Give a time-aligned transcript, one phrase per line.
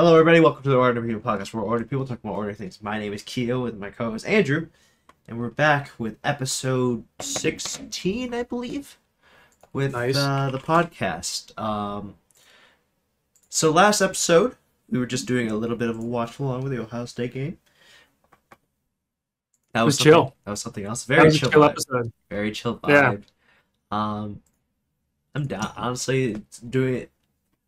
[0.00, 0.40] Hello, everybody.
[0.40, 2.82] Welcome to the Ordinary People podcast, where ordinary people talk about ordinary things.
[2.82, 4.68] My name is Keo, and my co-host Andrew,
[5.28, 8.96] and we're back with episode sixteen, I believe,
[9.74, 10.16] with Nice.
[10.16, 11.52] uh, the podcast.
[11.60, 12.14] Um,
[13.50, 14.56] so last episode,
[14.88, 17.34] we were just doing a little bit of a watch along with the Ohio State
[17.34, 17.58] game.
[19.74, 20.34] That was chill.
[20.46, 21.04] That was something else.
[21.04, 21.50] Very chill.
[21.50, 22.10] chill episode.
[22.30, 22.88] Very chill vibe.
[22.88, 23.16] Yeah.
[23.92, 24.40] Um,
[25.34, 25.70] I'm down.
[25.76, 27.10] Honestly, doing it.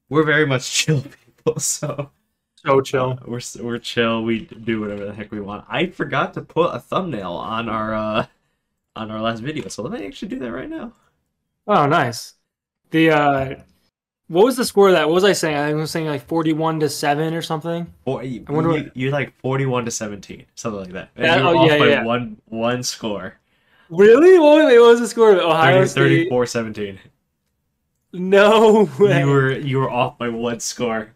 [0.09, 2.11] We're very much chill people, so
[2.65, 3.19] So chill.
[3.23, 4.23] uh, we're we're chill.
[4.23, 5.65] We do whatever the heck we want.
[5.69, 8.27] I forgot to put a thumbnail on our uh
[8.95, 10.93] on our last video, so let me actually do that right now.
[11.67, 12.35] Oh, nice.
[12.91, 13.55] The uh,
[14.29, 15.09] what was the score of that?
[15.09, 15.57] What was I saying?
[15.57, 17.93] I was saying like forty-one to seven or something.
[18.05, 21.11] Or you, I wonder you, you're like 41 to 17, something like that.
[21.17, 22.05] And Yeah, you're oh, off yeah, by yeah.
[22.05, 23.39] one one score.
[23.91, 24.39] Really?
[24.39, 25.33] What, what was the score?
[25.33, 25.43] of it?
[25.43, 26.05] Ohio 30, State.
[26.31, 26.99] 34 17.
[28.15, 29.21] No way.
[29.21, 31.13] You were you were off by one score.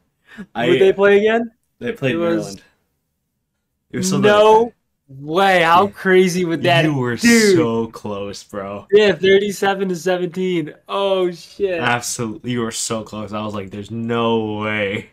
[0.55, 1.51] I Would they play again?
[1.79, 2.63] they played it was- Maryland.
[3.93, 4.73] It was something No like
[5.09, 5.63] way.
[5.63, 5.91] How Yeah.
[5.93, 6.83] crazy would that.
[6.83, 6.89] that?
[6.89, 7.57] you were dude.
[7.57, 8.87] so close, bro.
[8.91, 10.75] Yeah, thirty-seven to seventeen.
[10.89, 11.81] Oh shit.
[11.81, 13.33] Absolutely, you were so close.
[13.33, 15.11] I was like, "There's no way,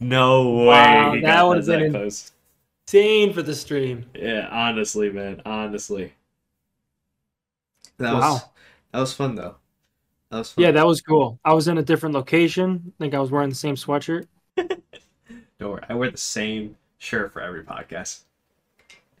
[0.00, 2.30] no way." Wow, he that got would've that been close.
[2.86, 4.04] Insane for the stream.
[4.14, 6.12] Yeah, honestly, man, honestly.
[7.98, 8.32] That Wow.
[8.34, 8.42] was
[8.92, 9.56] that was fun though.
[10.30, 10.62] That was fun.
[10.64, 11.38] Yeah, that was cool.
[11.44, 12.82] I was in a different location.
[12.86, 14.26] I think I was wearing the same sweatshirt.
[15.88, 18.20] I wear the same shirt for every podcast.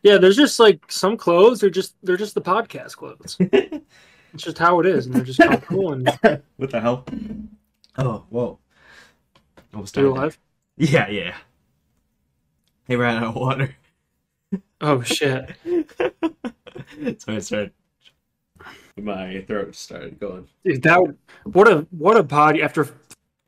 [0.02, 1.60] Yeah, there's just like some clothes.
[1.60, 3.36] They're just they're just the podcast clothes.
[3.40, 6.08] it's just how it is, and they're just comfortable and
[6.56, 7.06] what the hell?
[7.96, 8.58] Oh, whoa!
[9.72, 10.38] Almost still alive.
[10.76, 11.36] Yeah, yeah.
[12.86, 13.74] They ran out of water,
[14.80, 15.54] Oh shit!
[15.64, 17.72] so I started.
[19.00, 20.46] My throat started going.
[20.64, 21.00] Dude, that
[21.44, 22.60] what a what a pod.
[22.60, 22.88] After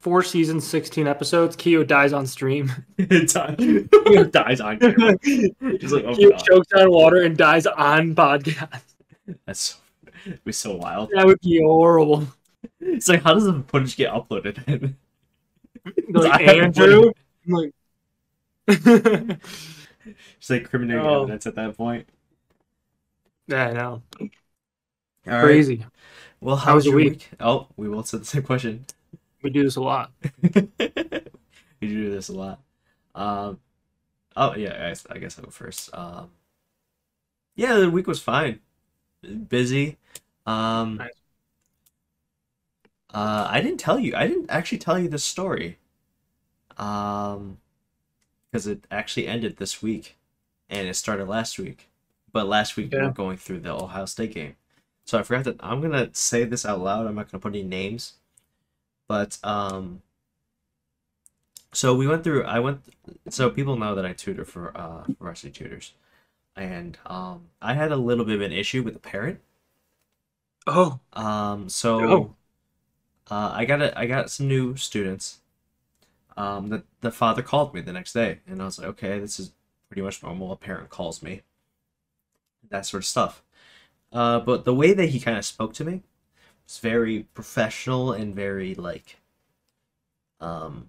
[0.07, 2.71] four seasons, sixteen episodes, Keo dies on stream.
[2.97, 5.19] it dies, on camera.
[5.19, 8.83] Just like, oh Keo god, chokes on water and dies on podcast.
[9.45, 9.81] that's
[10.45, 11.11] be so wild.
[11.13, 12.29] That would be horrible.
[12.79, 14.95] It's like, how does the footage get uploaded?
[16.09, 17.11] Like Andrew,
[17.49, 17.73] like.
[18.69, 21.23] It's like criminating Oh.
[21.23, 22.09] evidence at that point.
[23.49, 24.03] yeah, I know.
[24.21, 24.29] All
[25.27, 25.41] right.
[25.43, 25.85] Crazy.
[26.41, 27.31] Well, how, How was was your your week?
[27.41, 28.87] Oh, we both said the same question.
[29.47, 30.11] We do this a lot.
[30.43, 30.59] we
[31.81, 32.61] do this a lot.
[33.15, 33.61] Um,
[34.37, 35.91] oh yeah, I guess, I guess I'll go first.
[35.95, 36.31] Um,
[37.55, 38.61] yeah, the week was fine.
[39.49, 39.99] Busy.
[40.47, 41.11] Um, Nice.
[43.13, 44.15] uh, I didn't tell you.
[44.17, 45.79] I didn't actually tell you this story.
[46.79, 47.59] Um,
[48.51, 50.17] because it actually ended this week,
[50.71, 51.89] and it started last week.
[52.33, 53.05] But last week we Yeah.
[53.05, 54.57] were going through the Ohio State game,
[55.05, 57.07] so I forgot that I'm gonna say this out loud.
[57.07, 58.15] I'm not gonna put any names,
[59.09, 60.03] but um.
[61.73, 62.43] So we went through.
[62.45, 62.81] I went.
[63.29, 65.93] So people know that I tutor for uh varsity tutors,
[66.57, 69.41] and um I had a little bit of an issue with a parent.
[70.67, 72.37] Oh, Um, so Oh.
[73.31, 75.41] uh, I got a, I got some new students.
[76.37, 79.41] Um, the the father called me the next day, and I was like, okay, this
[79.41, 79.53] is
[79.89, 80.53] pretty much normal.
[80.53, 81.43] A parent calls me,
[82.71, 83.43] that sort of stuff.
[84.13, 86.03] Uh, but the way that he kind of spoke to me
[86.67, 89.17] was very professional and very like,
[90.41, 90.89] um,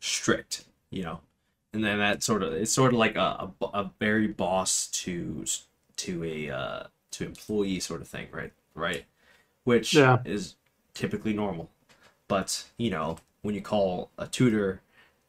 [0.00, 1.20] strict, you know.
[1.72, 5.44] And then that sort of it's sort of like a, a, a very boss to
[5.96, 8.52] to a uh, to employee sort of thing, right?
[8.74, 9.04] Right,
[9.64, 10.24] which Yeah.
[10.24, 10.56] is
[10.94, 11.70] typically normal.
[12.28, 14.82] But you know, when you call a tutor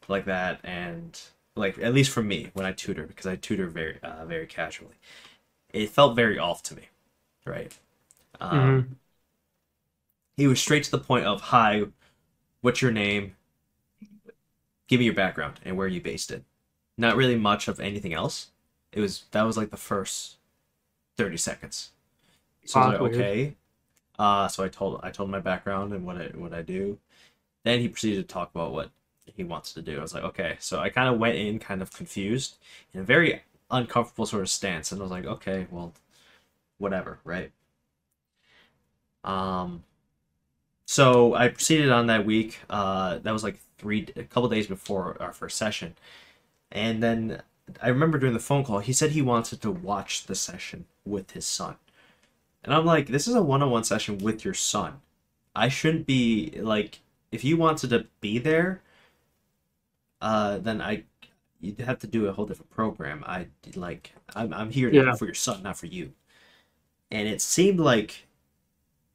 [0.09, 1.19] like that, and
[1.55, 4.95] like at least for me, when I tutor, because I tutor very uh, very casually,
[5.73, 6.83] it felt very off to me,
[7.45, 7.77] right?
[8.41, 8.97] Um,
[10.37, 11.85] He was straight to the point of, "Hi,
[12.61, 13.35] what's your name?
[14.87, 16.43] Give me your background and where you based it."
[16.97, 18.51] Not really much of anything else.
[18.91, 20.37] It was that was like the first
[21.17, 21.91] thirty seconds.
[22.65, 23.55] So I was like, okay.
[24.19, 26.99] Uh, so I told I told him my background and what I what I do.
[27.65, 28.91] Then he proceeded to talk about what
[29.25, 29.99] he wants to do.
[29.99, 30.57] I was like, okay.
[30.59, 32.57] So I kind of went in kind of confused
[32.93, 35.93] in a very uncomfortable sort of stance, and I was like, okay, well,
[36.79, 37.51] whatever, right?
[39.23, 39.83] Um.
[40.93, 42.59] So I proceeded on that week.
[42.69, 45.95] Uh, that was like three, a couple days before our first session,
[46.71, 47.41] and then
[47.81, 51.31] I remember during the phone call, he said he wanted to watch the session with
[51.31, 51.77] his son.
[52.63, 55.01] And I'm like, this is a one-on-one session with your son.
[55.55, 56.99] I shouldn't be like,
[57.31, 58.81] if you wanted to be there,
[60.21, 61.05] uh, then I,
[61.59, 63.23] you'd have to do a whole different program.
[63.25, 65.15] I like, I'm I'm here Yeah.
[65.15, 66.13] for your son, not for you.
[67.09, 68.27] And it seemed like,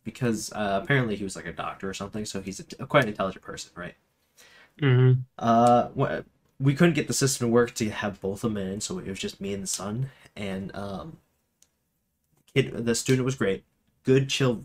[0.09, 3.11] because uh, apparently he was like a doctor or something, so he's a, quite an
[3.11, 3.95] intelligent person, right?
[4.81, 5.89] hmm Uh,
[6.61, 9.07] we couldn't get the system to work to have both of them in, so it
[9.09, 10.11] was just me and the son.
[10.37, 11.19] And um,
[12.55, 13.65] kid, the student was great,
[14.05, 14.65] good, chill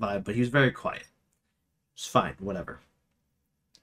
[0.00, 1.04] vibe, but he was very quiet.
[1.94, 2.80] It's fine, whatever.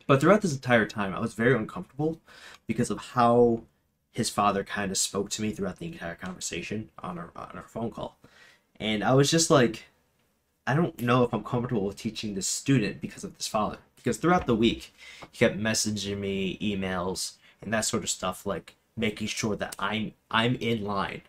[0.08, 2.20] But throughout this entire time, I was very uncomfortable
[2.66, 3.64] because of how
[4.12, 7.68] his father kind of spoke to me throughout the entire conversation on our on our
[7.68, 8.18] phone call,
[8.80, 9.86] and I was just like,
[10.68, 13.78] I don't know if I'm comfortable with teaching this student because of this father.
[13.96, 14.94] Because throughout the week,
[15.32, 20.14] he kept messaging me, emails, and that sort of stuff, like making sure that I'm
[20.30, 21.22] I'm in line,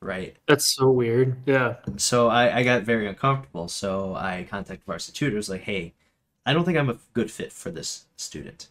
[0.00, 0.36] right?
[0.46, 1.36] That's so weird.
[1.46, 1.76] Yeah.
[1.96, 3.68] So I, I got very uncomfortable.
[3.68, 5.94] So I contacted varsity tutors, like, hey,
[6.46, 8.68] I don't think I'm a good fit for this student.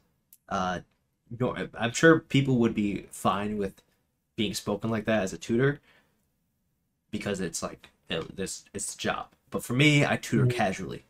[0.50, 0.82] Uh,
[1.76, 3.82] I'm sure people would be fine with
[4.36, 5.80] being spoken like that as a tutor
[7.12, 9.28] because it's like it, this it's a job.
[9.54, 10.50] But for me, I tutor Mhm.
[10.50, 11.06] casually.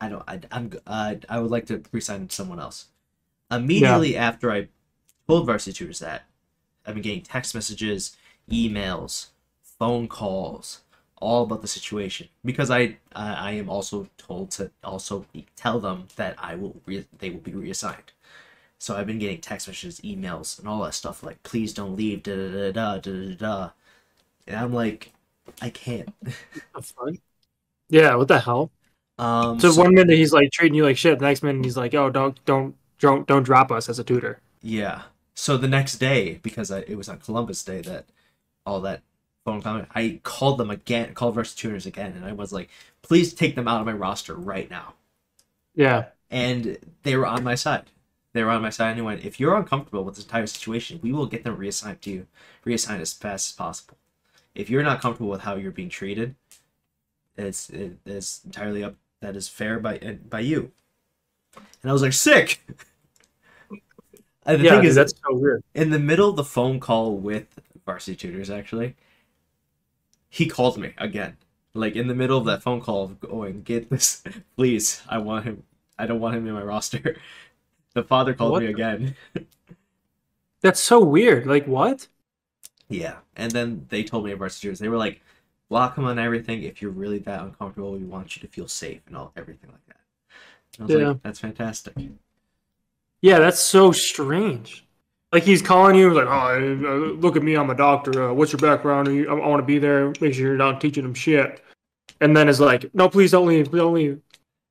[0.00, 0.24] I don't.
[0.28, 0.70] I, I'm.
[0.86, 2.86] Uh, I would like to resign someone else.
[3.50, 4.68] Immediately after I
[5.28, 6.26] told varsity tutors that,
[6.86, 8.16] I've been getting text messages,
[8.50, 9.28] emails,
[9.64, 10.82] phone calls,
[11.18, 15.26] all about the situation because I I, I am also told to also
[15.56, 18.12] tell them that I will re- they will be reassigned.
[18.78, 22.24] So I've been getting text messages, emails, and all that stuff like please don't leave,
[22.24, 23.70] da da da da da da,
[24.48, 25.13] and I'm like,
[25.60, 26.08] I can't.
[26.74, 27.18] That's fun.
[27.88, 28.14] Yeah.
[28.16, 28.70] What the hell?
[29.18, 31.18] Um, So, so- one minute he's like treating you like shit.
[31.18, 34.40] The next minute he's like, "Oh, don't, don't, don't, don't drop us as a tutor."
[34.62, 35.02] Yeah.
[35.34, 38.06] So the next day, because I, it was on Columbus Day that
[38.64, 39.02] all that
[39.44, 42.70] phone comment, I called them again, called Varsity Tutors again, and I was like,
[43.02, 44.94] please take them out of my roster right now.
[45.74, 46.06] Yeah.
[46.30, 47.90] And they were on my side.
[48.32, 51.12] They were on my side and went, if you're uncomfortable with this entire situation, we
[51.12, 52.26] will get them reassigned to you,
[52.64, 53.98] reassigned as fast as possible.
[54.54, 56.34] If you're not comfortable with how you're being treated,
[57.36, 58.94] it's it, it's entirely up.
[59.20, 59.98] That is fair by
[60.28, 60.70] by you.
[61.82, 62.60] And I was like, sick.
[64.46, 64.70] The yeah.
[64.72, 65.64] thing dude, is, that's so weird.
[65.74, 67.46] in the middle of the phone call with
[67.86, 68.94] varsity tutors actually
[70.28, 71.38] he called me again
[71.72, 74.22] like in the middle of that phone call of going get this
[74.56, 75.62] please i want him
[75.98, 77.16] i don't want him in my roster
[77.94, 79.16] the father called What me the- again
[80.60, 81.46] That's so weird.
[81.46, 82.08] Like what?
[82.98, 85.20] Yeah and then they told me at varsity tutors they were like
[85.70, 89.00] block him on everything if you're really that uncomfortable we want you to feel safe
[89.06, 89.96] and all everything like that
[90.78, 91.08] and i was Yeah.
[91.10, 91.94] like that's fantastic
[93.22, 94.84] Yeah, that's so strange.
[95.32, 98.30] Like he's calling you like, "Oh, look at me, I'm a doctor.
[98.30, 99.08] Uh, what's your background?
[99.08, 100.08] Are you, I, I want to be there.
[100.20, 101.62] Make sure you're not teaching him shit."
[102.20, 103.66] And then is like, "No, please don't leave.
[103.70, 104.20] Please don't leave."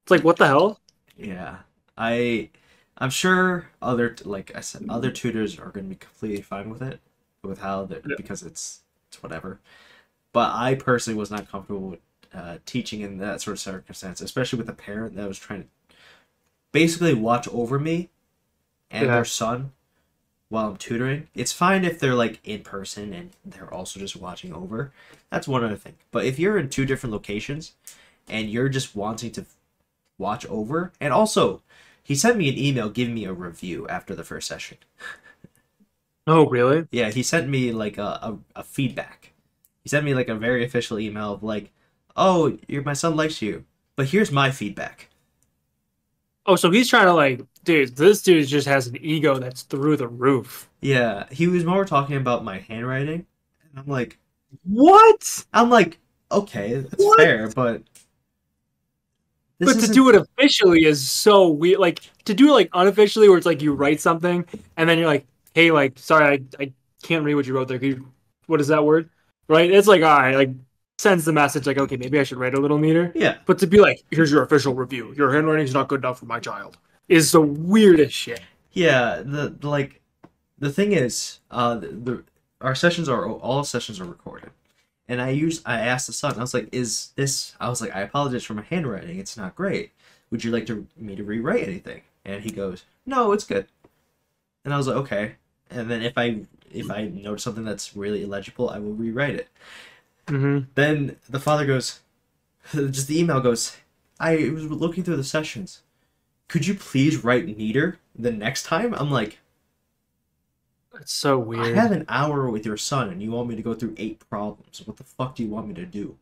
[0.04, 0.80] It's like, what the hell?
[1.18, 1.60] Yeah,
[1.98, 2.50] I,
[2.98, 6.82] I'm sure other like I said, other tutors are going to be completely fine with
[6.82, 7.00] it,
[7.44, 8.16] with how they Yeah.
[8.18, 9.60] because it's it's whatever.
[10.32, 12.00] But I personally was not comfortable with
[12.34, 15.68] uh, teaching in that sort of circumstance, especially with a parent that was trying to
[16.72, 18.10] basically watch over me
[18.90, 19.16] and Yeah.
[19.16, 19.72] their son
[20.50, 21.28] while I'm tutoring.
[21.36, 24.92] It's fine if they're like in person and they're also just watching over.
[25.30, 25.96] That's one other thing.
[26.12, 27.74] But if you're in two different locations
[28.28, 29.46] and you're just wanting to
[30.18, 31.62] watch over, and also
[32.04, 34.78] he sent me an email giving me a review after the first session.
[36.28, 36.88] Oh, really?
[36.92, 39.34] Yeah, he sent me like a, a, a feedback.
[39.84, 41.72] He sent me like a very official email of like,
[42.16, 43.66] "Oh, your my son likes you,
[43.96, 45.10] but here's my feedback."
[46.46, 49.98] Oh, so he's trying to like, dude, this dude just has an ego that's through
[49.98, 50.70] the roof.
[50.82, 53.26] Yeah, he was more talking about my handwriting,
[53.64, 54.18] and I'm like,
[54.64, 55.46] What?
[55.54, 56.00] I'm like,
[56.32, 57.18] okay, that's What?
[57.18, 57.84] fair, but
[59.60, 61.80] this but to do it officially is so weird.
[61.80, 64.46] Like to do it like unofficially, where it's like you write something
[64.78, 67.84] and then you're like, "Hey, like, sorry, I, I can't read what you wrote there.
[67.84, 68.12] You,
[68.48, 69.10] what is that word?"
[69.48, 69.72] Right?
[69.72, 70.52] It's like, all right, like
[70.98, 73.68] sends the message like, "Okay, maybe I should write a little neater." yeah, But to
[73.68, 75.14] be like, "Here's your official review.
[75.18, 78.42] Your handwriting's not good enough for my child," is the weirdest shit.
[78.72, 79.22] yeah.
[79.24, 80.02] The, like,
[80.60, 82.24] the thing is, uh, the, the
[82.62, 84.52] our sessions are all sessions are recorded,
[85.10, 87.94] and I use I asked the son, I was like, "Is this?" I was like,
[87.96, 89.20] "I apologize for my handwriting.
[89.20, 89.92] It's not great.
[90.32, 93.68] Would you like to me to rewrite anything?" And he goes, "No, it's good."
[94.64, 95.36] And I was like, "Okay."
[95.74, 99.50] And then if I if I notice something that's really illegible, I will rewrite it.
[100.30, 102.02] hmm Then the father goes,
[102.74, 103.78] just the email goes,
[104.20, 105.82] I was looking through the sessions.
[106.50, 108.94] Could you please write neater the next time?
[108.96, 109.40] I'm like,
[110.92, 111.76] that's so weird.
[111.76, 114.20] I have an hour with your son and you want me to go through eight
[114.30, 114.82] problems.
[114.86, 116.18] What the fuck do you want me to do?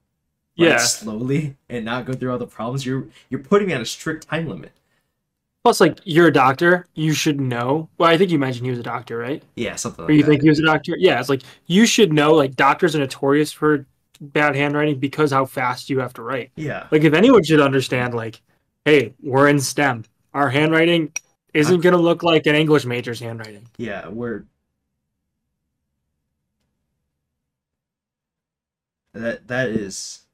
[0.55, 0.77] Yeah.
[0.77, 2.85] slowly and not go through all the problems.
[2.85, 4.73] You're you're putting me on a strict time limit.
[5.63, 6.87] Plus, like, you're a doctor.
[6.95, 7.87] You should know.
[7.97, 9.43] Well, I think you mentioned he was a doctor, right?
[9.55, 10.27] Yeah, something Or you that.
[10.29, 10.95] think he was a doctor?
[10.97, 12.33] Yeah, it's like you should know.
[12.33, 13.85] Like doctors are notorious for
[14.19, 16.51] bad handwriting because how fast you have to write.
[16.55, 16.87] yeah.
[16.91, 18.41] Like if anyone should understand, like
[18.85, 20.05] hey, we're in STEM.
[20.33, 21.11] Our handwriting
[21.53, 23.67] isn't going to look like an English major's handwriting.
[23.77, 24.45] Yeah, we're
[29.13, 30.25] that that is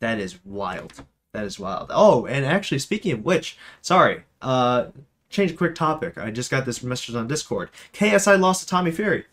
[0.00, 1.04] that is wild.
[1.32, 1.90] That is wild.
[1.94, 4.86] Oh, and actually, speaking of which, sorry, uh,
[5.28, 6.18] change a quick topic.
[6.18, 7.70] I just got this message on Discord.
[7.92, 9.26] KSI lost to Tommy Fury.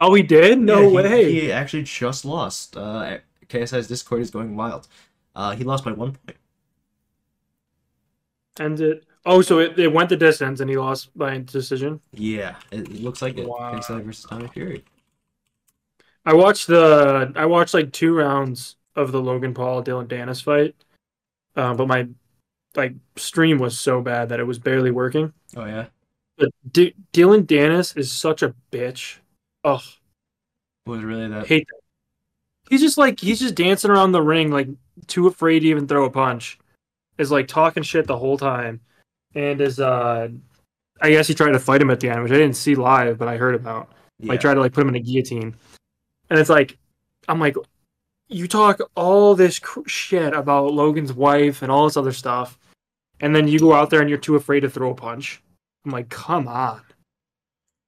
[0.00, 0.58] Oh, he did?
[0.60, 1.32] No Yeah, he- way.
[1.32, 2.76] He, actually just lost.
[2.76, 4.88] Uh, KSI's Discord is going wild.
[5.34, 6.36] Uh, he lost by one point.
[8.58, 9.04] And it.
[9.26, 12.00] Oh, so it, it went the distance and he lost by decision.
[12.12, 13.46] Yeah, it, it looks like it.
[13.48, 13.74] Wow.
[13.74, 14.84] KSI versus Tommy Fury.
[16.26, 17.32] I watched the.
[17.36, 20.74] I watched like two rounds of the Logan Paul Dillon Danis fight,
[21.56, 22.08] uh, but my
[22.76, 25.32] like stream was so bad that it was barely working.
[25.56, 25.86] Oh yeah.
[26.38, 29.18] But D- Dillon Danis is such a bitch.
[29.64, 29.82] Ugh.
[30.86, 31.46] Was really that?
[31.46, 31.80] hate that.
[32.70, 34.68] He's just like he's just dancing around the ring, like
[35.06, 36.58] too afraid to even throw a punch.
[37.18, 38.80] Is like talking shit the whole time,
[39.34, 40.28] and is uh,
[41.02, 43.18] I guess he tried to fight him at the end, which I didn't see live,
[43.18, 43.92] but I heard about.
[44.18, 44.30] yeah.
[44.30, 45.54] Like tried to like put him in a guillotine,
[46.30, 46.78] and it's like,
[47.28, 47.56] I'm like,
[48.30, 52.58] you talk all this cr- shit about Logan's wife and all this other stuff,
[53.20, 55.42] and then you go out there and you're too afraid to throw a punch.
[55.84, 56.82] I'm like, come on.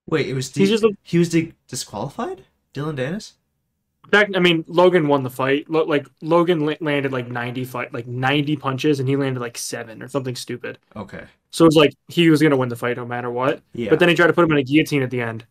[0.08, 2.44] Wait, it was di- just he was di- disqualified.
[2.72, 3.32] Dillon Danis.
[4.10, 5.70] Back, I mean, Logan won the fight.
[5.70, 9.56] Lo- like Logan la- landed like ninety fight, like ninety punches, and he landed like
[9.56, 10.78] seven or something stupid.
[10.96, 11.24] Okay.
[11.50, 13.62] So it's like he was gonna win the fight no matter what.
[13.74, 13.90] Yeah.
[13.90, 15.44] But then he tried to put him in a guillotine at the end,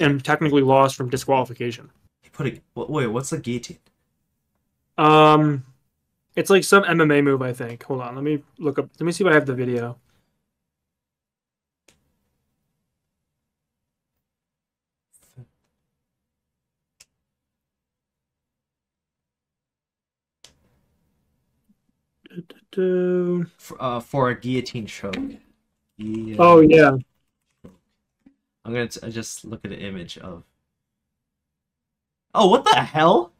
[0.00, 1.90] and technically lost from disqualification.
[2.40, 3.06] Put a wait.
[3.08, 3.78] What's the guillotine?
[4.96, 5.64] Um,
[6.36, 7.82] it's like some MMA move, I think.
[7.84, 8.88] Hold on, let me look up.
[8.98, 9.98] Let me see if I have the video.
[23.58, 25.16] For, uh, for a guillotine choke.
[25.98, 26.36] Yeah.
[26.38, 26.96] Oh yeah,
[28.64, 30.44] I'm gonna t- just look at an image of.
[32.34, 33.32] Oh, what the hell?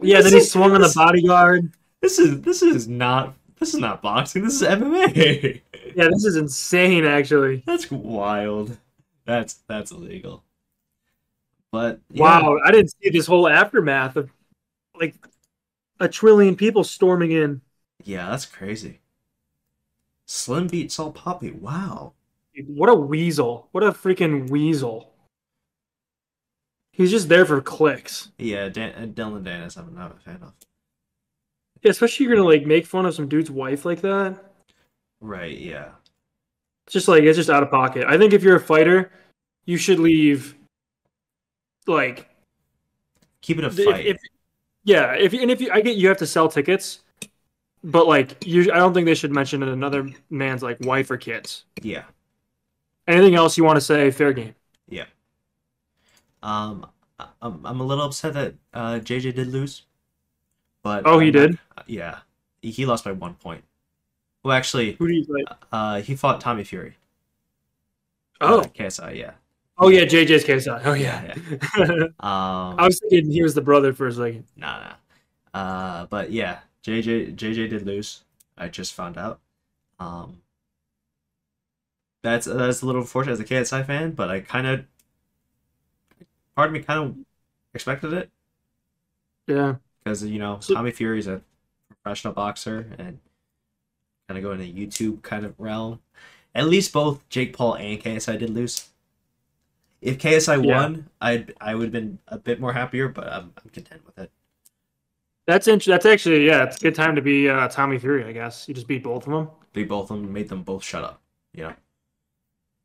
[0.00, 0.16] yeah.
[0.18, 1.72] This Then he is- swung on the bodyguard.
[2.00, 4.42] This is this is not this is not boxing.
[4.44, 5.60] This is MMA.
[5.96, 7.04] Yeah, this is insane.
[7.04, 8.76] Actually, That's wild.
[9.24, 10.44] That's that's illegal.
[11.72, 14.30] But yeah, wow, I didn't see this whole aftermath of
[14.94, 15.14] like
[16.00, 17.60] a trillion people storming in.
[18.04, 19.00] yeah, that's crazy.
[20.26, 21.52] Slim beat Salt Papi.
[21.54, 22.12] Wow.
[22.66, 23.68] What a weasel!
[23.72, 25.10] What a freaking weasel!
[26.98, 28.30] He's just there for clicks.
[28.38, 30.52] Yeah, Dan- uh, Dillon Danis, I'm not a fan of.
[31.82, 34.36] Yeah, especially you're gonna like make fun of some dude's wife like that.
[35.20, 35.56] Right.
[35.56, 35.90] Yeah.
[36.86, 38.04] It's just like it's just out of pocket.
[38.08, 39.12] I think if you're a fighter,
[39.64, 40.56] you should leave.
[41.86, 42.28] Like,
[43.42, 44.06] Keep it a if, fight.
[44.06, 44.16] if
[44.84, 47.00] yeah, if and if you, I get you have to sell tickets,
[47.84, 51.64] but like you, I don't think they should mention another man's like wife or kids.
[51.80, 52.02] yeah.
[53.06, 54.10] Anything else you want to say?
[54.10, 54.54] Fair game.
[56.42, 56.86] Um,
[57.42, 59.82] I'm I'm a little upset that uh JJ did lose.
[60.82, 61.58] But Oh, he I'm not- did?
[61.86, 62.18] yeah,
[62.62, 63.64] he he lost by one point.
[64.44, 65.46] Well, actually, Who do you like?
[65.72, 66.96] uh, he fought Tommy Fury.
[68.40, 69.32] Oh, Uh, KSI, yeah.
[69.78, 70.80] oh yeah, JJ's KSI.
[70.84, 71.34] Oh yeah.
[72.20, 74.44] Um, I was thinking he was the brother for a second.
[74.56, 74.94] nah, nah.
[75.60, 78.22] Uh, but yeah, JJ JJ did lose.
[78.56, 79.40] I just found out.
[79.98, 80.40] Um,
[82.22, 84.84] that's that's a little unfortunate as a KSI fan, but I kind of,
[86.58, 87.16] part of me kind of
[87.72, 88.30] expected it
[89.46, 89.76] Yeah.
[90.02, 91.40] because you know So- Tommy Fury's a
[91.88, 93.20] professional boxer and
[94.26, 96.00] kind of go in the YouTube kind of realm.
[96.56, 98.88] At least both Jake Paul and KSI did lose.
[100.00, 100.76] If KSI Yeah.
[100.82, 104.18] won, I'd I would have been a bit more happier, but I'm, I'm content with
[104.18, 104.32] it.
[105.46, 106.64] That's int- That's actually yeah.
[106.64, 108.24] It's a good time to be uh, Tommy Fury.
[108.24, 109.48] I guess you just beat both of them.
[109.72, 111.20] Beat both of them made them both shut up.
[111.54, 111.74] Yeah.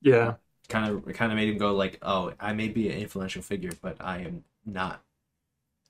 [0.01, 0.36] Yeah.
[0.70, 3.72] Kind of kind of made him go like, "Oh, I may be an influential figure,
[3.82, 5.01] but I am not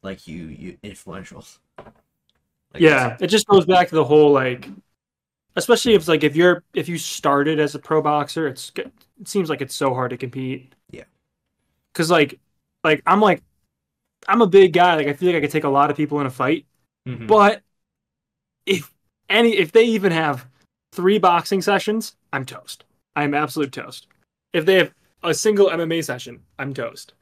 [0.03, 1.45] like you, you influential."
[2.73, 3.17] Like, yeah.
[3.19, 4.67] It just goes back to the whole like,
[5.55, 8.91] especially if like if you're if you started as a pro boxer, it's it
[9.27, 10.73] seems like it's so hard to compete.
[10.91, 11.03] Yeah.
[11.93, 12.39] Cause like,
[12.83, 13.43] like I'm like,
[14.27, 14.95] I'm a big guy.
[14.95, 16.65] Like I feel like I could take a lot of people in a fight.
[17.07, 17.27] Mhm.
[17.27, 17.61] But
[18.65, 18.93] if
[19.29, 20.45] any, if they even have
[20.91, 22.83] three boxing sessions, I'm toast.
[23.15, 24.07] I'm absolute toast.
[24.53, 27.13] If they have a single MMA session, I'm toast.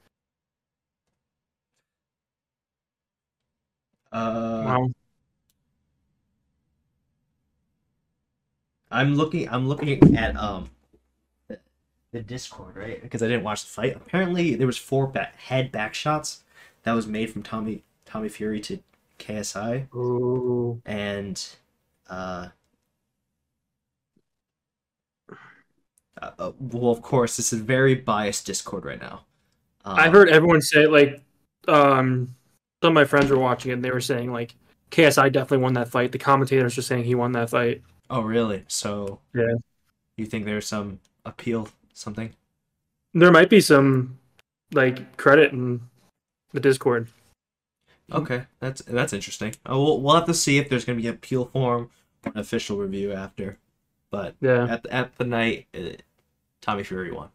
[4.12, 4.92] Uh, Wow.
[8.92, 9.48] I'm looking.
[9.50, 10.70] I'm looking at um
[11.48, 11.60] the,
[12.12, 13.96] the Discord right because I didn't watch the fight.
[13.96, 16.44] Apparently, there was four ba- head back shots
[16.84, 18.80] that was made from Tommy Tommy Fury to
[19.20, 20.82] KSI Ooh.
[20.86, 21.44] and
[22.10, 22.50] uh,
[26.22, 29.26] uh, well, of course, this is very biased Discord right now.
[29.86, 31.22] Um, I've heard everyone say like,
[31.68, 32.34] um,
[32.84, 33.76] some of my friends were watching it.
[33.76, 34.56] and They were saying like,
[34.92, 36.12] KSI definitely won that fight.
[36.12, 37.82] The commentators were saying he won that fight.
[38.10, 38.64] Oh, really?
[38.68, 39.54] So, Yeah.
[40.18, 42.34] you think there's some appeal, something?
[43.14, 44.18] There might be some
[44.74, 45.82] like credit in
[46.54, 47.08] the Discord.
[48.12, 49.54] Okay, that's that's interesting.
[49.70, 51.90] Uh, we'll we'll have to see if there's gonna be a appeal form,
[52.26, 53.58] or an official review after.
[54.10, 54.68] But Yeah.
[54.70, 55.92] at the, at the night, uh,
[56.62, 57.30] Tommy Fury won.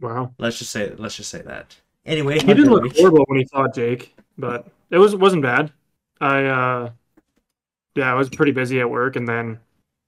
[0.00, 0.32] Wow.
[0.38, 1.76] Let's just say let's just say that.
[2.06, 5.72] Anyway, He didn't look horrible when he fought Jake, but it was wasn't bad.
[6.20, 6.90] I uh
[7.94, 9.58] yeah, I was pretty busy at work and then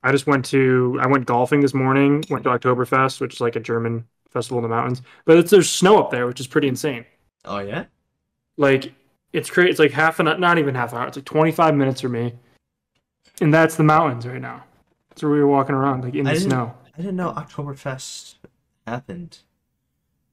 [0.03, 3.57] I just went to I went golfing this morning, went to Oktoberfest, which is like
[3.57, 5.03] a German festival in the mountains.
[5.25, 7.05] But it's there's snow up there, which is pretty insane.
[7.45, 7.87] Oh yeah.
[8.57, 8.93] Like
[9.33, 9.71] it's crazy.
[9.71, 11.09] It's like half an not even half an hour.
[11.09, 12.33] It's like 25 minutes for me,
[13.41, 14.65] and that's the mountains right now.
[15.09, 16.75] That's where we were walking around, like in I the snow.
[17.01, 18.35] I didn't know Oktoberfest
[18.87, 19.39] happened.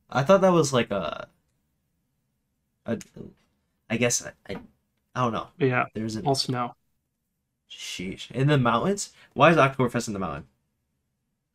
[0.09, 1.29] I thought that was like a,
[2.85, 2.97] a
[3.89, 4.57] I guess I, I,
[5.15, 5.47] I don't know.
[5.59, 6.75] Yeah, There's a all snow.
[7.69, 9.13] sheesh in the mountains.
[9.33, 10.47] Why is Oktoberfest in the mountain?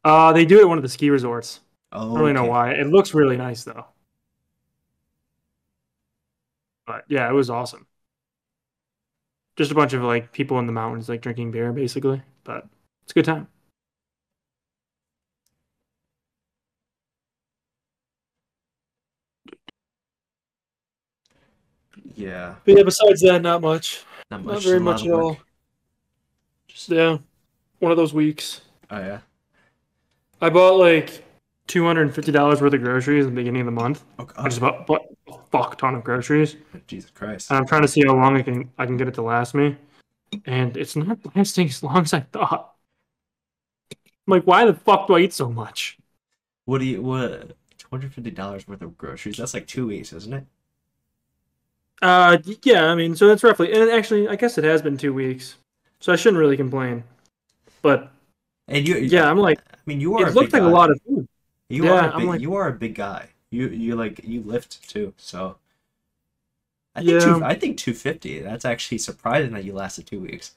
[0.05, 1.61] Uh, they do it at one of the ski resorts.
[1.93, 2.73] Oh, I don't really know why.
[2.73, 3.87] It looks really nice though.
[6.87, 7.87] But yeah, it was awesome.
[9.57, 12.23] Just a bunch of like people in the mountains, like drinking beer, basically.
[12.45, 12.67] But
[13.03, 13.49] it's a good time.
[22.15, 24.05] Yeah, But yeah, besides that, not much.
[24.31, 24.55] not much.
[24.55, 25.23] Not very much at work.
[25.23, 25.37] all.
[26.69, 27.19] Just, Yeah,
[27.79, 28.61] one of those weeks.
[28.91, 29.19] oh yeah.
[30.41, 31.25] I bought like
[31.69, 34.05] two hundred and fifty dollars worth of groceries at the beginning of the month.
[34.19, 36.57] Oh I just bought, bought a fuck ton of groceries,
[36.87, 37.51] Jesus Christ.
[37.51, 39.55] and I'm trying to see how long I can I can get it to last
[39.55, 39.77] me.
[40.47, 42.75] And it's not lasting as long as I thought.
[43.93, 43.99] I'm
[44.31, 45.99] like, why the fuck do I eat so much?
[46.65, 47.53] What do you what?
[47.79, 49.37] Two hundred fifty dollars worth of groceries.
[49.37, 50.45] That's like two weeks, isn't it?
[52.03, 55.15] Uh, yeah, I mean, so that's roughly, and actually, I guess it has been two
[55.15, 55.57] weeks,
[56.01, 57.05] so I shouldn't really complain.
[57.81, 58.11] But
[58.69, 60.29] And you, yeah, I'm like, I mean, you are.
[60.29, 61.29] it looked like a lot of food.
[61.69, 62.11] You Yeah, are.
[62.13, 63.29] I'm big, like- you are a big guy.
[63.51, 65.15] You you like you lift too.
[65.17, 65.57] So.
[66.95, 67.19] I think Yeah.
[67.21, 68.41] two, I think two fifty.
[68.41, 70.55] That's actually surprising that you lasted two weeks.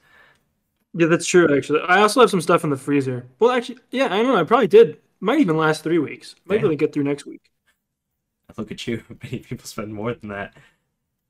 [0.94, 1.54] Yeah, that's true.
[1.56, 3.26] Actually, I also have some stuff in the freezer.
[3.38, 4.36] Well, actually, yeah, I don't know.
[4.36, 4.98] I probably did.
[5.20, 6.34] Might even last three weeks.
[6.44, 6.64] Might Damn.
[6.64, 7.50] really get through next week.
[8.56, 9.02] Look at you.
[9.22, 10.54] Many people spend more than that.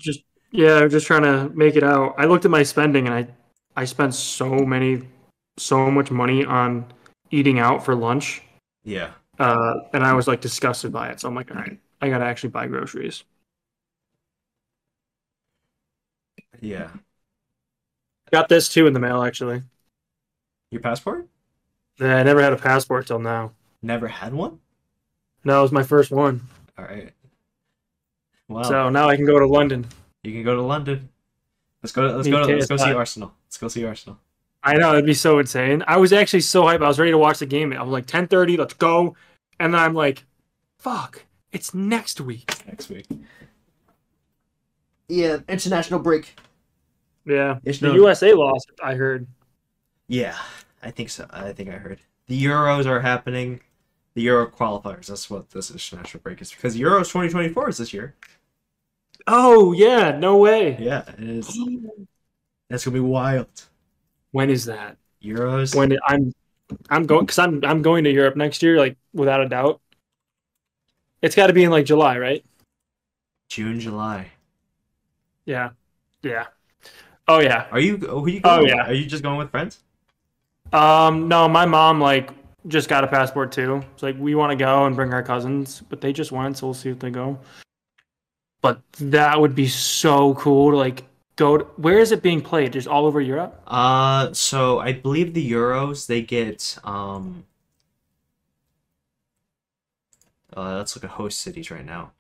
[0.01, 2.15] Just yeah, I'm just trying to make it out.
[2.19, 3.29] I looked at my spending and I
[3.77, 5.03] I spent so many
[5.59, 6.87] so much money on
[7.31, 8.43] eating out for lunch.
[8.85, 9.13] Yeah.
[9.39, 11.21] Uh and I was like disgusted by it.
[11.21, 13.25] So I'm like, all right, I gotta actually buy groceries.
[16.61, 16.91] Yeah.
[18.33, 19.63] Got this too in the mail actually.
[20.71, 21.29] Your passport?
[21.99, 23.53] Yeah, I never had a passport till now.
[23.83, 24.61] Never had one?
[25.45, 26.43] No, it was my first one.
[26.79, 27.13] All right.
[28.49, 28.63] Wow.
[28.63, 29.87] So now I can go to London.
[30.23, 31.09] you can go to London.
[31.83, 32.03] Let's go.
[32.09, 32.47] To, let's Me go.
[32.47, 33.33] To, let's go see but- Arsenal.
[33.47, 34.19] Let's go see Arsenal.
[34.63, 35.85] I know it'd be so insane.
[35.87, 36.83] I was actually so hyped.
[36.83, 37.73] I was ready to watch the game.
[37.73, 39.15] I was like 10:30, let's go.
[39.61, 40.25] And then I'm like,
[40.77, 42.53] fuck, it's next week.
[42.67, 43.07] next week.
[45.09, 46.37] Yeah, international break.
[47.25, 47.59] Yeah.
[47.65, 49.27] It's The no- USA lost, I heard.
[50.09, 50.37] Yeah,
[50.83, 51.27] I think so.
[51.31, 52.01] I think I heard.
[52.27, 53.61] The Euros are happening.
[54.17, 55.09] The Euro qualifiers.
[55.09, 58.15] That's what this international break is because Euros 2024 is this year.
[59.27, 60.79] Oh yeah, no way.
[60.81, 61.59] Yeah, it is.
[62.71, 63.49] That's gonna be wild.
[64.31, 64.97] When is that?
[65.23, 65.75] Euros.
[65.77, 66.33] When I'm
[66.89, 69.83] I'm going because I'm I'm going to Europe next year, like without a doubt.
[71.21, 72.43] It's got to be in like July, right?
[73.51, 74.31] June, July.
[75.45, 75.71] Yeah,
[76.23, 76.47] yeah.
[77.29, 77.67] Oh yeah.
[77.71, 77.99] Are you?
[77.99, 78.41] Who you?
[78.41, 78.87] Going Oh, Going yeah.
[78.87, 79.81] Are you just going with friends?
[80.73, 82.31] Um, no, my mom like
[82.69, 83.83] just got a passport too.
[83.95, 86.67] It's like we want to go and bring our cousins, but they just went, so
[86.69, 87.39] we'll see if they go.
[88.61, 91.05] But that would be so cool to like
[91.37, 91.59] go.
[91.59, 92.73] To, where is it being played?
[92.73, 93.61] Just all over Europe?
[93.67, 97.45] Uh, so I believe the Euros they get um.
[100.57, 102.13] Uh, let's look at host cities right now.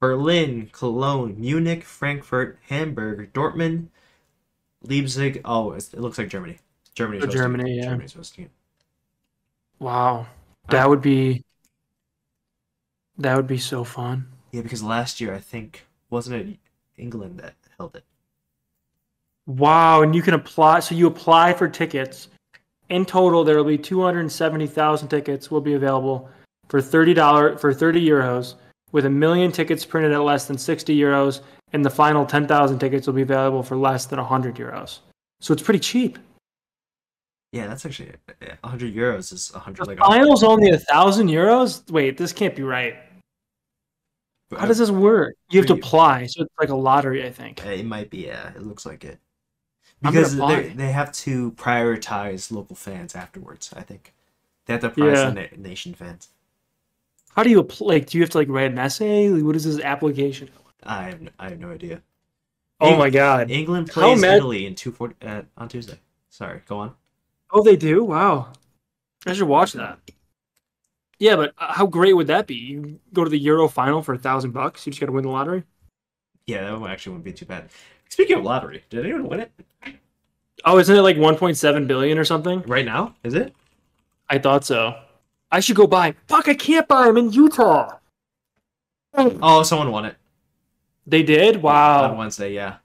[0.00, 3.86] Berlin, Cologne, Munich, Frankfurt, Hamburg, Dortmund,
[4.82, 5.40] Leipzig.
[5.44, 6.58] Oh, it looks like Germany.
[6.94, 7.28] Germany's Oh.
[7.28, 7.84] Germany, yeah.
[7.84, 8.50] Germany's hosting it.
[9.78, 10.26] Wow,
[10.68, 11.44] that would be.
[13.18, 14.26] That would be so fun.
[14.50, 16.58] Yeah, because last year I think wasn't it
[16.96, 18.04] England that held it.
[19.46, 20.80] Wow, and you can apply.
[20.80, 22.28] So you apply for tickets.
[22.88, 26.28] In total, there will be two hundred seventy thousand tickets will be available
[26.68, 28.54] for thirty dollar for thirty euros,
[28.94, 31.40] with a million tickets printed at less than 60 euros,
[31.72, 35.00] and the final 10,000 tickets will be available for less than 100 euros.
[35.40, 36.16] So it's pretty cheap.
[37.54, 38.10] Yeah, that's actually
[38.62, 41.88] a hundred euros is hundred The like final's only a thousand euros.
[41.88, 42.96] Wait, this can't be right.
[44.58, 45.36] How does this work?
[45.50, 47.64] You have to apply, so it's like a lottery, I think.
[47.64, 48.26] It might be.
[48.26, 49.20] Yeah, it looks like it.
[50.02, 53.72] Because they they have to prioritize local fans afterwards.
[53.76, 54.12] I think
[54.66, 55.30] they have to prioritize Yeah.
[55.30, 56.30] the na- nation fans.
[57.36, 57.86] How do you apply?
[57.94, 59.28] Like, do you have to like write an essay?
[59.28, 60.50] Like, what is this application?
[60.82, 62.02] I have no, I have no idea.
[62.80, 63.48] Oh Eng- my god!
[63.48, 66.00] England plays Italy in two forty uh, on Tuesday.
[66.30, 66.94] Sorry, go on.
[67.56, 68.02] Oh, they do.
[68.04, 68.48] Wow,
[69.26, 69.98] I should watch that.
[71.20, 72.56] Yeah, but uh, how great would that be?
[72.56, 74.84] You go to the Euro final for a thousand bucks.
[74.84, 75.62] You just got to win the lottery.
[76.46, 77.70] Yeah, that actually wouldn't be too bad.
[78.10, 79.52] Speaking of lottery, did anyone win it
[80.64, 82.62] Oh, isn't it like 1.7 billion or something?
[82.62, 83.14] right now?
[83.22, 83.54] Is it?
[84.28, 84.98] I thought so.
[85.52, 86.14] I should go buy.
[86.26, 87.98] Fuck, I can't buy them in Utah.
[89.14, 90.16] Oh, someone won it
[91.06, 91.62] They did.
[91.62, 92.02] Wow.
[92.04, 92.18] On Wow.
[92.18, 92.52] Wednesday.
[92.52, 92.76] Yeah.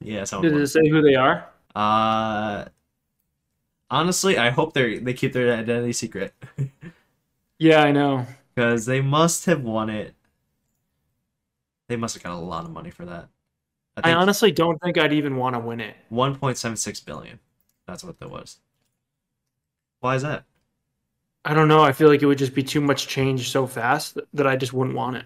[0.00, 0.62] Yeah, someone Did won.
[0.62, 1.49] it say who they are?
[1.74, 2.64] Uh,
[3.90, 6.34] honestly, I hope they they keep their identity secret
[7.58, 8.26] Yeah, I know.
[8.54, 10.14] because they must have won it.
[11.88, 13.28] They must have got a lot of money for that.
[13.96, 15.96] I I honestly don't think I'd even want to win it.
[16.08, 17.38] one point seven six billion.
[17.86, 18.58] That's what that was.
[20.00, 20.44] Why is that?
[21.44, 21.82] I don't know.
[21.82, 24.72] I feel like it would just be too much change so fast that- I just
[24.72, 25.24] wouldn't want it.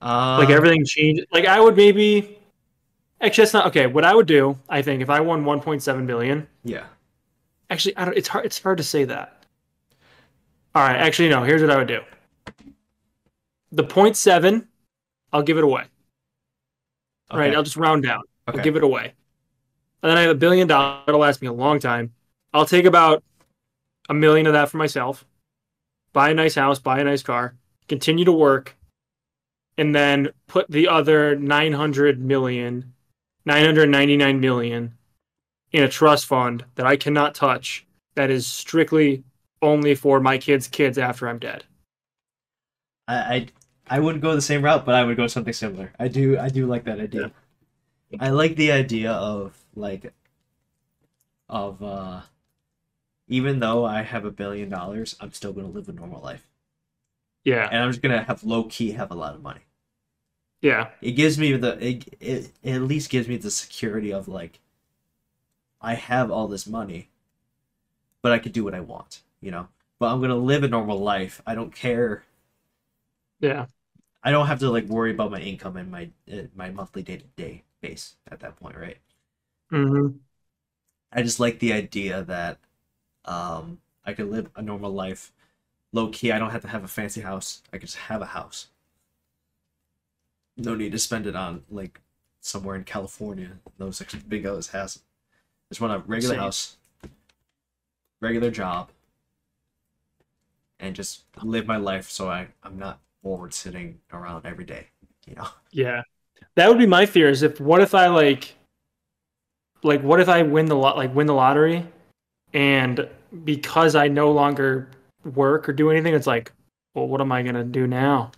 [0.00, 1.24] Uh, Like everything changed.
[1.32, 2.35] Like I would maybe.
[3.20, 3.86] Actually, that's not okay.
[3.86, 6.46] What I would do, I think, if I won 1.7 billion.
[6.64, 6.84] Yeah.
[7.70, 8.16] Actually, I don't.
[8.16, 8.44] It's hard.
[8.44, 9.44] It's hard to say that.
[10.74, 10.96] All right.
[10.96, 11.42] Actually, no.
[11.42, 12.00] Here's what I would do.
[13.72, 14.68] The point seven,
[15.32, 15.84] I'll give it away.
[17.30, 17.48] All right.
[17.48, 17.56] Okay.
[17.56, 18.22] I'll just round down.
[18.48, 18.58] Okay.
[18.58, 19.14] I'll give it away.
[20.02, 21.02] And then I have a billion dollars.
[21.06, 22.12] That'll last me a long time.
[22.52, 23.24] I'll take about
[24.08, 25.24] a million of that for myself.
[26.12, 26.78] Buy a nice house.
[26.78, 27.56] Buy a nice car.
[27.88, 28.76] Continue to work.
[29.78, 32.94] And then put the other 900 million,
[33.46, 34.92] 999 million
[35.72, 37.86] in a trust fund that I cannot touch.
[38.14, 39.24] That is strictly
[39.62, 41.64] only for my kids' kids after I'm dead.
[43.08, 43.46] I, I
[43.88, 45.92] I wouldn't go the same route, but I would go something similar.
[45.98, 47.30] I do I do like that idea.
[48.18, 50.12] I like the idea of like
[51.48, 52.22] of uh
[53.28, 56.46] even though I have a billion dollars, I'm still gonna live a normal life.
[57.44, 57.68] Yeah.
[57.70, 59.60] And I'm just gonna have low key have a lot of money.
[60.66, 60.90] Yeah.
[61.00, 64.60] It gives me the it, it, it at least gives me the security of like
[65.80, 67.08] I have all this money,
[68.22, 69.68] but I could do what I want, you know.
[69.98, 71.40] But I'm gonna live a normal life.
[71.46, 72.24] I don't care
[73.40, 73.66] Yeah.
[74.22, 77.16] I don't have to like worry about my income and my uh, my monthly day
[77.18, 78.98] to day base at that point, right?
[79.72, 80.18] Mm-hmm.
[81.12, 82.58] I just like the idea that
[83.26, 85.32] um I could live a normal life,
[85.92, 86.32] low key.
[86.32, 87.62] I don't have to have a fancy house.
[87.72, 88.68] I could just have a house.
[90.56, 92.00] No need to spend it on like
[92.40, 93.50] somewhere in California.
[93.78, 95.00] Those big O's has.
[95.68, 96.42] Just want a regular Same.
[96.42, 96.76] house,
[98.20, 98.90] regular job,
[100.78, 104.86] and just live my life so I I'm not bored sitting around every day.
[105.26, 105.48] You know.
[105.72, 106.02] Yeah.
[106.54, 108.54] That would be my fear is if what if I like
[109.82, 111.86] like what if I win the lot like win the lottery
[112.52, 113.08] and
[113.44, 114.88] because I no longer
[115.34, 116.52] work or do anything it's like
[116.94, 118.30] well what am I going to do now?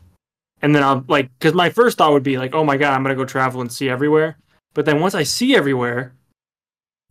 [0.62, 3.02] And then I'll like cuz my first thought would be like oh my god I'm
[3.02, 4.36] going to go travel and see everywhere.
[4.74, 6.14] But then once I see everywhere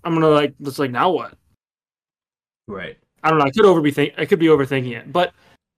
[0.03, 1.37] I'm going to like it's like now what?
[2.67, 2.97] Right.
[3.23, 3.45] I don't know.
[3.45, 5.33] I could over be think I could be overthinking it, but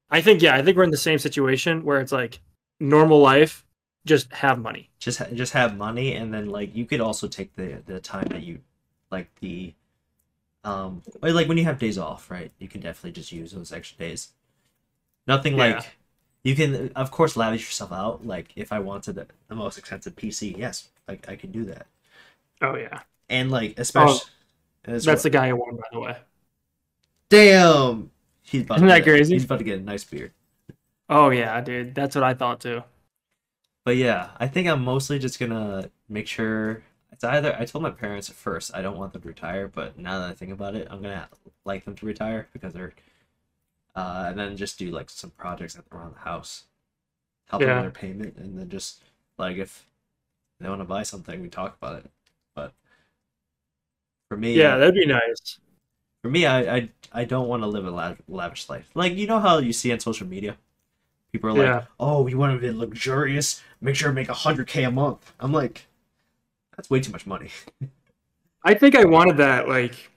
[0.09, 2.39] I think yeah, I think we're in the same situation where it's like
[2.79, 3.65] normal life,
[4.05, 4.89] just have money.
[4.99, 8.25] just ha- just have money and then like you could also take the the time
[8.29, 8.59] that you
[9.11, 9.73] like the
[10.63, 13.97] um like when you have days off right you can definitely just use those extra
[13.97, 14.29] days
[15.27, 15.75] nothing Yeah.
[15.75, 15.98] like
[16.43, 20.15] you can of course lavish yourself out like if i wanted the, the most expensive
[20.15, 21.87] pc yes like i can do that
[22.61, 22.99] Oh yeah,
[23.29, 24.19] and like oh, especially
[24.85, 26.17] as that's well- the guy I won, by the way.
[27.29, 29.33] damn he's about Isn't to that get- crazy?
[29.35, 30.31] he's about to get a nice beard
[31.11, 32.83] Oh yeah, dude, that's what I thought too.
[33.83, 37.89] But yeah, I think I'm mostly just gonna make sure it's either I told my
[37.89, 40.75] parents at first I don't want them to retire, but now that I think about
[40.75, 41.27] it, I'm gonna
[41.65, 42.93] like them to retire because they're
[43.95, 46.65] uh and then just do like some projects around the house.
[47.49, 49.03] Help them with their payment and then just
[49.37, 49.87] like if
[50.59, 52.11] they want to buy something, we talk about it.
[52.55, 52.73] But
[54.27, 55.59] for me Yeah, that'd be nice.
[56.21, 58.89] for me I I, I don't want to live a lav- lavish life.
[58.93, 60.57] Like you know how you see on social media?
[61.31, 61.85] People are like, Yeah.
[61.99, 63.61] "Oh, you want to be luxurious?
[63.81, 65.87] Make sure to make hundred k a month." I'm like,
[66.77, 67.51] that's way too much money.
[68.63, 70.08] I think I wanted that like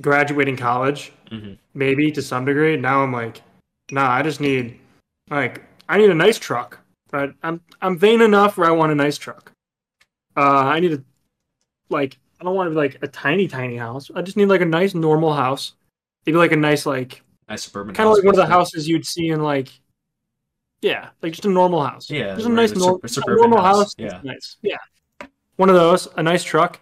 [0.00, 2.76] graduating college, hmm maybe to some degree.
[2.76, 3.42] Now I'm like,
[3.90, 4.78] nah, I just need
[5.30, 6.78] like I need a nice truck.
[7.10, 9.52] But I'm I'm vain enough where I want a nice truck.
[10.36, 11.02] Uh, I need a
[11.88, 14.10] like I don't want to be like a tiny tiny house.
[14.14, 15.72] I just need like a nice normal house.
[16.26, 17.94] Maybe like a nice like Nice suburban.
[17.94, 19.68] kind of like one of the houses you'd see in like
[20.82, 22.10] yeah, like just a normal house.
[22.10, 23.94] Yeah, just a nice nor- a normal house, house.
[23.98, 24.20] yeah.
[24.22, 24.56] nice.
[24.62, 24.76] Yeah,
[25.56, 26.80] one of those, a nice truck,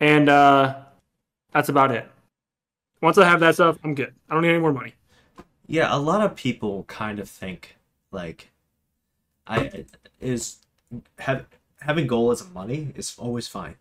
[0.00, 0.76] and uh
[1.52, 2.08] that's about it.
[3.04, 4.14] Once I have that stuff, I'm good.
[4.30, 4.94] I don't need any more money.
[5.66, 7.76] Yeah, a lot of people kind of think
[8.10, 8.50] like
[9.46, 9.84] I
[10.20, 10.60] is
[11.18, 11.44] have
[11.82, 13.76] having goal as money is always fine.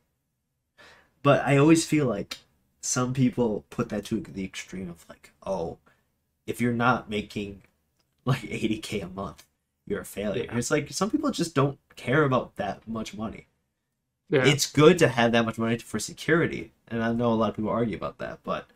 [1.21, 2.39] But I always feel like
[2.81, 5.77] some people put that to the extreme of like, oh,
[6.45, 7.61] if you're not making
[8.25, 9.45] like 80k a month,
[9.87, 10.43] you're a failure.
[10.43, 10.57] Yeah.
[10.57, 13.47] It's like some people just don't care about that much money.
[14.29, 17.51] Yeah, It's good to have that much money for security, and I know a lot
[17.51, 18.67] of people argue about that, but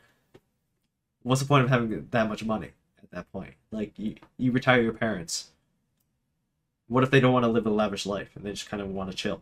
[1.28, 2.72] what's the point of having that much money
[3.04, 3.54] at that point?
[3.72, 5.50] Like you, you retire your parents.
[6.90, 8.90] What if they don't want to live a lavish life and they just kind of
[8.90, 9.42] want to chill?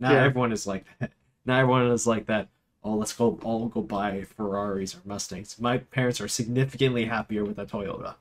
[0.00, 0.24] Not Yeah.
[0.24, 1.12] everyone is like that.
[1.44, 2.48] Not everyone is like that.
[2.82, 5.58] Oh, let's go all go buy Ferraris or Mustangs.
[5.60, 8.16] My parents are significantly happier with a Toyota.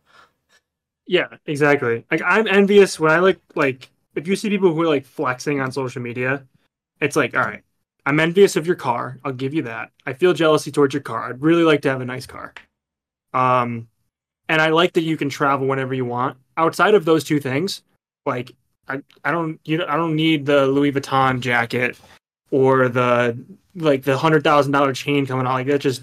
[1.08, 2.06] yeah, exactly.
[2.12, 5.60] Like I'm envious when I like like if you see people who are like flexing
[5.62, 6.45] on social media,
[7.02, 7.63] it's like, all right,
[8.09, 9.19] I'm envious of your car.
[9.23, 9.91] I'll give you that.
[10.07, 11.29] I feel jealousy towards your car.
[11.29, 12.55] I'd really like to have a nice car.
[13.35, 13.87] Um,
[14.47, 16.35] and I like that you can travel whenever you want.
[16.57, 17.83] Outside of those two things,
[18.25, 18.51] like
[18.87, 21.99] I, I don't you know I don't need the Louis Vuitton jacket
[22.49, 23.37] or the
[23.75, 25.53] like the hundred thousand dollar chain coming out.
[25.53, 26.01] Like that's just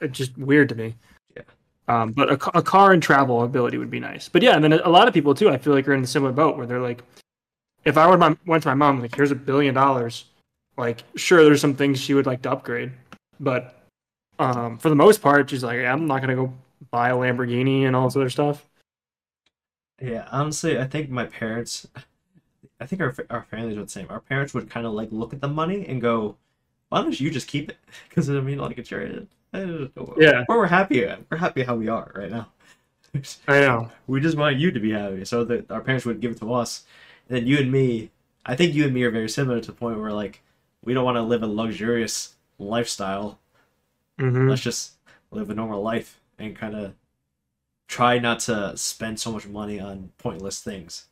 [0.00, 0.96] it's just weird to me.
[1.36, 1.42] Yeah.
[1.86, 4.28] Um, but a, a car and travel ability would be nice.
[4.28, 5.48] But yeah, and then a lot of people too.
[5.48, 7.04] I feel like are in a similar boat where they're like,
[7.84, 10.24] if I were my, went to my mom like, here's a billion dollars,
[10.76, 12.92] like sure there's some things she would like to upgrade,
[13.40, 13.84] but
[14.38, 16.52] um, for the most part she's like, I'm not gonna go
[16.90, 18.66] buy a Lamborghini and all this other stuff.
[20.00, 21.86] Yeah, honestly, I think my parents,
[22.80, 24.06] I think our our families are the same.
[24.10, 26.36] Our parents would kind of like look at the money and go,
[26.88, 27.76] "Why don't you just keep it?"
[28.08, 29.02] Because I mean, like it's your,
[29.52, 30.44] Yeah.
[30.48, 31.06] We're, we're happy.
[31.30, 32.48] We're happy how we are right now.
[33.48, 33.90] I know.
[34.08, 36.52] we just want you to be happy, so that our parents would give it to
[36.52, 36.84] us,
[37.28, 38.10] and then you and me.
[38.46, 40.42] I think you and me are very similar to the point where like
[40.84, 43.38] we don't want to live a luxurious lifestyle.
[44.18, 44.92] hmm Let's just
[45.30, 46.94] live a normal life and kind of
[47.88, 51.06] try not to spend so much money on pointless things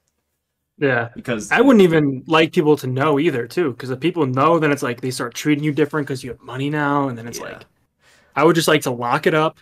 [0.79, 1.09] Yeah.
[1.15, 4.73] because I wouldn't even like people to know either, too, because if people know, then
[4.73, 7.39] it's like they start treating you different because you have money now, and then it's
[7.39, 7.45] Yeah.
[7.45, 7.67] like,
[8.37, 9.59] I would just like to lock it up.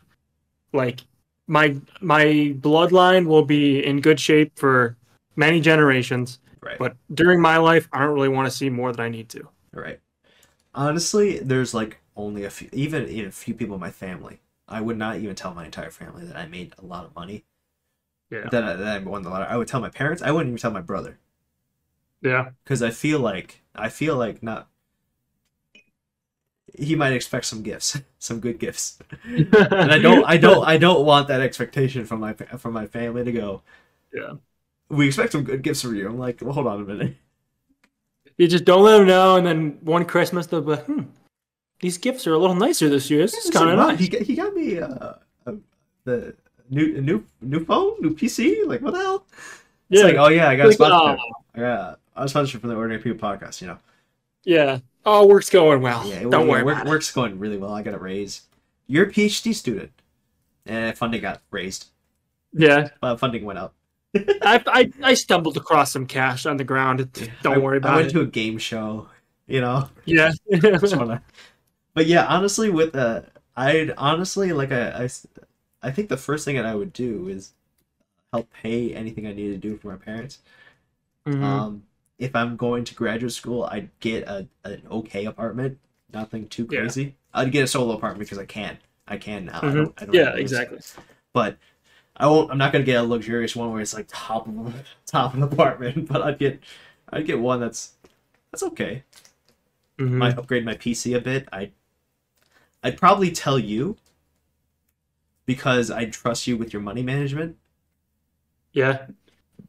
[0.72, 1.00] Like
[1.48, 4.96] my my bloodline will be in good shape for
[5.36, 9.00] many generations, right but during my life, I don't really want to see more than
[9.04, 9.48] I need to.
[9.72, 10.00] Right.
[10.74, 14.40] Honestly there's like only a few even in a few people in my family.
[14.68, 17.44] I would not even tell my entire family that i made a lot of money.
[18.30, 18.48] Yeah.
[18.50, 20.58] that I, that I won the lottery i would tell my parents i wouldn't even
[20.58, 21.18] tell my brother.
[22.22, 22.50] Yeah.
[22.64, 24.68] because i feel like i feel like not
[26.78, 28.98] he might expect some gifts some good gifts.
[29.24, 33.24] And i don't i don't i don't want that expectation from my from my family
[33.24, 33.62] to go
[34.12, 34.34] Yeah.
[34.88, 36.08] we expect some good gifts from you.
[36.08, 37.16] I'm like well hold on a minute
[38.38, 41.02] You just don't let them know, and then one Christmas they'll be like, hmm,
[41.80, 43.20] these gifts are a little nicer this year.
[43.22, 43.98] This is kind of nice.
[43.98, 45.14] He got, he got me uh,
[45.46, 45.52] uh,
[46.04, 46.34] the
[46.70, 48.66] new a new new phone, new PC.
[48.66, 49.26] Like what the hell?
[49.90, 50.06] It's Yeah.
[50.06, 51.20] like oh yeah, I got a Like, sponsorship.
[51.56, 53.60] I was a sponsorship from the Ordinary People podcast.
[53.60, 53.78] You know,
[54.44, 54.78] Yeah.
[55.06, 56.06] Oh, work's going well.
[56.06, 57.72] yeah, don't worry work, work's going really well.
[57.72, 58.42] I got a raise.
[58.86, 59.90] You're a PhD student,
[60.66, 61.86] and funding got raised.
[62.52, 62.88] Yeah.
[63.02, 63.74] Uh, funding went up.
[64.14, 67.10] I, I I stumbled across some cash on the ground.
[67.42, 68.12] Don't I- worry I about went it.
[68.12, 69.08] to a game show.
[69.46, 70.30] You know, Yeah.
[70.50, 71.22] wanna.
[71.94, 73.22] But yeah, honestly, with uh,
[73.56, 75.08] I'd honestly like i
[75.82, 77.52] i think the first thing that I would do is
[78.32, 80.38] help pay anything I need to do for my parents.
[81.26, 81.42] Mhm.
[81.42, 81.82] Um,
[82.18, 85.78] if I'm going to graduate school, I'd get a an okay apartment,
[86.12, 86.80] nothing too Yeah.
[86.80, 87.16] crazy.
[87.34, 88.78] I'd get a solo apartment because I can.
[89.08, 89.58] I can now.
[89.62, 89.74] I Mhm.
[89.74, 90.52] don't, I don't yeah, have to lose.
[90.52, 90.78] exactly.
[91.32, 91.58] But
[92.20, 92.50] I won't.
[92.50, 94.72] I'm not gonna get a luxurious one where it's like top of the
[95.06, 96.06] top of the apartment.
[96.12, 96.60] But I'd get,
[97.10, 97.94] I'd get one that's
[98.52, 99.04] that's okay.
[99.98, 100.10] Mhm.
[100.10, 101.48] Might upgrade my PC a bit.
[101.50, 101.70] I,
[102.82, 103.96] I'd probably tell you
[105.46, 107.56] because I trust you with your money management.
[108.72, 109.06] Yeah.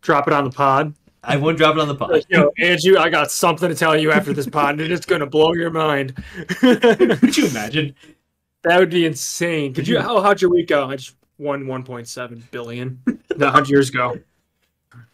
[0.01, 0.93] Drop it on the pod.
[1.23, 2.11] I won't drop it on the pod.
[2.11, 5.25] Like, Yo, Andrew, I got something to tell you after this pod, and it's gonna
[5.25, 6.21] blow your mind.
[6.59, 7.95] Could you imagine?
[8.63, 9.73] That would be insane.
[9.73, 9.99] Could you?
[9.99, 10.89] How how'd your week go?
[10.89, 13.01] I just won 1.7 billion.
[13.37, 14.19] That hundred years ago.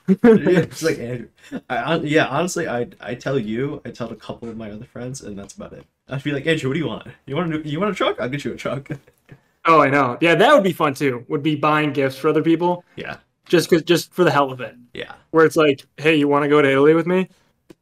[0.08, 1.30] yeah, it's like Andrew.
[1.70, 4.86] I, hon- yeah, honestly, I I tell you, I tell a couple of my other
[4.86, 5.86] friends, and that's about it.
[6.10, 7.08] I'd be like, Andrew, what do you want?
[7.28, 8.20] You want a you want a truck?
[8.20, 8.90] I'll get you a truck.
[9.66, 10.18] oh, I know.
[10.20, 11.26] Yeah, that would be fun too.
[11.30, 14.62] Would be buying gifts for other people yeah, just cause, just for the hell of
[14.62, 14.76] it.
[14.94, 17.30] yeah, Where it's like, hey, you want to go to Italy with me?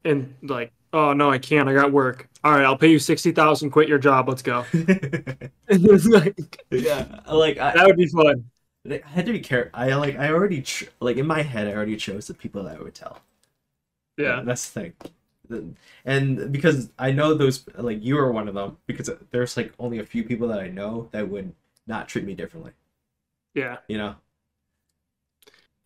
[0.04, 1.70] And like, oh no, I can't.
[1.70, 2.28] I got work.
[2.46, 3.72] All right, I'll pay you sixty thousand.
[3.72, 4.30] Quit your job.
[4.30, 4.66] Let's go.
[5.68, 7.20] Like, yeah.
[7.28, 8.46] Like I, that would be fun.
[8.88, 9.72] I had to be careful.
[9.74, 12.78] I like I already ch- like in my head, I already chose the people that
[12.78, 13.20] I would tell.
[14.16, 14.44] Yeah.
[14.46, 14.94] that's the
[15.50, 15.76] thing.
[16.06, 19.98] And because I know those, like you are one of them, because there's like only
[19.98, 21.52] a few people that I know that would
[21.88, 22.74] not treat me differently.
[23.56, 23.78] Yeah.
[23.88, 24.16] You know?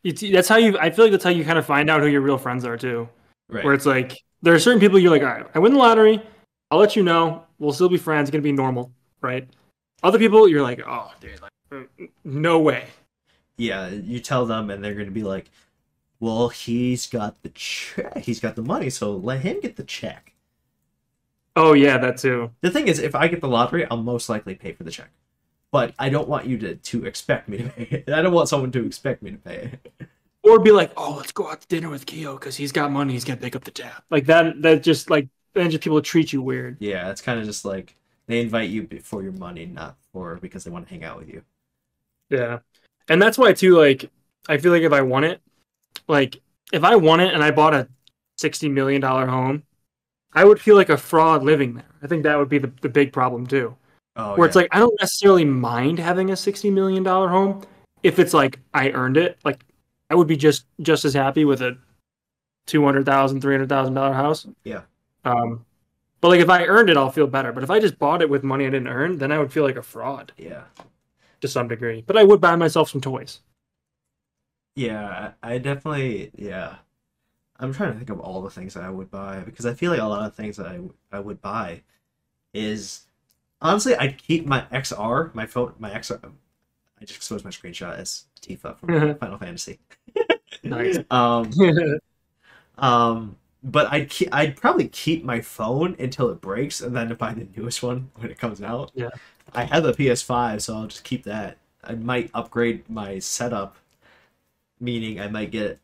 [0.03, 0.77] It's, that's how you.
[0.77, 2.75] I feel like that's how you kind of find out who your real friends are
[2.75, 3.07] too.
[3.47, 3.63] Right.
[3.63, 6.21] Where it's like there are certain people you're like, all right, I win the lottery.
[6.71, 7.45] I'll let you know.
[7.59, 8.29] We'll still be friends.
[8.29, 9.47] It's gonna be normal, right?
[10.03, 12.87] Other people, you're like, oh, dude, like, mm, no way.
[13.57, 15.49] yeah, you tell them, and they're gonna be like,
[16.19, 18.19] "Well, he's got the check.
[18.19, 20.33] He's got the money, so let him get the check."
[21.55, 22.51] Oh yeah, that too.
[22.61, 25.09] The thing is, if I get the lottery, I'll most likely pay for the check.
[25.71, 28.09] But I don't want you to, to expect me to pay it.
[28.13, 30.09] I don't want someone to expect me to pay it.
[30.43, 33.13] Or be like, oh, let's go out to dinner with Keo because he's got money.
[33.13, 34.03] He's gonna pick up the tab.
[34.09, 34.61] Like that.
[34.61, 36.77] That just like then just people treat you weird.
[36.79, 37.95] Yeah, it's kind of just like
[38.27, 41.29] they invite you for your money, not for because they want to hang out with
[41.29, 41.41] you.
[42.29, 42.59] Yeah.
[43.07, 44.09] And that's why too, like,
[44.47, 45.41] I feel like if I won it,
[46.07, 46.39] like
[46.71, 47.87] if I won it and I bought a
[48.37, 49.63] sixty million dollar home,
[50.33, 51.85] I would feel like a fraud living there.
[52.03, 53.75] I think that would be the, the big problem too.
[54.15, 57.63] Oh, Where it's like I don't necessarily mind having a sixty million dollar home
[58.03, 59.39] if it's like I earned it.
[59.43, 59.65] Like
[60.09, 61.77] I would be just just as happy with a
[62.67, 64.47] two hundred thousand, three hundred thousand dollar house.
[64.63, 64.81] Yeah.
[65.25, 65.65] Um
[66.21, 67.51] but like if I earned it, I'll feel better.
[67.53, 69.63] But if I just bought it with money I didn't earn, then I would feel
[69.63, 70.63] like a fraud yeah,
[71.41, 72.03] to some degree.
[72.05, 73.41] But I would buy myself some toys.
[74.75, 75.33] yeah.
[75.43, 76.77] I definitely yeah.
[77.59, 79.91] I'm trying to think of all the things that I would buy because I feel
[79.91, 80.79] like a lot of things that I
[81.11, 81.83] I would buy
[82.53, 83.07] is
[83.61, 86.33] honestly I'd keep my XR, my phone, my XR.
[87.01, 89.79] I just exposed my screenshot as Tifa from Final Fantasy.
[90.63, 90.99] Nice.
[91.11, 91.51] Um,
[92.77, 97.33] um, but I'd keep, I'd probably keep my phone until it breaks and then buy
[97.33, 98.91] the newest one when it comes out.
[98.93, 99.09] Yeah.
[99.53, 101.57] I have a PS5, so I'll just keep that.
[101.83, 103.77] I might upgrade my setup,
[104.79, 105.79] meaning I might get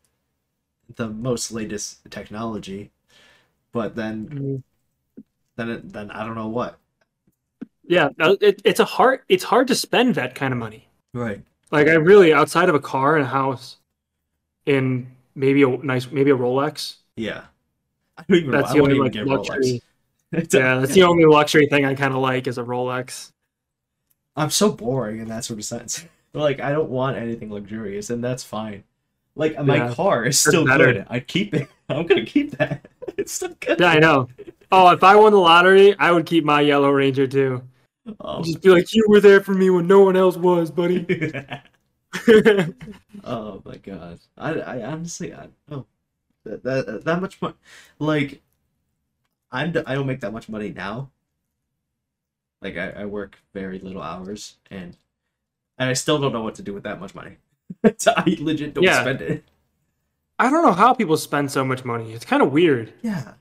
[0.96, 2.92] the most latest technology,
[3.72, 4.62] but then Mm.
[5.56, 6.78] then it, then I don't know what.
[7.88, 10.88] Yeah, no, it, it's a hard it's hard to spend that kind of money.
[11.12, 11.44] Right.
[11.72, 13.78] Like I really outside of a car and a house,
[14.66, 16.96] in maybe a nice maybe a Rolex.
[17.16, 17.46] Yeah.
[18.18, 18.50] I don't even.
[18.50, 19.82] That's I the won't only like luxury.
[20.32, 23.30] Yeah, that's the only luxury thing I kind of like is a Rolex.
[24.34, 26.04] I'm so boring in that sort of sense.
[26.34, 28.84] Like I don't want anything luxurious, and that's fine.
[29.36, 30.92] Like my Yeah, car is still better.
[30.92, 31.06] good.
[31.08, 31.66] I'd keep it.
[31.88, 32.86] I'm gonna keep that.
[33.16, 33.80] It's still good.
[33.80, 34.28] Yeah, I know.
[34.70, 37.62] Oh, if I won the lottery, I would keep my yellow Ranger too.
[38.20, 38.42] Oh.
[38.42, 41.06] Just be like, you were there for me when no one else was, buddy.
[43.24, 44.18] oh my god.
[44.36, 45.86] I, I honestly I don't know
[46.46, 47.54] that that, that much money.
[47.98, 48.42] Like
[49.52, 51.10] I'm I don't make that much money now.
[52.62, 54.96] Like I, I work very little hours and
[55.78, 57.36] and I still don't know what to do with that much money.
[57.98, 59.00] so I legit don't Yeah.
[59.02, 59.44] spend it.
[60.38, 62.12] I don't know how people spend so much money.
[62.12, 62.92] It's kind of weird.
[63.02, 63.34] Yeah.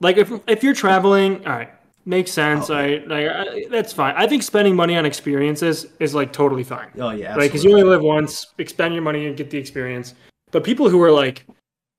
[0.00, 1.70] Like if if you're traveling, all right,
[2.06, 2.70] makes sense.
[2.70, 4.14] Oh, I like I, that's fine.
[4.16, 6.90] I think spending money on experiences is like totally fine.
[6.98, 7.36] Oh yeah.
[7.36, 10.14] Like, because you only live once, spend your money and get the experience.
[10.52, 11.44] But people who are like,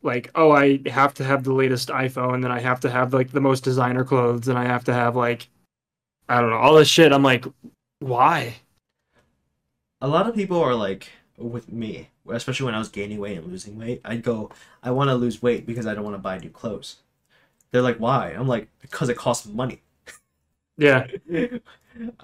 [0.04, 3.14] like, oh, I have to have the latest iPhone, and then I have to have
[3.14, 5.50] like the most designer clothes, and I have to have like,
[6.30, 7.12] I don't know, all this shit.
[7.12, 7.46] I'm like,
[8.00, 8.56] why?
[10.02, 13.48] a lot of people are like with me, especially when I was gaining weight and
[13.48, 14.02] losing weight.
[14.04, 14.52] I'd go,
[14.84, 16.98] I want to lose weight because I don't want to buy new clothes.
[17.72, 18.32] They're like, why?
[18.32, 19.82] I'm like, because it costs money.
[20.78, 21.08] Yeah,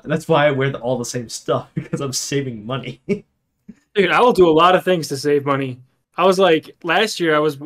[0.04, 3.02] That's why I wear the, all the same stuff because I'm saving money.
[3.08, 5.80] dude, I will do a lot of things to save money.
[6.18, 7.58] I was like, last year, I was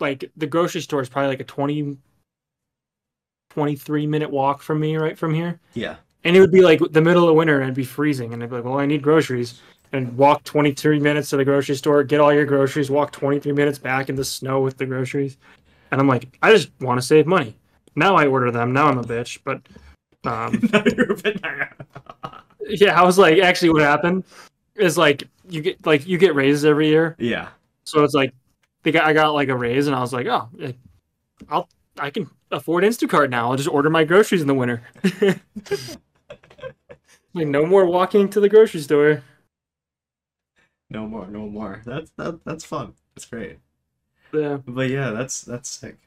[0.00, 1.96] like, the grocery store is probably like a 20,
[3.50, 5.60] 23 minute walk from me, right from here.
[5.74, 8.32] yeah, And it would be like the middle of winter and it'd be freezing.
[8.32, 9.60] And I'd be like, well, I need groceries.
[9.92, 13.78] And walk 23 minutes to the grocery store, get all your groceries, walk 23 minutes
[13.78, 15.36] back in the snow with the groceries.
[15.90, 17.56] And I'm like, I just want to save money.
[17.96, 18.72] Now I order them.
[18.72, 19.40] Now I'm a bitch.
[19.44, 19.62] But
[20.24, 20.60] um,
[22.68, 24.22] yeah, I was like, actually, what happened
[24.76, 27.16] is like, you get like you get raises every year.
[27.18, 27.48] yeah,
[27.84, 28.34] So it's like,
[28.82, 30.48] they got, I got like a raise and I was like, oh,
[31.48, 31.68] I'll,
[31.98, 33.50] I can afford Instacart now.
[33.50, 34.82] I'll just order my groceries in the winter.
[37.34, 39.22] like, no more walking to the grocery store.
[40.90, 41.82] no more, no more.
[41.84, 42.94] That's that, that's fun.
[43.14, 43.58] That's great.
[44.32, 44.58] Yeah.
[44.66, 45.98] But yeah, that's that's sick.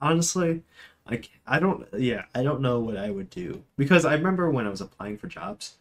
[0.00, 0.62] Honestly,
[1.08, 4.66] like I don't yeah I don't know what I would do because I remember when
[4.66, 5.76] I was applying for jobs,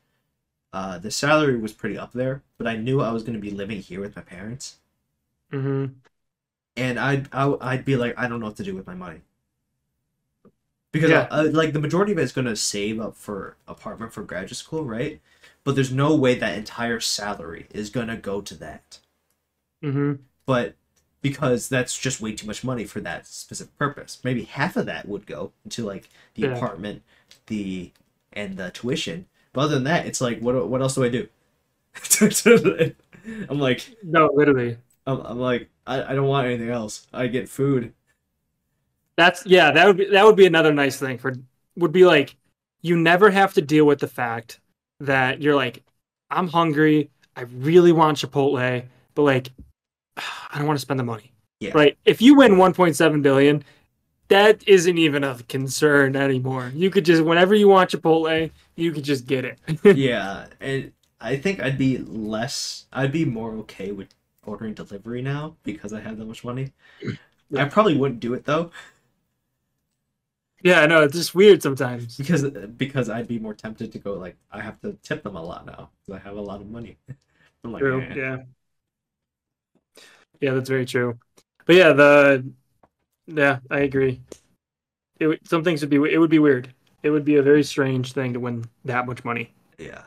[0.73, 3.51] uh, the salary was pretty up there, but I knew I was going to be
[3.51, 4.77] living here with my parents,
[5.53, 6.01] hmm
[6.75, 9.21] and I'd I, I'd be like I don't know what to do with my money
[10.93, 11.29] because Yeah.
[11.29, 14.55] uh, like the majority of it is going to save up for apartment for graduate
[14.57, 15.21] school, right?
[15.63, 18.99] But there's no way that entire salary is going to go to that.
[19.81, 20.75] hmm but
[21.21, 24.19] because that's just way too much money for that specific purpose.
[24.23, 26.45] Maybe half of that would go into like the Yeah.
[26.45, 27.01] apartment,
[27.47, 27.91] the
[28.33, 29.27] and the tuition.
[29.53, 31.27] But other than that, it's like what what else do I do?
[33.49, 34.77] I'm like No, literally.
[35.05, 37.07] I'm, I'm like I, I don't want anything else.
[37.13, 37.93] I get food.
[39.15, 41.35] That's yeah, that would be that would be another nice thing for
[41.75, 42.35] would be like
[42.81, 44.59] you never have to deal with the fact
[44.99, 45.83] that you're like,
[46.29, 48.83] I'm hungry, I really want Chipotle,
[49.15, 49.49] but like
[50.17, 51.31] I don't want to spend the money.
[51.59, 51.71] Yeah.
[51.73, 51.97] Right.
[52.03, 53.63] If you win 1.7 billion,
[54.27, 56.71] that isn't even a concern anymore.
[56.73, 59.59] You could just whenever you want Chipotle, you could just get it.
[59.95, 60.91] yeah, and
[61.21, 62.85] I think I'd be less.
[62.91, 64.09] I'd be more okay with
[64.45, 66.71] ordering delivery now because I have that much money.
[67.55, 68.71] I probably wouldn't do it though
[70.63, 72.17] yeah, I know it's just weird sometimes.
[72.17, 72.43] because
[72.77, 75.65] because I'd be more tempted to go like I have to tip them a lot
[75.65, 76.97] now because I have a lot of money.
[77.63, 78.01] I'm like, True.
[78.01, 78.37] "Eh." Yeah.
[80.41, 81.19] Yeah, that's very true.
[81.65, 82.51] But yeah, the
[83.27, 84.21] yeah, I agree.
[85.19, 86.73] It some things would be it would be weird.
[87.03, 89.53] It would be a very strange thing to win that much money.
[89.77, 90.03] yeah.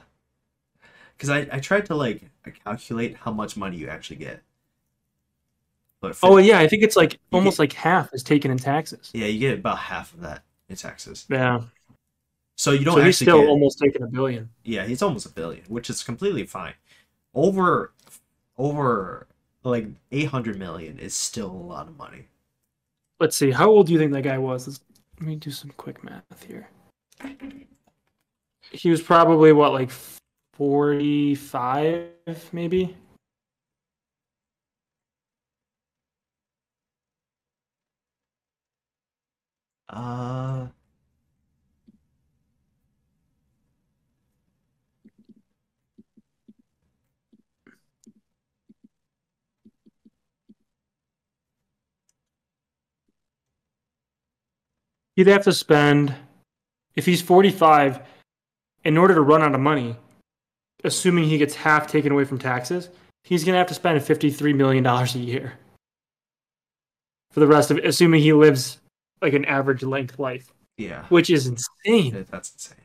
[1.17, 2.23] Because I I tried to like
[2.65, 4.43] calculate how much money you actually get.
[6.01, 9.11] But Oh yeah, I think it's like almost get- like half is taken in taxes.
[9.15, 11.27] yeah, you get about half of that in taxes.
[11.31, 11.63] Yeah.
[12.59, 14.49] So you don't So actually he's still get, almost taking a billion.
[14.65, 16.75] yeah, he's almost a billion, which is completely fine.
[17.35, 17.93] Over
[18.59, 19.27] over
[19.63, 22.29] like 800 million is still a lot of money.
[23.21, 23.51] Let's see.
[23.51, 24.67] How old do you think that guy was?
[24.67, 24.81] Let's,
[25.19, 26.69] let me do some quick math here.
[28.71, 29.91] He was probably what like
[30.57, 32.09] 45
[32.53, 32.97] maybe?
[39.89, 40.67] Uh
[55.17, 56.15] He'd have to spend,
[56.95, 58.01] if he's 45,
[58.85, 59.97] in order to run out of money,
[60.87, 62.89] assuming he gets half taken away from taxes,
[63.25, 65.55] he's going to have to spend $53 million a year.
[67.33, 68.79] For the rest of it, assuming he lives
[69.21, 72.25] like an average length life, yeah, which is insane.
[72.31, 72.79] that's insane.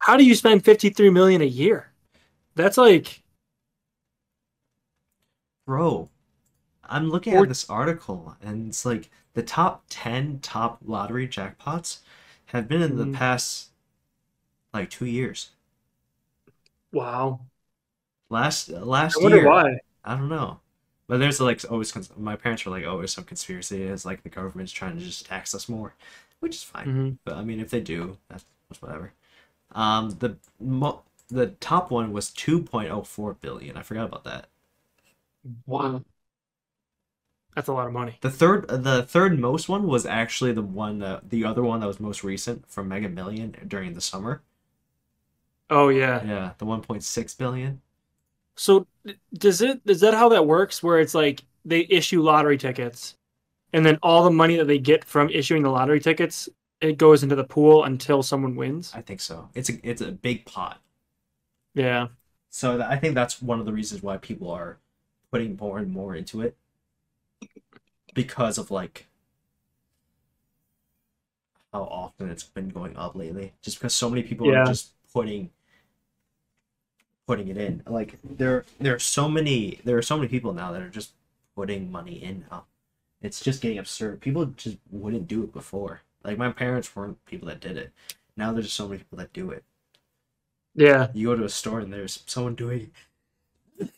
[0.00, 1.90] How do you spend 53 million a year?
[2.54, 3.22] That's like,
[5.66, 6.10] Bro,
[6.84, 12.00] I'm looking Or- at this article and it's like the top 10 top lottery jackpots
[12.46, 13.14] have been in the Mhm.
[13.14, 13.70] past
[14.74, 15.50] like 2 years.
[16.94, 17.40] Wow.
[18.30, 19.78] Last last I wonder year, why.
[20.04, 20.60] I don't know.
[21.06, 23.82] But there's like always cons- my parents were like, "Oh, there's some conspiracy.
[23.84, 25.94] It's like the government's trying to just tax us more,"
[26.40, 26.86] which is fine.
[26.88, 27.18] Mhm.
[27.24, 29.12] But I mean, if they do, that's, that's whatever.
[29.72, 33.76] Um, the mo- the top one was 2.04 billion.
[33.76, 34.48] I forgot about that.
[35.66, 36.04] Wow.
[37.54, 38.18] That's a lot of money.
[38.22, 41.86] The third the third most one was actually the one that the other one that
[41.86, 44.42] was most recent from Mega Million during the summer.
[45.70, 46.24] Oh, yeah.
[46.24, 47.82] Yeah, the 1.6 billion.
[48.56, 48.86] So
[49.34, 53.16] does it is that how that works where it's like they issue lottery tickets
[53.72, 56.48] and then all the money that they get from issuing the lottery tickets
[56.80, 58.92] it goes into the pool until someone wins?
[58.94, 59.48] I think so.
[59.54, 60.80] It's a it's a big pot.
[61.74, 62.08] Yeah.
[62.50, 64.78] So I think that's one of the reasons why people are
[65.30, 66.56] putting more and more into it
[68.14, 69.06] because of like
[71.72, 73.52] how often it's been going up lately.
[73.62, 74.62] Just because so many people Yeah.
[74.62, 75.50] are just putting
[77.26, 77.82] putting it in.
[77.86, 81.12] Like there there are so many there are so many people now that are just
[81.56, 82.64] putting money in now.
[83.22, 84.20] It's just getting absurd.
[84.20, 86.02] People just wouldn't do it before.
[86.22, 87.92] Like my parents weren't people that did it.
[88.36, 89.64] Now there's just so many people that do it.
[90.74, 91.08] Yeah.
[91.14, 92.90] You go to a store and there's someone doing
[93.78, 93.88] it.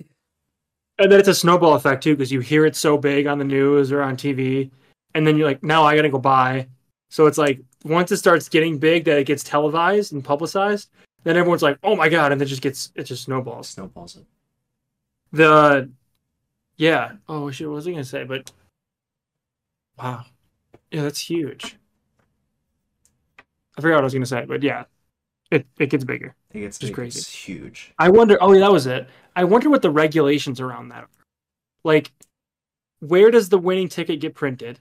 [0.98, 3.44] And then it's a snowball effect too because you hear it so big on the
[3.44, 4.70] news or on TV
[5.14, 6.68] and then you're like now I got to go buy.
[7.10, 10.90] So it's like once it starts getting big that it gets televised and publicized,
[11.26, 13.68] then everyone's like, "Oh my god." And it just gets it just snowballs.
[13.68, 14.24] snowballs it.
[15.32, 15.90] The
[16.76, 17.12] yeah.
[17.28, 18.22] Oh shit, what was I gonna say?
[18.22, 18.52] But
[19.98, 20.24] wow,
[20.92, 21.76] yeah, that's huge.
[23.76, 24.84] I forgot what I was gonna say, but yeah,
[25.50, 26.34] it it gets bigger.
[26.52, 27.18] It gets Just crazy.
[27.18, 27.92] it's huge.
[27.98, 28.38] I wonder.
[28.40, 29.08] Oh yeah, that was it.
[29.34, 31.08] I wonder what the regulations around that are.
[31.82, 32.12] Like,
[33.00, 34.78] where does the winning ticket get printed?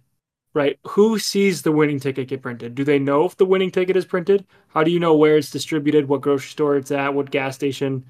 [0.56, 0.80] Right?
[0.88, 2.74] Who sees the winning ticket get printed?
[2.74, 4.46] Do they know if the winning ticket is printed?
[4.70, 8.04] How do you know where it's distributed, what grocery store it's at, what gas station?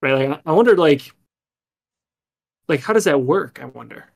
[0.00, 0.28] Right?
[0.28, 1.12] Like I wonder like
[2.68, 3.60] like how does that work?
[3.62, 4.06] I wonder.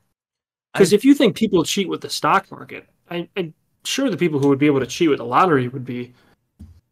[0.73, 3.53] Because if you think people cheat with the stock market, I, I'm
[3.85, 6.13] sure the people who would be able to cheat with the lottery would be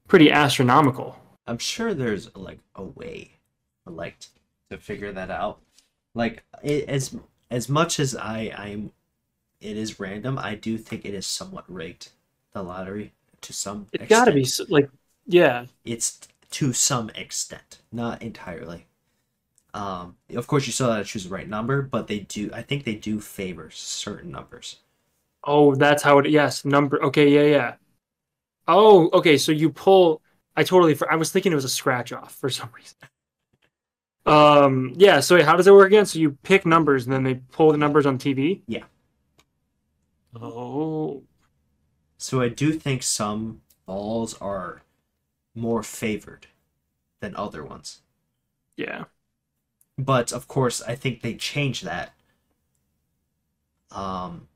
[0.07, 1.17] pretty astronomical.
[1.47, 3.31] I'm sure there's like a way,
[3.85, 4.17] like
[4.69, 5.59] to figure that out.
[6.15, 7.15] Like it, as
[7.51, 8.91] as much as I I'm,
[9.63, 10.37] it is random.
[10.37, 12.09] I do think it is somewhat rigged.
[12.53, 13.87] The lottery to some.
[13.93, 14.89] It's got to be like,
[15.25, 16.19] yeah, It's
[16.51, 18.85] to some extent, not entirely.
[19.73, 22.51] Um, of course, you still got to choose the right number, but they do.
[22.53, 24.77] I think they do favor certain numbers.
[25.43, 26.29] Oh, that's how it.
[26.29, 27.01] Yes, number.
[27.03, 27.73] Okay, yeah, yeah.
[28.67, 29.37] Oh, okay.
[29.37, 30.21] So you pull.
[30.55, 30.97] I totally.
[31.09, 32.97] I was thinking it was a scratch off for some reason.
[34.25, 34.93] Um.
[34.95, 35.19] Yeah.
[35.21, 36.05] So how does it work again?
[36.05, 38.61] So you pick numbers and then they pull the numbers on TV.
[38.67, 38.83] Yeah.
[40.35, 41.23] Oh.
[42.17, 44.83] So I do think some balls are
[45.55, 46.47] more favored
[47.21, 48.01] than other ones.
[48.77, 49.05] Yeah.
[49.97, 52.13] but of course i think they change that
[53.91, 54.47] um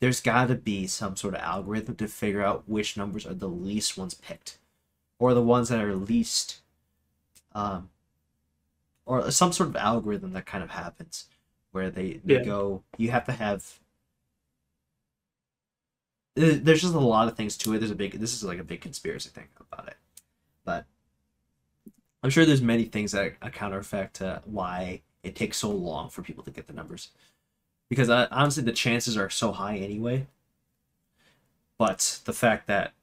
[0.00, 3.48] there's got to be some sort of algorithm to figure out which numbers are the
[3.48, 4.58] least ones picked
[5.18, 6.60] or the ones that are least
[7.54, 7.90] um
[9.06, 11.26] or some sort of algorithm that kind of happens
[11.72, 12.44] where they, they Yeah.
[12.44, 13.80] go you have to have
[16.36, 18.64] there's just a lot of things to it there's a big this is like a
[18.64, 19.96] big conspiracy thing about it
[20.64, 20.84] but
[22.24, 26.08] I'm sure there's many things that a counter effect to why it takes so long
[26.08, 27.10] for people to get the numbers.
[27.90, 30.26] Because uh, honestly, the chances are so high anyway.
[31.76, 32.94] But the fact that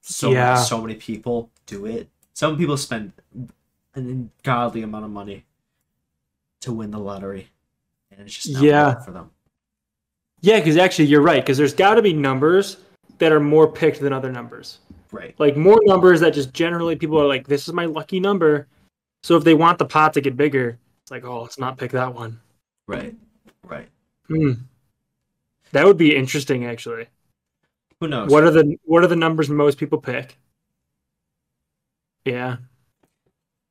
[0.00, 0.54] so Yeah.
[0.54, 3.12] so many people do it, some people spend
[3.94, 5.44] an ungodly amount of money
[6.60, 7.50] to win the lottery,
[8.10, 9.00] and it's just not Yeah.
[9.00, 9.32] for them.
[10.40, 11.42] Yeah, because actually you're right.
[11.42, 12.78] Because there's got to be numbers
[13.18, 14.78] that are more picked than other numbers.
[15.10, 15.34] Right.
[15.38, 18.66] Like more numbers that just generally people are like, this is my lucky number.
[19.22, 21.90] So if they want the pot to get bigger, it's like, oh, let's not pick
[21.92, 22.38] that one.
[22.86, 23.16] Right.
[23.64, 23.88] Right.
[24.28, 24.52] Hmm.
[25.72, 27.06] That would be interesting, actually.
[28.00, 28.30] Who knows?
[28.30, 30.38] What are the what are the numbers most people pick?
[32.24, 32.58] Yeah.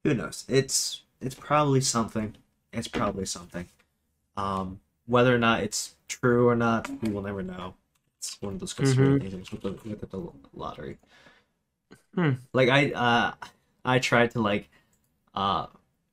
[0.03, 2.35] who knows it's it's probably something
[2.73, 3.67] it's probably something
[4.35, 7.75] um whether or not it's true or not we will never know
[8.17, 10.97] it's one of those conspiracy things with the, with the lottery
[12.15, 12.47] Hmm.
[12.53, 13.31] like i uh
[13.85, 14.69] i tried to like
[15.35, 15.67] uh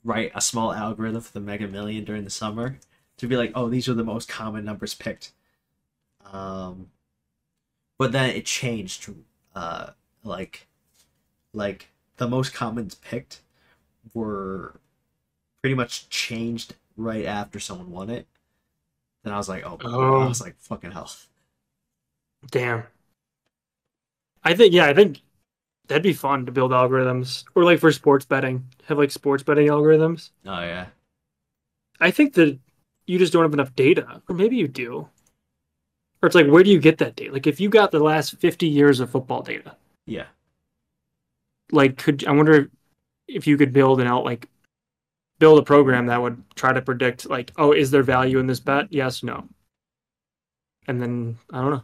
[0.04, 2.78] write a small algorithm for the mega million during the summer
[3.18, 5.32] to be like oh these are the most common numbers picked
[6.32, 6.90] um
[7.98, 9.08] but then it changed
[9.54, 9.90] uh
[10.22, 10.66] like
[11.54, 13.42] like the most commons picked
[14.14, 14.80] were
[15.62, 18.26] pretty much changed right after someone won it.
[19.24, 20.20] Then I was like, oh, Oh.
[20.20, 21.10] I was like, fucking hell.
[22.50, 22.84] Damn.
[24.44, 25.22] I think yeah, I think
[25.88, 29.68] that'd be fun to build algorithms or like for sports betting, have like sports betting
[29.68, 30.30] algorithms.
[30.44, 30.86] Oh yeah,
[31.98, 32.58] I think that
[33.06, 35.08] you just don't have enough data, or maybe you do.
[36.22, 37.32] Or it's like, where do you get that data?
[37.32, 40.26] Like, if you got the last fifty years of football data, yeah,
[41.72, 42.70] like, could I wonder
[43.28, 44.48] if you could build an out like
[45.38, 48.60] build a program that would try to predict like, oh, is there value in this
[48.60, 48.92] bet?
[48.92, 49.48] Yes, no.
[50.86, 51.82] And then I don't know,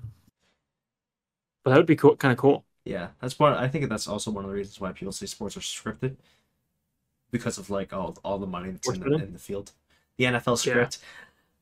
[1.62, 2.64] but that would be cool, kind of cool.
[2.84, 3.08] yeah.
[3.20, 3.52] That's one.
[3.54, 6.16] I think that's also one of the reasons why people say sports are scripted,
[7.30, 9.72] because of like all all the money that's in the, in the field.
[10.16, 10.98] The NFL script.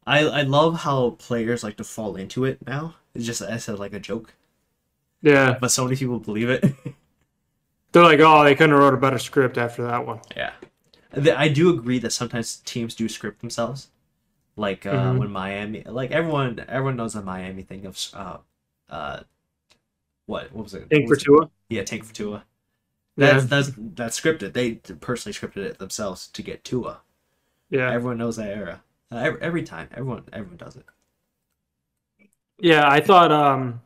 [0.06, 2.96] I I love how players like to fall into it now.
[3.14, 4.34] It's just I said like a joke,
[5.22, 6.64] Yeah, but so many people believe it.
[7.92, 10.20] they're like, oh, they couldn't have wrote a better script after that one.
[10.36, 10.52] Yeah.
[11.26, 13.88] I do agree that sometimes teams do script themselves.
[14.56, 15.18] Like uh, Mhm.
[15.18, 18.38] when Miami, like everyone, everyone knows the Miami thing of uh,
[18.90, 19.20] uh,
[20.26, 20.88] what what was it?
[20.90, 21.24] For was it?
[21.24, 21.50] Tua.
[21.68, 22.44] Yeah, Tank for Tua.
[23.16, 23.40] Yeah.
[23.40, 24.52] That's that's that's scripted.
[24.52, 27.00] They personally scripted it themselves to get Tua.
[27.70, 28.82] Yeah, Everyone knows that era.
[29.10, 30.86] Uh, every, every time, everyone everyone does it.
[32.58, 32.88] yeah.
[32.88, 33.80] I thought um,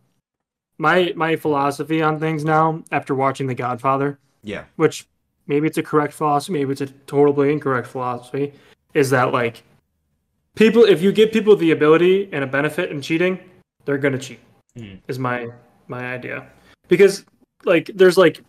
[0.78, 4.18] my my philosophy on things now after watching The Godfather.
[4.42, 5.06] Yeah, which
[5.47, 8.53] maybe it's a correct philosophy, maybe it's a totally incorrect philosophy,
[8.95, 9.62] is that like
[10.55, 13.38] people if you give people the ability and a benefit in cheating,
[13.84, 14.40] they're gonna cheat.
[14.76, 14.95] Hmm.
[15.09, 15.49] Is my
[15.88, 16.47] my idea.
[16.88, 17.24] Because
[17.64, 18.43] like there's like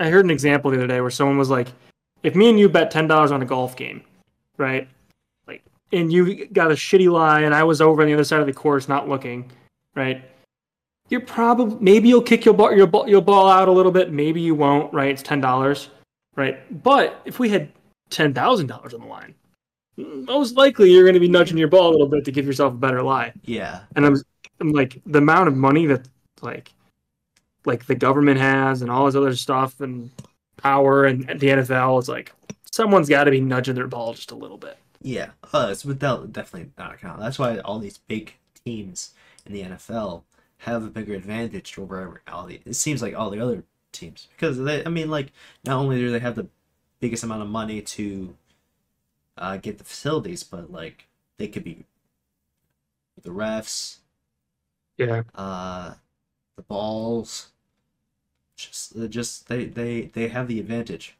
[0.00, 1.68] I heard an example the other day where someone was like,
[2.22, 4.02] if me and you bet ten dollars on a golf game,
[4.58, 4.88] right?
[5.46, 5.62] Like
[5.92, 8.46] and you got a shitty lie and I was over on the other side of
[8.46, 9.50] the course not looking,
[9.94, 10.22] right?
[11.08, 14.12] You're probably maybe you'll kick your ball your ball your ball out a little bit,
[14.12, 15.10] maybe you won't, right?
[15.10, 15.90] It's ten dollars,
[16.36, 16.82] right?
[16.82, 17.70] But if we had
[18.10, 19.34] ten thousand dollars on the line,
[19.96, 22.74] most likely you're going to be nudging your ball a little bit to give yourself
[22.74, 23.32] a better lie.
[23.44, 23.80] Yeah.
[23.94, 24.16] And I'm,
[24.60, 26.06] I'm like the amount of money that
[26.42, 26.72] like
[27.64, 30.10] like the government has and all this other stuff and
[30.56, 32.32] power and the NFL is like
[32.70, 34.78] someone's got to be nudging their ball just a little bit.
[35.02, 35.30] Yeah.
[35.52, 37.20] Uh, it's without definitely not a count.
[37.20, 38.34] That's why all these big
[38.64, 39.14] teams
[39.46, 40.22] in the NFL
[40.58, 42.60] have a bigger advantage over all the.
[42.64, 43.62] It seems like all the other
[43.98, 44.84] teams because they.
[44.84, 45.32] I mean, like
[45.64, 46.48] not only do they have the
[47.00, 48.36] biggest amount of money to
[49.38, 51.06] uh, get the facilities, but like
[51.38, 51.84] they could be
[53.22, 53.98] the refs,
[54.98, 55.22] Yeah.
[55.34, 55.94] uh,
[56.56, 57.48] the balls.
[58.56, 61.16] Just, just they they they have the advantage.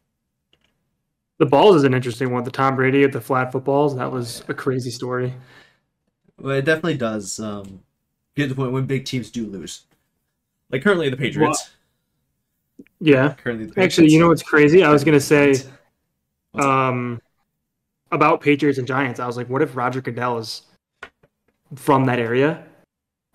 [1.38, 2.44] The balls is an interesting one.
[2.44, 5.34] The Tom Brady at the flat footballs, that was a crazy story.
[6.38, 7.82] Well, it definitely does um,
[8.34, 9.84] get to the point when big teams do lose.
[10.70, 11.70] Like currently the Patriots.
[13.00, 13.34] Yeah.
[13.34, 14.82] Currently, Actually, you know what's crazy?
[14.82, 15.54] I was going to say
[16.54, 17.20] um
[18.12, 19.20] about Patriots and Giants.
[19.20, 20.62] I was like, what if Roger Goodell is
[21.74, 22.64] from that area?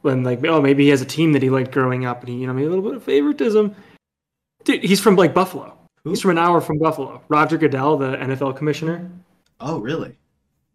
[0.02, 2.36] When like, oh, maybe he has a team that he liked growing up, and he,
[2.36, 3.76] you know, maybe a little bit of favoritism.
[4.64, 5.78] Dude, he's from like Buffalo.
[6.04, 6.12] Who?
[6.12, 7.22] He's from an hour from Buffalo.
[7.30, 9.12] Roger Goodell, the NFL commissioner.
[9.60, 10.18] Oh, really?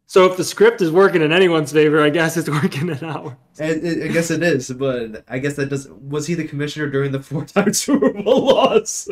[0.08, 3.34] So if the script is working in anyone's favor, I guess it's working in ours.
[3.58, 3.70] I, I
[4.04, 5.88] I guess it is, but I guess that does.
[5.88, 9.08] Was he the commissioner during the four-time Super Bowl loss?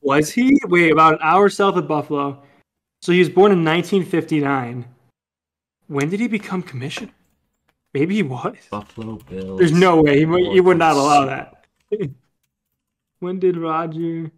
[0.00, 0.58] Was he?
[0.66, 2.42] Wait, about an hour south of Buffalo.
[3.02, 4.84] So he was born in 1959.
[5.86, 7.12] When did he become commissioner?
[7.92, 8.56] Maybe he was.
[8.70, 9.58] Buffalo Bills.
[9.58, 11.66] There's no way he, would- he would not allow that.
[13.20, 14.32] when did Roger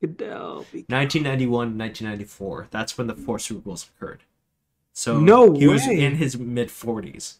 [0.00, 0.86] Goodell become?
[0.88, 2.68] 1991, 1994.
[2.70, 4.22] That's when the four Super Bowls occurred.
[4.98, 7.36] So No he was in his mid 40s.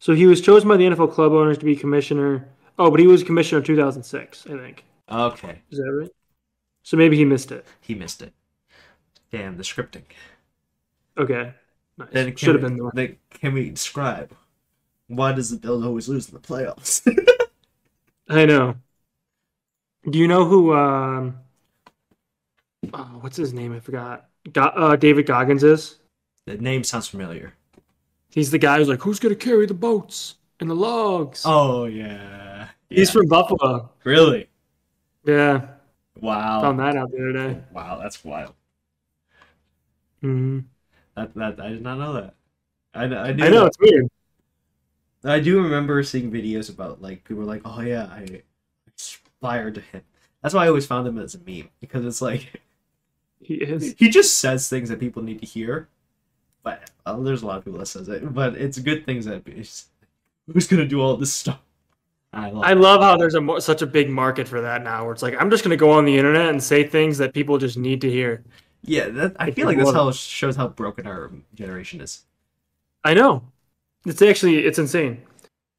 [0.00, 2.46] So he was chosen by the NFL club owners to be commissioner.
[2.78, 4.84] Oh, but he was commissioner in 2006, I think.
[5.10, 6.10] Okay, Is that right?
[6.82, 7.64] So maybe he missed it.
[7.80, 8.34] he missed it.
[9.32, 10.02] Damn, the scripting.
[11.16, 11.54] Okay.
[11.96, 12.08] Nice.
[12.12, 13.16] Then Should have been the one.
[13.30, 14.36] Can we describe
[15.06, 17.00] why does the Bills always lose in the playoffs?
[18.28, 18.76] I know.
[20.10, 20.74] Do you know who?
[20.74, 21.38] Um,
[22.92, 23.72] oh, what's his name?
[23.74, 24.28] I forgot.
[24.52, 25.96] Go- uh, David Goggins is.
[26.56, 27.54] The name sounds familiar.
[28.30, 31.52] He's the guy who's like, who's gonna carry the boats and the logs?
[31.52, 33.12] Oh yeah, He's Yeah.
[33.12, 33.90] from Buffalo.
[34.04, 34.48] really
[35.24, 35.76] Yeah,
[36.20, 36.60] wow.
[36.60, 37.60] found that out the other day.
[37.70, 38.54] Wow, that's wild.
[40.22, 40.70] hmm
[41.16, 42.34] That, that I did not know that.
[42.94, 43.66] I, I, knew I know that.
[43.66, 44.06] it's weird.
[45.24, 48.42] I do remember seeing videos about like people were like, "Oh yeah, I
[48.96, 50.02] aspired to him."
[50.42, 52.60] That's why I always found him as a meme because it's like
[53.40, 53.94] He is.
[53.98, 55.88] he just says things that people need to hear.
[56.62, 59.42] But uh, there's a lot of people that says it, but it's good things that
[60.52, 61.60] who's gonna do all this stuff.
[62.32, 62.64] I love.
[62.64, 65.04] I love how there's a such a big market for that now.
[65.04, 67.58] Where it's like I'm just gonna go on the internet and say things that people
[67.58, 68.44] just need to hear.
[68.82, 72.24] yeah, that, I feel like that's how shows how broken our generation is.
[73.04, 73.42] I know.
[74.06, 75.22] It's actually it's insane.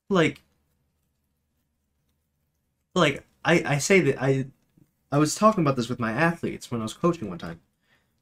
[0.09, 0.41] like
[2.95, 4.47] like I I say that I
[5.11, 7.61] I was talking about this with my athletes when I was coaching one time.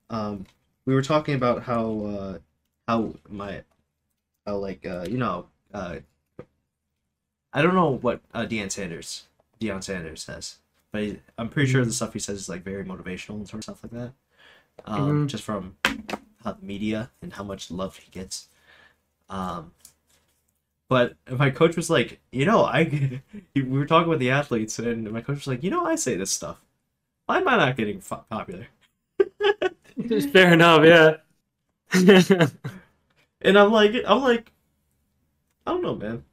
[0.10, 0.46] Um
[0.86, 2.38] we were talking about how uh
[2.90, 3.62] how my
[4.48, 5.98] how like uh you know uh
[7.54, 9.28] I don't know what uh Deion Sanders
[9.62, 10.58] Deion Sanders says,
[10.92, 13.60] but he, I'm pretty sure the stuff he says is like very motivational and sort
[13.60, 14.14] of stuff like that.
[14.86, 15.28] Um Mhm.
[15.28, 15.76] just from
[16.44, 18.48] how the media and how much love he gets.
[19.30, 19.72] Um
[20.88, 23.22] but my coach was like, you know, I
[23.56, 26.16] we were talking with the athletes, and my coach was like, you know, I say
[26.16, 26.60] this stuff.
[27.28, 28.68] Why am I not getting fo- popular?
[30.32, 30.84] Fair enough.
[30.86, 31.18] Yeah.
[33.42, 34.52] And I'm like, I'm like,
[35.66, 36.24] I don't know, man.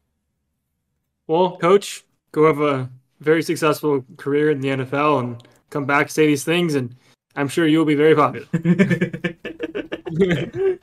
[1.27, 2.91] well, coach, go have a
[3.21, 6.95] very successful career in the NFL and come back say these things, and
[7.37, 8.47] I'm sure you'll be very popular.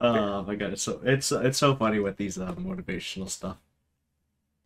[0.00, 3.58] oh my god, it's so it's it's so funny with these uh, motivational stuff.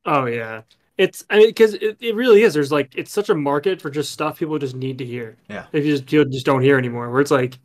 [0.07, 0.63] Oh yeah,
[1.01, 2.53] it's I mean because it, it really is.
[2.53, 5.39] There's like it's such a market for just stuff people just need to hear.
[5.49, 5.65] Yeah.
[5.73, 7.11] If you just people just don't hear anymore.
[7.11, 7.59] Where it's like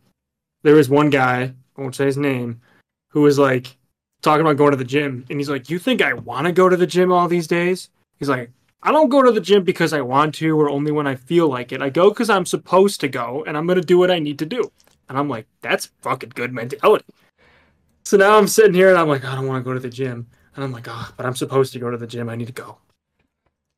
[0.64, 2.62] there was one guy I won't say his name
[3.10, 3.76] who was like
[4.22, 6.70] talking about going to the gym, and he's like, "You think I want to go
[6.70, 8.52] to the gym all these days?" He's like.
[8.88, 11.48] I don't go to the gym because I want to or only when I feel
[11.48, 11.82] like it.
[11.82, 14.38] I go because I'm supposed to go and I'm going to do what I need
[14.38, 14.72] to do.
[15.10, 17.06] And I'm like, that's fucking good mentality.
[18.04, 19.90] So now I'm sitting here and I'm like, I don't want to go to the
[19.90, 20.28] gym.
[20.56, 22.30] And I'm like, oh, but I'm supposed to go to the gym.
[22.30, 22.78] I need to go.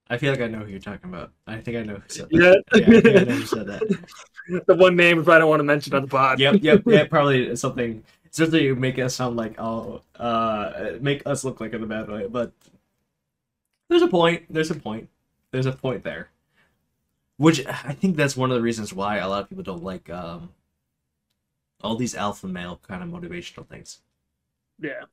[0.09, 1.31] I feel like I know who you're talking about.
[1.47, 2.39] I think I know who said Yeah.
[2.41, 2.63] that.
[2.75, 4.07] Yeah, I think I know who said that.
[4.67, 6.39] the one name we probably don't want to mention on the pod.
[6.39, 7.03] Yep, yep, yeah.
[7.09, 8.03] Probably something.
[8.31, 12.27] Certainly, make us sound like oh, uh, make us look like in a bad way.
[12.27, 12.51] But
[13.89, 14.43] there's a point.
[14.49, 15.09] There's a point.
[15.51, 16.29] There's a point there.
[17.37, 20.09] Which I think that's one of the reasons why a lot of people don't like
[20.09, 20.53] um,
[21.81, 24.01] All these alpha male kind of motivational things.
[24.79, 25.05] Yeah.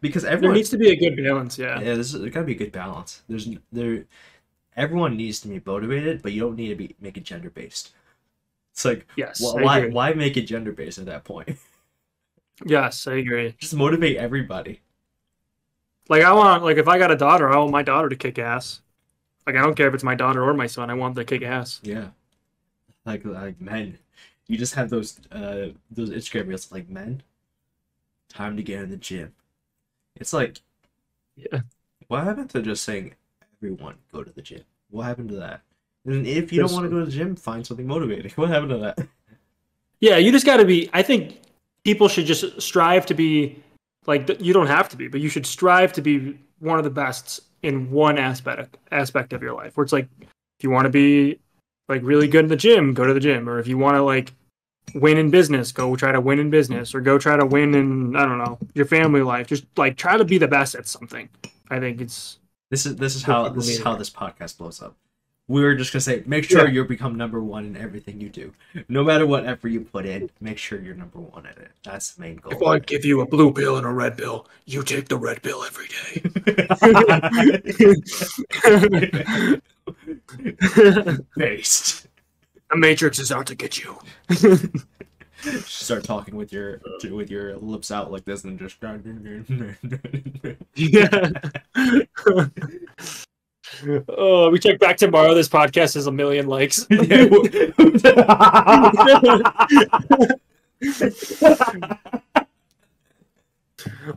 [0.00, 1.58] Because everyone There needs to be a good balance.
[1.58, 1.80] Yeah.
[1.80, 3.22] Yeah, there's there gotta be a good balance.
[3.28, 4.04] There's there,
[4.76, 7.92] everyone needs to be motivated, but you don't need to be make it gender based.
[8.72, 9.38] It's like Yes.
[9.40, 11.58] wh- why why make it gender based at that point?
[12.64, 13.54] Yes, I agree.
[13.58, 14.80] Just motivate everybody.
[16.08, 18.38] Like I want, like if I got a daughter, I want my daughter to kick
[18.38, 18.80] ass.
[19.46, 20.90] Like I don't care if it's my daughter or my son.
[20.90, 21.80] I want them to kick ass.
[21.82, 22.10] Yeah,
[23.06, 23.98] like like men,
[24.48, 27.22] you just have those uh those Instagram reels like men.
[28.28, 29.34] Time to get in the gym.
[30.16, 30.60] It's like,
[31.36, 31.62] Yeah.
[32.08, 33.14] what happened to just saying
[33.56, 34.62] everyone go to the gym?
[34.90, 35.62] What happened to that?
[36.06, 38.30] And if you don't want to go to the gym, find something motivating.
[38.36, 38.98] What happened to that?
[40.00, 40.90] Yeah, you just got to be.
[40.92, 41.40] I think
[41.84, 43.62] people should just strive to be
[44.06, 46.90] like you don't have to be, but you should strive to be one of the
[46.90, 49.76] best in one aspect aspect of your life.
[49.76, 51.38] Where it's like if you want to be
[51.88, 54.02] like really good in the gym, go to the gym, or if you want to
[54.02, 54.32] like
[54.94, 58.14] win in business, go try to win in business, or go try to win in
[58.16, 59.46] I don't know your family life.
[59.46, 61.28] Just like try to be the best at something.
[61.70, 62.38] I think it's
[62.70, 64.96] This is this is how this is how this podcast blows up.
[65.46, 66.72] We were just gonna say, make sure Yeah.
[66.72, 68.52] you become number one in everything you do.
[68.88, 71.70] No matter what effort you put in, make sure you're number one at it.
[71.82, 72.52] That's the main goal.
[72.52, 75.42] if I give you a blue pill and a red pill, you take the red
[75.42, 76.22] pill every day.
[81.36, 82.06] Based.
[82.74, 83.96] The Matrix is out to get you.
[85.64, 88.78] Start talking with your with your lips out like this and just.
[90.74, 91.30] Yeah.
[94.08, 95.34] oh, we check back tomorrow.
[95.34, 96.84] This podcast has a million likes.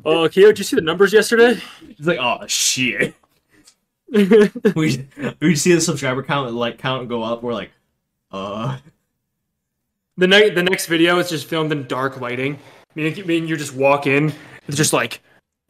[0.04, 1.62] oh, Keo, did you see the numbers yesterday?
[1.90, 3.14] It's like, oh shit.
[4.10, 4.50] We
[5.42, 7.44] we see the subscriber count like count go up.
[7.44, 7.70] We're like,
[8.32, 8.78] uh.
[10.18, 12.60] the next the next video is just filmed in dark lighting.
[12.96, 14.34] Meaning, meaning you just walk in,
[14.68, 15.22] it's just like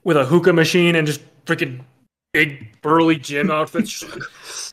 [0.04, 1.82] with a hookah machine and just freaking
[2.32, 4.00] big burly gym outfits.
[4.00, 4.24] Just like,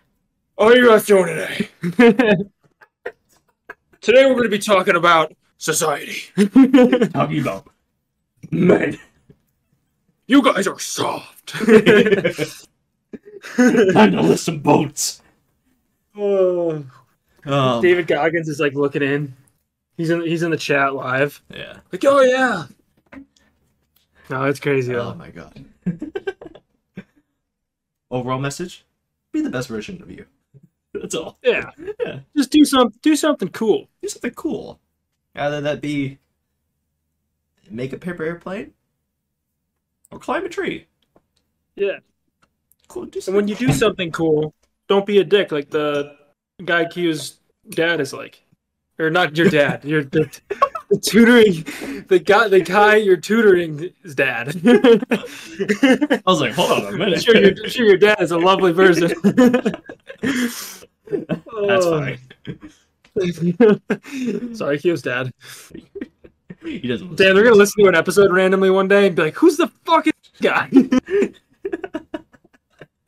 [0.59, 1.68] oh, you guys doing today?
[4.01, 6.22] today we're going to be talking about society.
[7.12, 7.66] talking about
[8.51, 8.99] men.
[10.26, 11.49] you guys are soft.
[11.49, 11.72] Time
[14.12, 15.22] to lift some boats.
[16.16, 16.85] oh.
[17.47, 19.34] Um, David Goggins is like looking in.
[19.97, 21.42] He's in he's in the chat live.
[21.55, 21.78] yeah.
[21.92, 22.66] Like, oh yeah.
[24.30, 24.95] No, it's crazy.
[24.95, 25.14] Oh though.
[25.14, 25.64] my god.
[28.11, 28.84] Overall message:
[29.32, 30.26] Be the best version of you.
[30.95, 31.38] That's all.
[31.42, 31.70] Yeah.
[32.01, 32.20] Yeah.
[32.36, 33.88] Just do some do something cool.
[34.03, 34.80] Do something cool.
[35.34, 36.18] Either that be
[37.70, 38.72] make a paper airplane
[40.11, 40.86] or climb a tree.
[41.76, 41.99] Yeah.
[42.88, 43.07] Cool.
[43.07, 44.55] Do And when you do something cool,
[44.88, 46.16] don't be a dick like the
[46.62, 47.38] guy Q's
[47.70, 48.42] dad is like.
[48.98, 49.84] Or not your dad.
[49.84, 50.30] Your the,
[50.88, 51.64] the tutoring
[52.07, 54.55] the guy the guy you're tutoring is dad.
[54.64, 57.22] I was like, hold on a minute.
[57.22, 59.12] sure your I'm sure your dad is a lovely person.
[61.11, 62.18] That's fine.
[64.55, 65.32] Sorry, Q's dad.
[66.62, 67.16] He doesn't.
[67.16, 69.68] Damn, they're gonna listen to an episode randomly one day and be like, "Who's the
[69.84, 70.70] fucking guy?"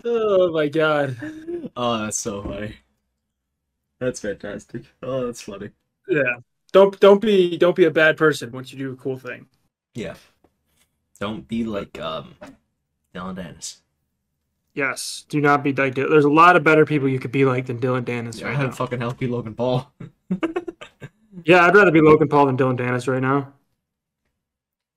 [0.04, 1.16] oh my god.
[1.76, 2.76] Oh, that's so funny.
[3.98, 4.84] That's fantastic.
[5.02, 5.70] Oh, that's funny.
[6.08, 6.22] Yeah.
[6.72, 9.46] Don't don't be don't be a bad person once you do a cool thing.
[9.94, 10.14] Yeah.
[11.18, 12.34] Don't be like um
[13.14, 13.78] Dillon Danis.
[14.74, 15.24] Yes.
[15.30, 17.78] Do not be like There's a lot of better people you could be like than
[17.80, 18.72] Dillon Danis I right had now.
[18.72, 19.90] fucking help you, Logan Paul.
[21.44, 23.52] Yeah, I'd rather be Logan Paul than Dillon Danis right now.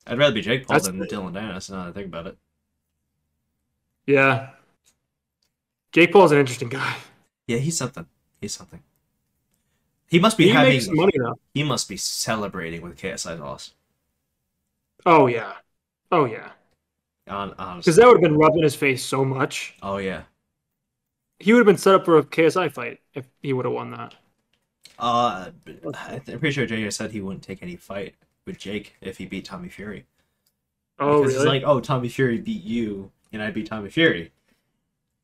[0.07, 1.69] I'd rather be Jake Paul That's- than Dillon Danis.
[1.69, 2.37] Now that I think about it.
[4.07, 4.51] Yeah.
[5.91, 6.95] Jake Paul's an interesting guy.
[7.45, 8.05] Yeah, he's something.
[8.41, 8.81] He's something.
[10.09, 10.73] He must be He having.
[10.73, 11.35] makes money now.
[11.53, 13.73] He must be celebrating with KSI's loss.
[15.05, 15.53] Oh yeah.
[16.11, 16.51] Oh yeah.
[17.25, 19.75] Because that would have been rubbed in his face so much.
[19.83, 20.23] Oh yeah.
[21.39, 23.91] He would have been set up for a KSI fight if he would have won
[23.91, 24.15] that.
[24.97, 25.51] Uh,
[25.93, 29.45] I'm pretty sure Jay said he wouldn't take any fight with Jake if he beat
[29.45, 30.05] Tommy Fury.
[30.99, 31.45] Oh because really?
[31.45, 34.33] it's like, oh, Tommy Fury beat you, and I beat Tommy Fury,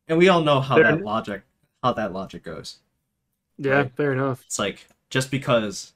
[0.07, 0.95] and we all know how Fair.
[0.95, 1.41] that logic,
[1.83, 2.77] how that logic goes.
[3.57, 3.91] Yeah, right.
[3.95, 4.41] fair enough.
[4.45, 5.93] It's like just because,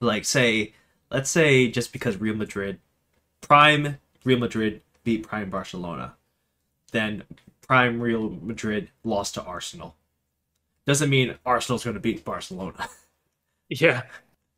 [0.00, 0.72] like, say,
[1.10, 2.78] let's say just because Real Madrid,
[3.40, 6.14] prime Real Madrid beat prime Barcelona,
[6.92, 7.22] then
[7.66, 9.96] prime Real Madrid lost to Arsenal.
[10.86, 12.88] Doesn't mean Arsenal's going to beat Barcelona.
[13.70, 14.02] Yeah.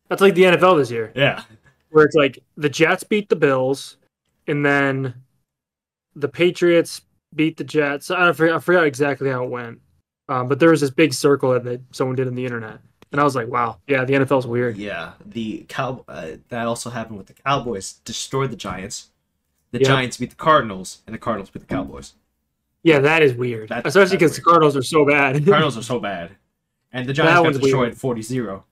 [0.08, 1.42] That's like the NFL this year, yeah.
[1.90, 3.96] where it's like the Jets beat the Bills,
[4.46, 5.14] and then
[6.14, 7.02] the Patriots
[7.34, 8.10] beat the Jets.
[8.10, 9.80] I forgot, I forgot exactly how it went,
[10.28, 12.78] um, but there was this big circle that they, someone did on the internet,
[13.12, 14.76] And I was like, wow, yeah, the NFL's weird.
[14.76, 19.08] Yeah, the cow uh, that also happened with the Cowboys destroyed the Giants.
[19.72, 19.86] The Yep.
[19.88, 22.14] Giants beat the Cardinals, and the Cardinals beat the Cowboys.
[22.82, 23.68] Yeah, that is weird.
[23.68, 24.42] That- Especially because the.
[24.42, 25.36] Cardinals are so bad.
[25.36, 26.36] The Cardinals are so bad,
[26.92, 28.18] and the Giants got destroyed weird.
[28.18, 28.62] 40-0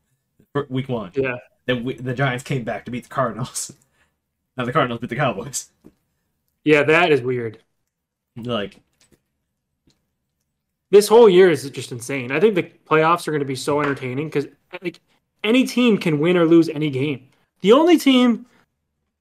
[0.68, 1.10] week one.
[1.14, 1.34] yeah.
[1.66, 3.72] Then we, the Giants came back to beat the Cardinals.
[4.56, 5.70] now the Cardinals beat the Cowboys.
[6.64, 7.58] Yeah, that is weird.
[8.36, 8.80] Like,
[10.94, 12.30] This whole year is just insane.
[12.30, 14.46] I think the playoffs are going to be so entertaining because
[14.80, 15.00] like
[15.42, 17.30] any team can win or lose any game.
[17.62, 18.46] The only team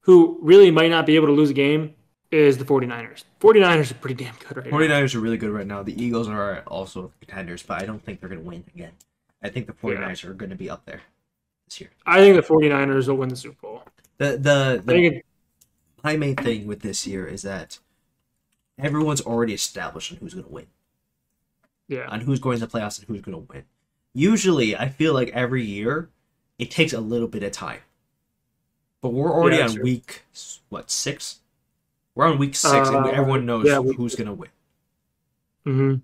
[0.02, 1.96] who really might not be able to lose a game
[2.30, 3.24] is the 49ers.
[3.42, 4.78] 49ers are pretty damn good right now.
[4.78, 5.82] 49ers are really good right now.
[5.82, 8.92] The Eagles are also contenders, but I don't think they're going to win again.
[9.42, 11.02] I think the 49ers are going to be up there
[11.68, 11.90] this year.
[12.06, 13.84] I think the 49ers will win the Super Bowl.
[14.20, 15.26] The the, the it,
[16.04, 17.80] my main thing with this year is that
[18.78, 20.68] everyone's already established on who's going to win,
[21.88, 22.10] yeah.
[22.10, 23.66] on who's going to the playoffs and who's going to win.
[24.14, 26.10] Usually, I feel like every year
[26.60, 27.82] it takes a little bit of time,
[29.02, 29.84] but we're already Yeah, on true.
[29.84, 30.24] week
[30.70, 31.42] what six?
[32.16, 34.50] We're on week six, and Uh, everyone knows yeah, week who's going to win.
[35.66, 35.96] hmm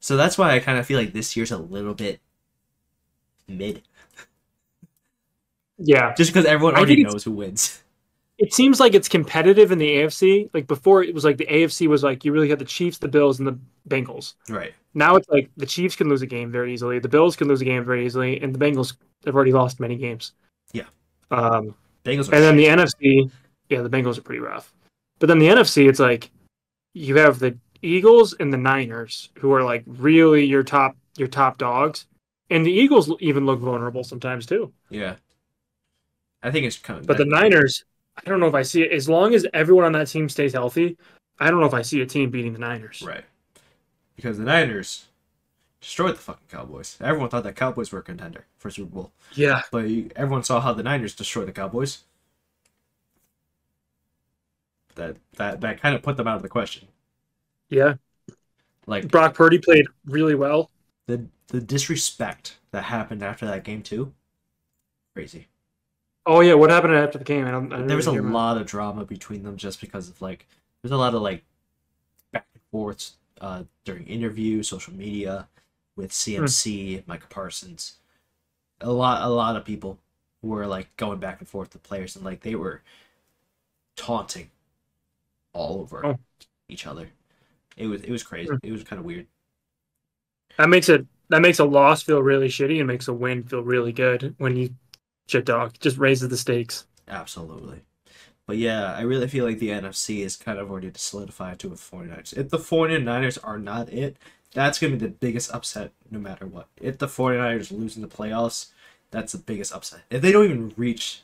[0.00, 2.20] So that's why I kind of feel like this year's a little bit
[3.48, 3.82] mid,
[5.78, 6.14] Yeah.
[6.16, 7.82] just because everyone already knows who wins.
[8.38, 10.48] It seems like it's competitive in the AFC.
[10.54, 13.08] Like before, it was like the AFC was like you really had the Chiefs, the
[13.08, 13.58] Bills, and the
[13.88, 14.34] Bengals.
[14.48, 14.74] Right.
[14.94, 17.60] Now it's like the Chiefs can lose a game very easily, the Bills can lose
[17.60, 20.32] a game very easily, and the Bengals have already lost many games.
[20.72, 20.84] Yeah.
[21.30, 21.74] Um,
[22.04, 23.30] Bengals are and then the NFC,
[23.68, 24.72] yeah, the Bengals are pretty rough.
[25.18, 26.30] But then the NFC, it's like
[26.94, 31.58] you have the Eagles and the Niners, who are like really your top your top
[31.58, 32.06] dogs,
[32.50, 34.72] and the Eagles even look vulnerable sometimes too.
[34.90, 35.16] yeah.
[36.40, 37.06] I think it's kind of.
[37.06, 37.84] But the Niners,
[38.24, 38.92] I don't know if I see it.
[38.92, 40.96] As long as everyone on that team stays healthy,
[41.38, 43.02] I don't know if I see a team beating the Niners.
[43.06, 43.24] Right.
[44.16, 45.06] Because the Niners
[45.80, 46.96] destroyed the fucking Cowboys.
[47.00, 49.12] Everyone thought that Cowboys were a contender for Super Bowl.
[49.34, 49.62] Yeah.
[49.70, 49.84] But
[50.16, 52.04] everyone saw how the Niners destroyed the Cowboys.
[54.96, 56.88] That that that kind of put them out of the question.
[57.70, 57.94] Yeah.
[58.86, 60.70] Like Brock Purdy played really well.
[61.06, 64.12] the the disrespect that happened after that game too.
[65.14, 65.46] Crazy.
[66.30, 67.46] Oh yeah, what happened after the game?
[67.46, 70.46] I don't, I there was a lot of drama between them just because of like
[70.82, 71.42] there's a lot of like
[72.32, 75.48] back and forths uh, during interviews, social media
[75.96, 77.96] with CMC, Micah Parsons.
[78.80, 79.98] A lot, a lot of people
[80.42, 82.82] were like going back and forth with players, and like they were
[83.96, 84.50] taunting
[85.52, 86.18] all over Oh.
[86.68, 87.08] each other.
[87.76, 88.50] It was, it was crazy.
[88.50, 88.56] Hmm.
[88.62, 89.26] It was kind of weird.
[90.56, 93.62] That makes it that makes a loss feel really shitty and makes a win feel
[93.62, 94.74] really good when you
[95.28, 95.74] shit dog.
[95.80, 96.84] Just raises the stakes.
[97.06, 97.82] Absolutely.
[98.46, 101.76] But yeah, I really feel like the NFC is kind of already solidified to the
[101.76, 102.36] 49ers.
[102.36, 104.16] If the 49ers are not it,
[104.54, 106.68] that's going to be the biggest upset no matter what.
[106.80, 108.68] If the 49ers lose in the playoffs,
[109.10, 110.00] that's the biggest upset.
[110.10, 111.22] If they don't even reach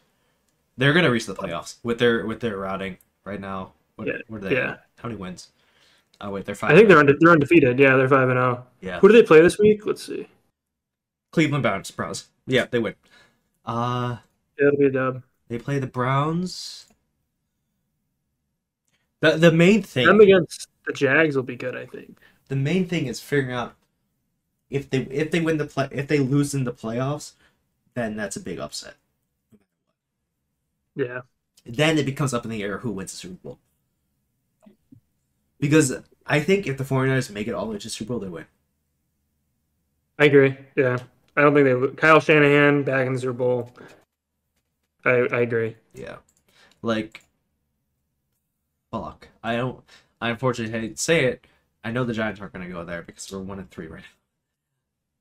[0.76, 3.72] they're going to reach the playoffs with their with their routing right now.
[3.96, 4.54] What, Yeah, what are they?
[4.56, 4.76] yeah.
[4.96, 5.50] How many wins?
[6.20, 6.70] Oh wait, they're 5.
[6.70, 7.00] I think they're oh.
[7.00, 7.78] unde- they're undefeated.
[7.78, 8.66] Yeah, they're five and zero.
[8.80, 9.00] Yeah.
[9.00, 9.86] Who do they play this week?
[9.86, 10.26] Let's see.
[11.32, 12.28] Cleveland Browns, Browns.
[12.46, 12.94] Yeah, they win.
[13.66, 14.18] Uh
[14.58, 15.22] it'll be a dub.
[15.48, 16.86] they play the Browns.
[19.20, 21.74] The the main thing Them against the Jags will be good.
[21.76, 22.20] I think.
[22.48, 23.74] the main thing is figuring out
[24.70, 27.32] if they if they win the play if they lose in the playoffs,
[27.94, 28.96] then that's a big upset.
[30.96, 31.22] Yeah.
[31.66, 33.58] Then it becomes up in the air who wins the Super Bowl.
[35.58, 35.92] Because
[36.26, 38.46] I think if the 49ers make it all the way to Super Bowl, they win.
[40.18, 40.56] I agree.
[40.76, 40.98] Yeah,
[41.36, 41.96] I don't think they.
[41.96, 43.72] Kyle Shanahan back in the Super Bowl.
[45.04, 45.76] I I agree.
[45.94, 46.16] Yeah.
[46.82, 47.22] Like
[48.90, 49.28] fuck.
[49.42, 49.80] I don't
[50.20, 51.46] I unfortunately hate to say it.
[51.82, 54.08] I know the Giants aren't gonna go there because we're one and three right now.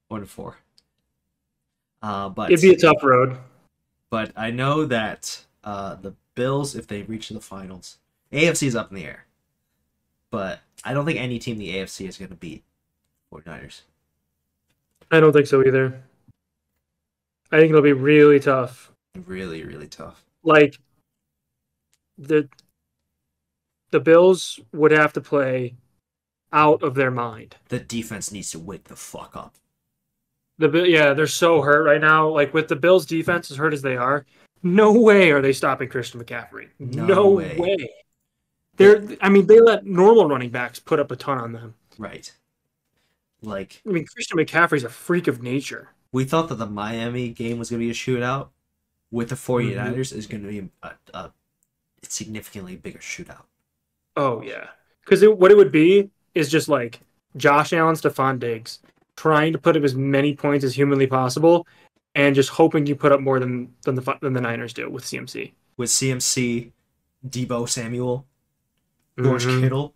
[0.10, 0.58] One and four.
[2.02, 3.38] Uh but It'd be a tough road.
[4.10, 7.98] but I know that uh, the Bills, if they reach the finals,
[8.32, 9.26] AFC is up in the air.
[10.30, 12.64] But I don't think any team in the AFC is going to beat
[13.32, 13.82] 49ers.
[15.12, 16.02] I don't think so either.
[17.52, 18.92] I think it'll be really tough.
[19.26, 20.24] Really, really tough.
[20.44, 20.78] Like
[22.18, 22.50] the
[23.92, 25.76] the Bills would have to play
[26.52, 27.56] out of their mind.
[27.70, 29.56] The defense needs to wake the fuck up.
[30.58, 32.28] The yeah, they're so hurt right now.
[32.30, 34.26] Like with the Bills' defense as hurt as they are,
[34.64, 36.70] no way are they stopping Christian McCaffrey.
[36.80, 37.56] No No, way.
[37.58, 37.90] way.
[38.76, 41.76] They're, I mean, they let normal running backs put up a ton on them.
[42.00, 42.32] Right.
[43.44, 45.90] Like, I mean, Christian McCaffrey's a freak of nature.
[46.12, 48.48] we thought that the Miami game was going to be a shootout.
[49.12, 51.32] With the 49ers, is going to be a, a
[52.02, 53.44] significantly bigger shootout.
[54.16, 54.68] Oh yeah,
[55.04, 57.00] because it, what it would be is just like
[57.38, 58.80] Josh Allen, Stefon Diggs,
[59.16, 61.68] trying to put up as many points as humanly possible,
[62.16, 65.04] and just hoping you put up more than than the than the Niners do with
[65.04, 65.52] CMC.
[65.78, 66.72] With CMC,
[67.28, 68.26] Deebo Samuel,
[69.20, 69.62] George Mhm.
[69.62, 69.94] Kittle.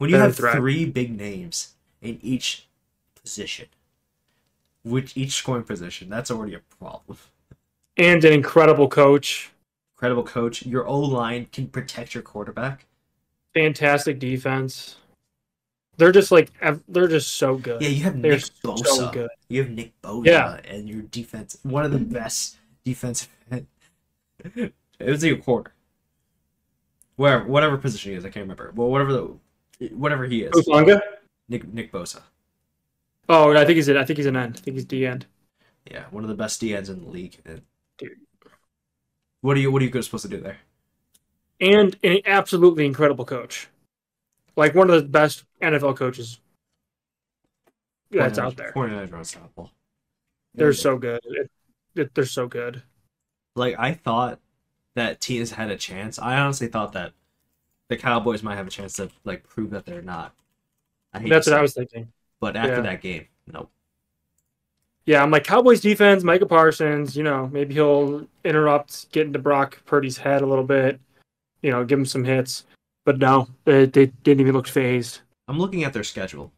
[0.00, 0.56] When you have threat.
[0.56, 2.66] three big names in each
[3.22, 3.66] position,
[4.82, 7.18] which each scoring position, that's already a problem.
[7.98, 9.50] and an incredible coach,
[9.96, 10.64] Incredible coach.
[10.64, 12.86] Your O line can protect your quarterback.
[13.52, 14.96] fantastic defense.
[15.98, 16.50] They're just like
[16.88, 17.82] they're just so good.
[17.82, 19.12] Yeah, you have they're Nick so Bosa.
[19.12, 19.28] good.
[19.50, 20.60] You have Nick Bosa Yeah.
[20.64, 23.28] and your defense, one of the best defensive.
[24.42, 25.74] it was a quarter.
[27.16, 28.72] Wherever, whatever position he is, I can't remember.
[28.74, 29.34] Well, whatever the,
[29.88, 31.00] whatever he is, Hufanga?
[31.48, 32.20] Nick Nick Bosa.
[33.28, 34.56] Oh, I think he's an, I think he's an end.
[34.58, 35.26] I think he's D end.
[35.90, 37.38] Yeah, one of the best DNs in the league.
[37.98, 38.16] Dude.
[39.40, 40.58] What are you What are you supposed to do there?
[41.60, 43.68] and an absolutely incredible coach,
[44.56, 46.40] like one of the best NFL coaches
[48.10, 48.72] that's out there.
[48.72, 49.70] 49ers are unstoppable.
[50.54, 51.20] They're so good.
[51.24, 51.50] It,
[51.94, 52.82] it, they're so good.
[53.56, 54.40] like I thought
[54.94, 56.18] that teams had a chance.
[56.18, 57.12] I honestly thought that
[57.90, 60.32] the Cowboys might have a chance to like prove that they're not.
[61.12, 62.10] That's what I was thinking.
[62.38, 62.80] But after yeah.
[62.82, 63.70] that game, nope.
[65.06, 67.16] Yeah, I'm like Cowboys defense, Micah Parsons.
[67.16, 71.00] You know, maybe he'll interrupt, get into Brock Purdy's head a little bit.
[71.62, 72.64] You know, give him some hits.
[73.04, 75.20] But no, they, they didn't even look phased.
[75.48, 76.52] I'm looking at their schedule.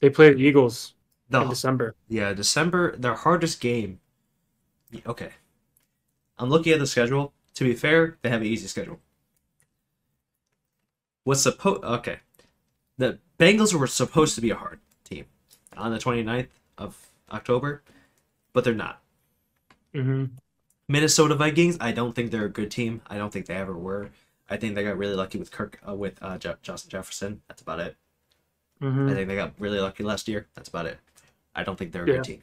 [0.00, 0.92] They played the Eagles
[1.32, 1.94] in December.
[2.08, 3.98] yeah, December their hardest game.
[5.06, 5.30] Okay,
[6.38, 7.32] I'm looking at the schedule.
[7.54, 9.00] To be fair, they have an easy schedule.
[11.24, 12.20] What's supposed okay?
[12.98, 15.26] The Bengals were supposed to be a hard team
[15.76, 16.48] on the 29th
[16.78, 17.82] of October,
[18.52, 19.02] but they're not.
[19.94, 20.24] hmm
[20.88, 23.02] Minnesota Vikings, I don't think they're a good team.
[23.06, 24.10] I don't think they ever were.
[24.48, 27.42] I think they got really lucky with Kirk uh, with uh, Je- Justin Jefferson.
[27.48, 27.96] That's about it.
[28.80, 30.46] hmm I think they got really lucky last year.
[30.54, 30.98] That's about it.
[31.54, 32.14] I don't think they're a Yeah.
[32.16, 32.42] good team.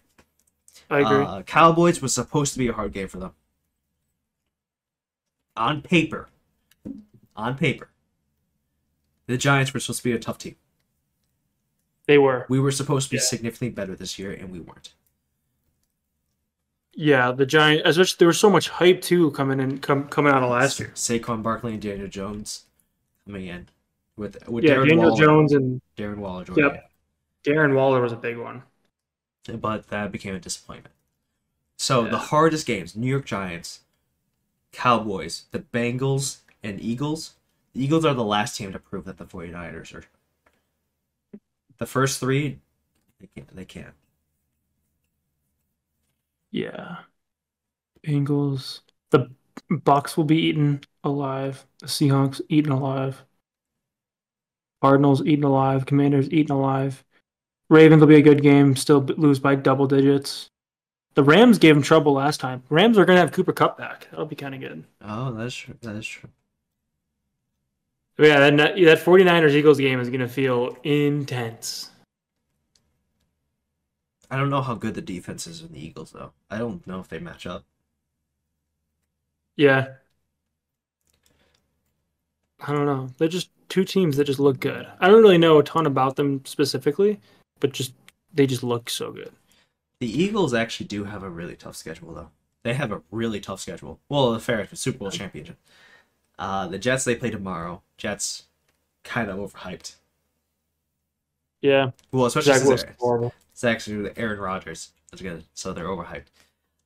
[0.90, 1.26] I agree.
[1.26, 3.34] Uh, Cowboys was supposed to be a hard game for them.
[5.56, 6.28] On paper,
[7.36, 7.91] on paper,
[9.32, 10.56] the Giants were supposed to be a tough team.
[12.08, 12.46] they were.
[12.50, 13.24] We were supposed to be Yeah.
[13.24, 14.94] significantly better this year, and we weren't.
[16.94, 17.88] Yeah, the Giants.
[17.88, 20.92] Especially there was so much hype too coming in, com, coming out of last year.
[20.94, 22.66] Saquon Barkley and Daniel Jones
[23.26, 23.70] coming in
[24.18, 25.26] with with Yeah, Darren Daniel Waller.
[25.26, 26.92] Jones and Darren Waller joining Yep.
[27.46, 28.64] Darren Waller was a big one.
[29.54, 30.94] but that became a disappointment.
[31.78, 33.82] So the hardest games: New York Giants,
[34.72, 37.36] Cowboys, the Bengals, and Eagles.
[37.74, 40.04] The Eagles are the last team to prove that the 49ers are.
[41.78, 42.60] The first three,
[43.20, 43.56] they can't.
[43.56, 43.96] They can't.
[46.52, 46.98] Yeah.
[48.06, 48.82] Bengals.
[49.10, 49.30] The
[49.70, 51.66] Bucks will be eaten alive.
[51.80, 53.24] The Seahawks eaten alive.
[54.82, 55.86] Cardinals eaten alive.
[55.86, 57.04] Commanders eaten alive.
[57.70, 58.76] Ravens will be a good game.
[58.76, 60.50] Still lose by double digits.
[61.14, 62.64] The Rams gave them trouble last time.
[62.70, 64.08] Rams are going to have Cooper Kupp back.
[64.12, 64.84] That'll be kind of good.
[65.02, 65.76] Oh, that's true.
[65.82, 66.30] That is true.
[68.18, 71.90] Yeah, that, that 49ers Eagles game is going to feel intense.
[74.30, 76.32] I don't know how good the defense is in the Eagles, though.
[76.50, 77.66] I don't know if they match up.
[79.58, 79.88] Yeah.
[82.62, 83.10] I don't know.
[83.18, 84.88] They're just two teams that just look good.
[85.00, 87.20] I don't really know a ton about them specifically,
[87.60, 87.94] but just
[88.34, 89.32] they just look so good.
[90.00, 92.30] The Eagles actually do have a really tough schedule, though.
[92.64, 94.00] They have a really tough schedule.
[94.10, 95.58] Well, the fair Super Bowl championship.
[96.42, 97.84] Uh, the Jets they play tomorrow.
[97.98, 98.46] Jets,
[99.04, 99.94] kind of overhyped.
[101.62, 101.92] Yeah.
[102.12, 103.32] Well, especially Zach since horrible.
[103.52, 104.90] it's actually with Aaron Rodgers.
[105.12, 105.44] That's good.
[105.54, 106.26] So they're overhyped.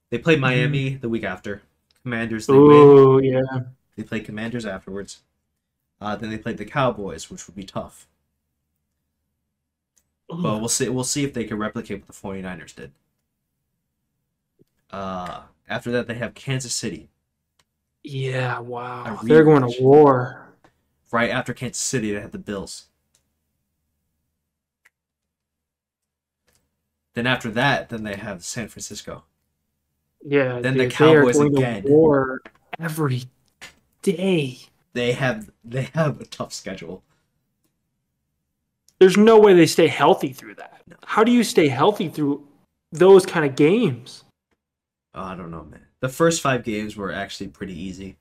[0.09, 1.61] They play Miami the week after.
[2.03, 3.23] Commanders they win.
[3.23, 3.59] Yeah.
[3.95, 5.21] They play Commanders afterwards.
[6.01, 8.07] Uh, then they played the Cowboys, which would be tough.
[10.27, 10.89] But we'll see.
[10.89, 12.91] We'll see if they can replicate what the 49ers did.
[14.91, 17.07] Uh, after that, they have Kansas City.
[18.07, 19.19] Yeah, wow.
[19.23, 20.53] They're going to war.
[21.11, 22.85] Right after Kansas City, they have the Bills.
[27.15, 29.23] Then after that, then they have San Francisco.
[30.23, 30.59] Yeah.
[30.59, 31.83] Then the dude, they are Cowboys going to again.
[31.85, 32.41] War
[32.79, 33.23] every
[34.03, 34.59] day.
[34.93, 37.03] They have they have a tough schedule.
[38.99, 40.81] There's no way they stay healthy through that.
[41.05, 42.47] How do you stay healthy through
[42.91, 44.25] those kind of games?
[45.15, 45.84] Oh, I don't know, man.
[46.01, 48.17] The first five games were actually pretty easy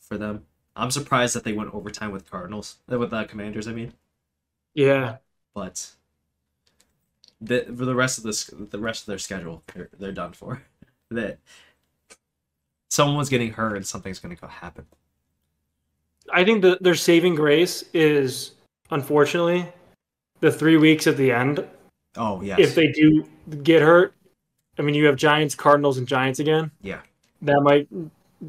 [0.00, 0.46] for them.
[0.74, 3.66] I'm surprised that they went overtime with Cardinals, uh, with the Commanders.
[3.68, 3.92] I mean,
[4.74, 5.16] Yeah.
[5.54, 5.92] but
[7.40, 10.62] the for the rest of this, the rest of their schedule, they're they're done for.
[11.10, 11.38] that
[12.90, 14.86] someone's getting hurt and something's going to go happen.
[16.32, 18.52] I think that their saving grace is
[18.90, 19.66] unfortunately
[20.40, 21.66] the three weeks at the end,
[22.16, 22.58] Oh yes.
[22.60, 23.26] if they do
[23.62, 24.14] get hurt,
[24.78, 26.70] I mean, you have Giants, Cardinals, and Giants again.
[26.82, 27.00] Yeah.
[27.42, 27.88] That might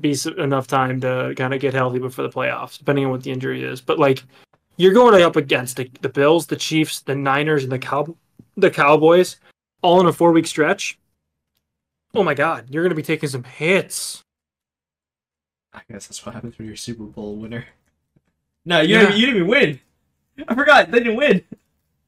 [0.02, 3.32] be enough time to kind of get healthy before the playoffs, depending on what the
[3.32, 3.82] injury is.
[3.82, 4.24] But like,
[4.78, 8.16] you're going up against the, the Bills, the Chiefs, the Niners, and the Cow
[8.56, 9.38] the Cowboys,
[9.82, 10.98] all in a four week stretch.
[12.14, 14.24] Oh my God, you're going to be taking some hits.
[15.74, 17.66] I guess that's what happens when you're a Super Bowl winner.
[18.66, 19.02] No, you Yeah.
[19.02, 19.80] didn't, you didn't even win.
[20.48, 21.44] I forgot they didn't win.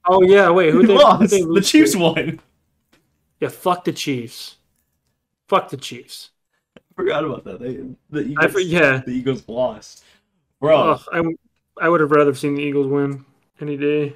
[0.08, 1.22] Oh yeah, wait, who Who they, lost?
[1.22, 2.00] who'd they The Chiefs to?
[2.00, 2.40] won.
[3.42, 4.58] Yeah, fuck the Chiefs.
[5.50, 6.30] Fuck the Chiefs.
[6.78, 7.60] I forgot about that.
[7.60, 7.80] They,
[8.10, 9.02] the Eagles, I for, yeah.
[9.06, 10.04] the Eagles lost,
[10.62, 10.98] bro.
[11.12, 11.24] I
[11.82, 13.26] I would have rather seen the Eagles win
[13.60, 14.16] any day.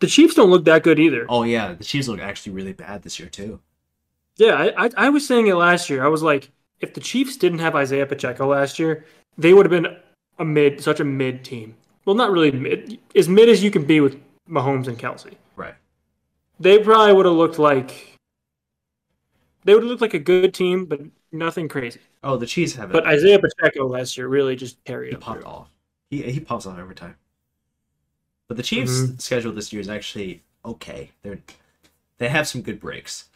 [0.00, 1.24] The Chiefs don't look that good either.
[1.28, 3.60] Oh yeah, the Chiefs look actually really bad this year too.
[4.36, 6.04] Yeah, I, I I was saying it last year.
[6.04, 6.50] I was like,
[6.80, 9.06] if the Chiefs didn't have Isaiah Pacheco last year,
[9.38, 9.96] they would have been
[10.38, 11.76] a mid, such a mid team.
[12.04, 15.34] Well, not really mid, as mid as you can be with Mahomes and Kelce.
[15.54, 15.74] Right.
[16.60, 18.15] They probably would have looked like
[19.66, 21.00] they would look like a good team, but
[21.32, 22.00] nothing crazy.
[22.22, 22.92] Oh, the Chiefs have it.
[22.92, 25.50] But Isaiah Pacheco last year really just carried he popped through.
[25.50, 25.68] off.
[26.08, 27.16] He he pops off every time.
[28.48, 29.20] But the Chiefs' Mhm.
[29.20, 31.10] schedule this year is actually okay.
[31.22, 31.40] They're
[32.18, 33.28] they have some good breaks.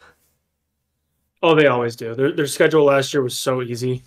[1.43, 2.15] Oh, they always do.
[2.15, 4.03] Their their schedule last year was so easy.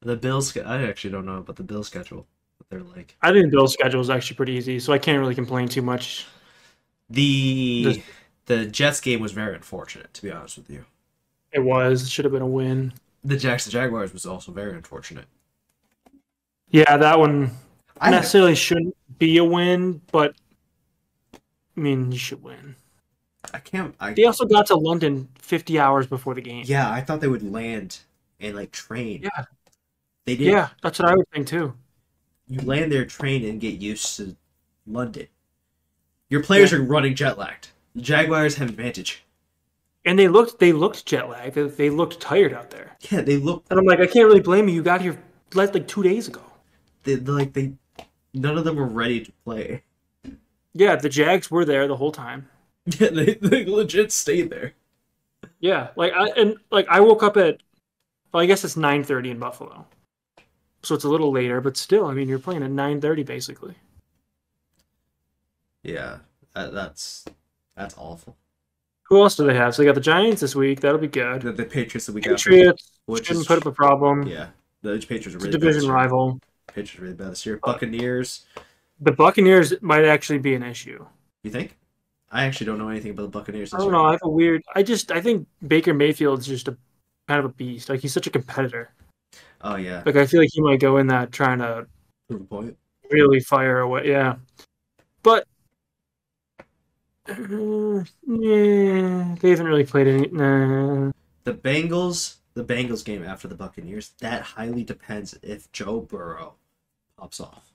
[0.00, 2.26] The Bills, I actually don't know about the Bills schedule.
[2.58, 3.16] What they're like.
[3.22, 6.26] I think Bill's schedule is actually pretty easy, so I can't really complain too much.
[7.10, 8.02] The The-
[8.46, 10.84] the Jets game was very unfortunate, to be honest with you.
[11.52, 12.92] It was It should have been a win.
[13.24, 15.26] The Jackson Jaguars was also very unfortunate.
[16.70, 17.52] Yeah, that one
[18.00, 20.34] I necessarily shouldn't be a win, but
[21.76, 22.76] I mean, you should win.
[23.52, 23.94] I can't.
[24.00, 26.64] I They also got to London 50 hours before the game.
[26.66, 27.98] yeah, I thought they would land
[28.40, 29.22] and like train.
[29.22, 29.44] Yeah.
[30.24, 30.48] they did.
[30.48, 31.74] Yeah, that's what I would think too.
[32.48, 34.36] you land there, train, and get used to
[34.86, 35.28] London.
[36.30, 37.68] Your players are running jet lagged.
[37.96, 39.24] Jaguars have advantage.
[40.04, 41.54] And they looked they looked jet lagged.
[41.54, 42.96] They, they looked tired out there.
[43.10, 43.70] Yeah, they looked.
[43.70, 44.74] And I'm like, I can't really blame you.
[44.74, 45.18] You got here
[45.54, 46.42] like like two days ago.
[47.04, 47.72] they like they.
[48.34, 49.82] None of them were ready to play.
[50.72, 52.48] Yeah, the Jags were there the whole time.
[52.98, 54.74] Yeah, they, they legit stayed there.
[55.58, 57.62] Yeah, like I and like I woke up at
[58.30, 59.86] well, I guess it's 9:30 in Buffalo.
[60.82, 63.74] So it's a little later, but still, I mean, you're playing at 9:30 basically.
[65.82, 66.18] Yeah,
[66.54, 67.24] that, that's
[67.76, 68.36] that's awful.
[69.08, 69.74] Who else do they have?
[69.74, 70.80] So they got the Giants this week.
[70.80, 71.42] That'll be good.
[71.42, 74.22] The, the Patriots that we got, Patriots which shouldn't is put up a problem.
[74.26, 74.48] yeah,
[74.82, 76.40] the Patriots are really division rival.
[76.68, 77.58] Patriots are really bad this year.
[77.62, 78.46] Buccaneers,
[79.00, 81.04] The Buccaneers might actually be an issue.
[81.42, 81.76] you think?
[82.32, 83.92] I actually don't know anything about the Buccaneers I don't year.
[83.92, 84.04] know.
[84.06, 84.62] I have a weird.
[84.74, 86.76] I just I think Baker Mayfield's just a
[87.28, 87.88] kind of a beast.
[87.90, 88.92] Like he's such a competitor.
[89.60, 91.86] Oh yeah, Like I feel like he might go in that trying to
[92.48, 92.76] point.
[93.10, 94.08] really fire away.
[94.08, 94.36] Yeah,
[95.22, 95.46] but
[97.28, 100.28] uh, yeah, they haven't really played any.
[100.28, 101.10] Nah.
[101.44, 106.54] The Bengals, the Bengals game after the Buccaneers, that highly depends if Joe Burrow
[107.18, 107.72] pops off,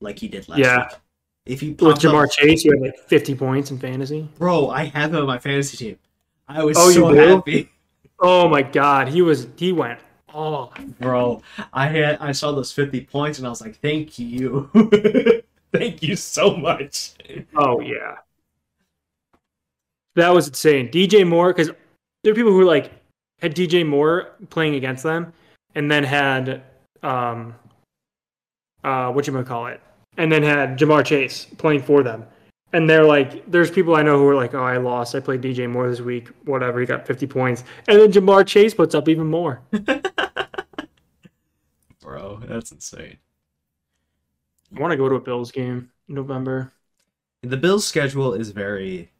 [0.00, 0.78] like he did last Yeah.
[0.88, 0.98] week.
[1.46, 4.28] If he With Ja'Marr off, Chase, you had like 50 points in fantasy.
[4.38, 5.98] bro, I have him on my fantasy team.
[6.48, 7.16] I was Oh, you so do?
[7.16, 7.70] happy,
[8.20, 10.00] Oh my God, he was he went
[10.32, 11.42] oh bro.
[11.72, 14.70] I had I saw those fifty points and I was like, thank you,
[15.72, 17.12] thank you so much.
[17.56, 18.16] oh yeah.
[20.16, 20.88] That was insane.
[20.88, 21.70] DJ Moore, because
[22.22, 22.92] there are people who like
[23.40, 25.32] had DJ Moore playing against them,
[25.74, 26.62] and then had
[27.02, 27.54] um
[28.82, 29.80] uh what you gonna call it,
[30.16, 32.24] and then had Ja'Marr Chase playing for them.
[32.72, 35.14] And they're like, there's people I know who are like, oh, I lost.
[35.14, 36.30] I played DJ Moore this week.
[36.44, 36.80] Whatever.
[36.80, 37.62] He got 50 points.
[37.86, 39.62] And then Ja'Marr Chase puts up even more.
[42.00, 43.18] Bro, that's insane.
[44.76, 46.72] I want to go to a Bills game in November.
[47.42, 49.12] The Bills' schedule is very.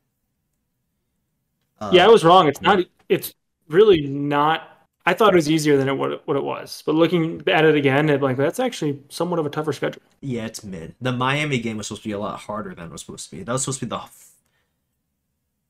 [1.88, 2.48] Uh, yeah, I was wrong.
[2.48, 2.80] It's not.
[3.08, 3.34] It's
[3.68, 4.70] really not.
[5.06, 6.82] I thought it was easier than it what, what it was.
[6.86, 10.02] But looking at it again, it like that's actually somewhat of a tougher schedule.
[10.20, 10.94] Yeah, it's mid.
[11.00, 13.36] The Miami game was supposed to be a lot harder than it was supposed to
[13.36, 13.42] be.
[13.42, 14.02] That was supposed to be the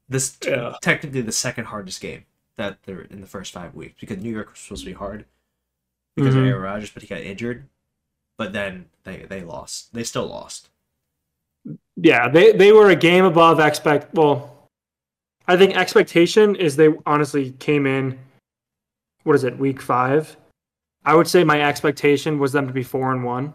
[0.08, 0.76] this Yeah.
[0.80, 2.24] technically the second hardest game
[2.56, 5.24] that they're in the first five weeks because New York was supposed to be hard
[6.14, 6.38] because Mhm.
[6.40, 7.68] of Aaron Rodgers, but he got injured.
[8.36, 9.94] But then they they lost.
[9.94, 10.70] They still lost.
[11.96, 14.14] Yeah, they they were a game above expect.
[14.14, 14.53] Well,
[15.46, 18.18] I think expectation is they honestly came in.
[19.24, 19.58] What is it?
[19.58, 20.36] Week five.
[21.04, 23.52] I would say my expectation was them to be four and one.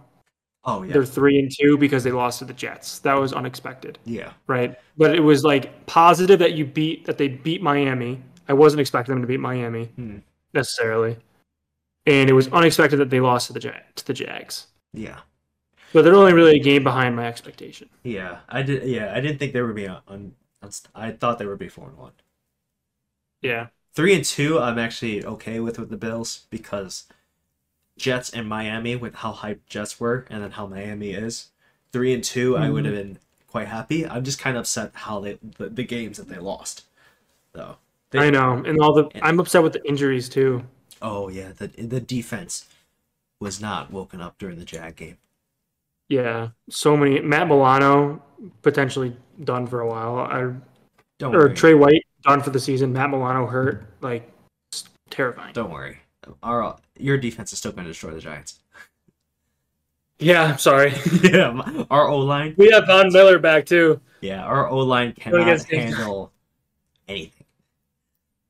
[0.66, 3.00] Oh yeah, They're three and two because they lost to the Jets.
[3.00, 3.98] That was unexpected.
[4.06, 4.78] yeah, right?
[4.98, 8.22] But it was like positive that you beat that they beat Miami.
[8.48, 10.18] I wasn't expecting them to beat Miami Hmm.
[10.54, 11.18] necessarily,
[12.06, 14.68] and it was unexpected that they lost to the Jag- to the Jags.
[14.94, 15.20] yeah.
[15.92, 17.90] But they're only really a game behind my expectation.
[18.04, 18.84] Yeah, I did.
[18.84, 20.34] Yeah, I didn't think they would be on.
[20.62, 22.12] On I thought they would be four and one.
[23.42, 23.68] Yeah.
[23.94, 27.06] Three and two, I'm actually okay with with the Bills because
[27.98, 31.50] Jets and Miami, with how hyped Jets were, and then how Miami is.
[31.92, 33.14] Three and 2 I would have mm-hmm.
[33.14, 34.08] been quite happy.
[34.08, 36.86] I'm just kind of upset how they the, the games that they lost,
[37.54, 37.78] though.
[38.12, 38.64] They- I know.
[38.66, 40.66] And all the I'm upset with the injuries too.
[41.02, 42.68] Oh yeah, the the defense
[43.40, 45.18] was not woken up during the Jag game.
[46.10, 46.50] Yeah.
[46.70, 48.22] So many Matt Milano
[48.62, 50.18] potentially done for a while.
[50.18, 50.54] I
[51.20, 51.56] Don't or worry.
[51.56, 52.92] Tre White done for the season.
[52.94, 53.86] Matt Milano hurt.
[54.02, 54.32] Like
[55.10, 55.54] terrifying.
[55.54, 56.00] Don't worry.
[56.44, 58.60] Our your defense is still going to destroy the Giants.
[60.20, 60.94] Yeah, I'm sorry.
[61.24, 62.54] yeah, our O line.
[62.58, 64.02] we have Von Miller back too.
[64.22, 66.32] Yeah, our O line cannot handle
[67.08, 67.46] anything.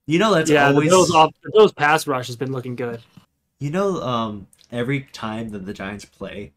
[0.07, 3.01] You know that's yeah, always Bills off Bills pass rush has been looking good.
[3.59, 6.53] you know um every time that the Giants play,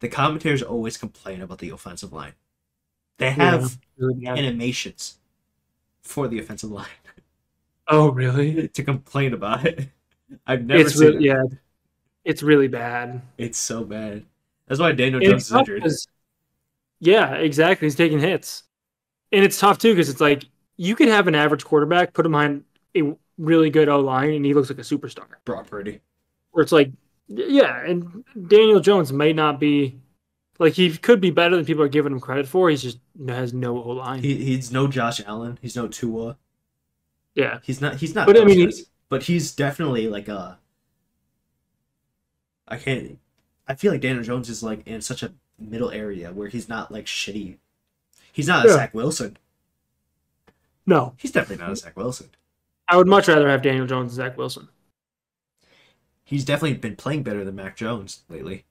[0.00, 2.34] the commentators always complain about the offensive line.
[3.18, 4.34] They have Yeah.
[4.36, 5.18] animations
[6.02, 6.88] for the offensive line
[7.88, 8.68] Oh really?
[8.68, 9.90] to complain about it.
[10.46, 11.24] I've never It's seen really it.
[11.24, 11.42] yeah.
[12.24, 13.22] It's really bad.
[13.38, 14.26] It's so bad.
[14.66, 15.82] That's why Daniel And Jones is injured.
[17.00, 17.86] yeah, exactly.
[17.86, 18.64] He's taking hits,
[19.32, 20.44] and it's tough too because it's like
[20.76, 22.64] you could have an average quarterback, put him behind
[22.96, 25.28] a really good O line, and he looks like a superstar.
[25.44, 26.00] Brock Purdy.
[26.52, 26.90] Where it's like,
[27.28, 29.98] yeah, and Daniel Jones may not be
[30.58, 32.70] like he could be better than people are giving him credit for.
[32.70, 32.98] He's just
[33.28, 34.22] has no O line.
[34.22, 35.58] He, he's no Josh Allen.
[35.62, 36.36] He's no Tua.
[37.34, 37.96] yeah, He's not.
[37.96, 38.26] He's not.
[38.26, 38.86] But, I mean, guys.
[39.08, 40.58] but he's definitely like a.
[42.68, 43.18] I can't.
[43.68, 46.90] I feel like Daniel Jones is like in such a middle area where he's not
[46.92, 47.56] like shitty.
[48.32, 48.74] He's not a Yeah.
[48.74, 49.38] Zach Wilson.
[50.86, 52.28] no, He's definitely not a Zach Wilson.
[52.88, 54.68] I would much rather have Daniel Jones than Zach Wilson.
[56.26, 58.64] He's definitely been playing better than Mac Jones lately,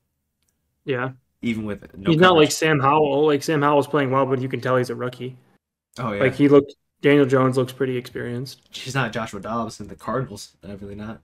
[0.83, 1.11] Yeah,
[1.41, 2.11] even with no.
[2.11, 2.51] he's not like.
[2.51, 3.25] Sam Howell.
[3.25, 5.37] Like Sam Howell's playing well, but you can tell he's a rookie.
[5.97, 6.21] Oh yeah.
[6.21, 6.75] Like he looked.
[7.01, 8.61] Daniel Jones looks pretty experienced.
[8.71, 10.57] he's not Joshua Dobbs and the Cardinals.
[10.61, 11.21] Definitely not.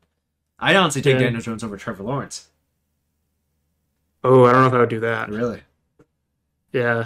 [0.60, 1.22] I'd honestly take Yeah.
[1.26, 2.50] Daniel Jones over Trevor Lawrence.
[4.24, 5.30] Oh, I don't know if I would do that.
[5.30, 5.62] Really.
[6.72, 7.06] Yeah,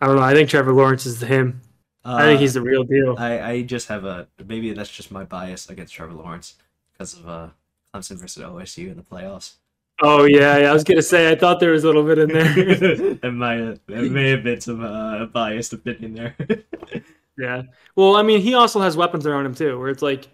[0.00, 0.22] I don't know.
[0.22, 1.60] I think Trevor Lawrence is him.
[2.04, 3.14] Uh, I think he's the real deal.
[3.18, 6.54] I, I just have a maybe that's just my bias against Trevor Lawrence
[6.92, 7.48] because of uh
[7.96, 9.54] Clemson versus OSU in the playoffs.
[10.02, 10.70] Oh yeah, yeah.
[10.70, 12.54] I was gonna say I thought there was a little bit in there.
[13.14, 16.36] that might that may have been some uh, biased opinion there.
[17.38, 17.62] yeah.
[17.94, 20.28] Well, I mean, he also has weapons around him too, where it's like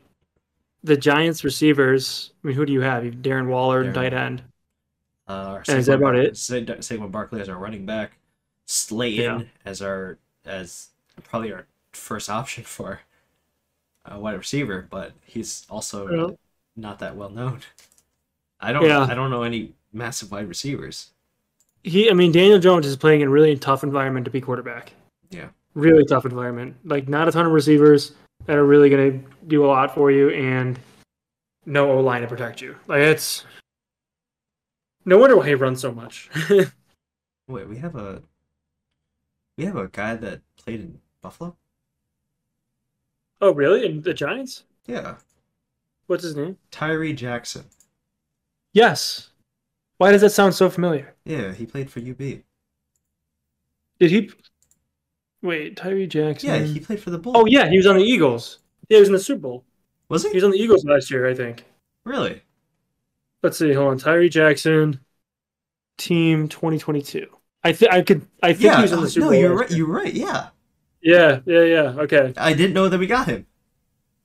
[0.82, 2.32] the Giants receivers.
[2.42, 3.04] I mean, who do you have?
[3.04, 4.42] You have Darren Waller, Darren tight end.
[5.28, 6.36] uh, And is that about it?
[6.36, 8.18] Sa- Saquon Barkley as our running back,
[8.66, 9.46] Slayton Yeah.
[9.64, 10.88] as our as
[11.22, 13.00] probably our first option for
[14.06, 16.36] a wide receiver, but he's also.
[16.76, 17.60] Not that well known.
[18.60, 19.00] I don't Yeah.
[19.00, 21.10] I don't know any massive wide receivers.
[21.82, 24.92] He, I mean, Daniel Jones is playing in a really tough environment to be quarterback.
[25.30, 25.48] Yeah.
[25.74, 26.76] Really tough environment.
[26.84, 28.12] Like not a ton of receivers
[28.46, 30.78] that are really gonna do a lot for you, and
[31.66, 32.76] no O line to protect you.
[32.86, 33.44] Like it's
[35.04, 36.30] no wonder why he runs so much.
[37.48, 38.22] Wait, we have a
[39.56, 41.56] we have a guy that played in Buffalo.
[43.40, 43.84] oh, really?
[43.84, 44.64] In the Giants?
[44.86, 45.16] Yeah,
[46.12, 46.58] What's his name?
[46.70, 47.64] Tyree Jackson.
[48.74, 49.30] Yes.
[49.96, 51.14] Why does that sound so familiar?
[51.24, 52.18] Yeah, he played for UB.
[52.18, 52.44] Did
[54.10, 54.30] he?
[55.40, 56.50] Wait, Tyree Jackson.
[56.50, 57.36] Yeah, he played for the Bulls.
[57.38, 58.58] Oh yeah, he was on the Eagles.
[58.90, 59.64] Yeah, he was in the Super Bowl.
[60.10, 60.34] was He he?
[60.34, 61.64] was on the Eagles last year, I think.
[62.04, 62.42] Really?
[63.42, 63.72] Let's see.
[63.72, 65.00] Hold on, Tyree Jackson,
[65.98, 67.26] team 2022.
[67.64, 68.26] I think I could.
[68.42, 68.76] I think Yeah.
[68.76, 69.40] he was in the oh, Super no, Bowl.
[69.40, 69.70] you're right.
[69.70, 70.12] You're right.
[70.12, 70.50] Yeah,
[71.00, 71.82] Yeah, yeah, yeah.
[72.02, 72.32] Okay.
[72.36, 73.46] I didn't know that we got him.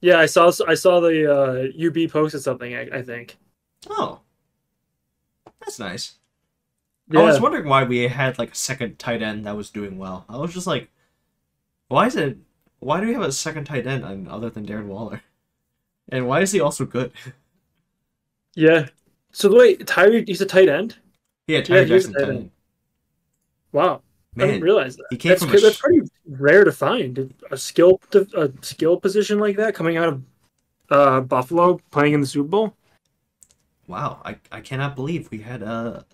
[0.01, 0.51] Yeah, I saw.
[0.67, 2.75] I saw the uh, UB posted something.
[2.75, 3.37] I, I think.
[3.89, 4.19] Oh,
[5.59, 6.15] that's nice.
[7.09, 7.21] Yeah.
[7.21, 10.25] I was wondering why we had like a second tight end that was doing well.
[10.29, 10.89] I was just like,
[11.87, 12.37] why is it?
[12.79, 15.21] Why do we have a second tight end on- other than Darren Waller?
[16.09, 17.11] And why is he also good?
[18.55, 18.87] yeah.
[19.31, 20.97] So the way Tyree, he's a tight end.
[21.47, 22.13] yeah, Tyree Yeah, a Jackson.
[22.13, 22.31] tight end.
[22.37, 22.51] end.
[23.71, 24.01] Wow.
[24.37, 25.05] I didn't realize that.
[25.09, 28.01] he came that's, from a that's pretty rare to find a skill
[28.35, 30.23] a skill position like that coming out of
[30.89, 32.75] uh, Buffalo playing in the Super Bowl.
[33.87, 36.05] wow, I, I cannot believe we had a,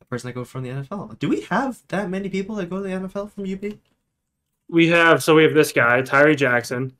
[0.00, 1.18] a person that goes from the NFL.
[1.18, 3.78] Do we have that many people that go to the NFL from UB?
[4.68, 6.94] We have so we have this guy Tyree Jackson.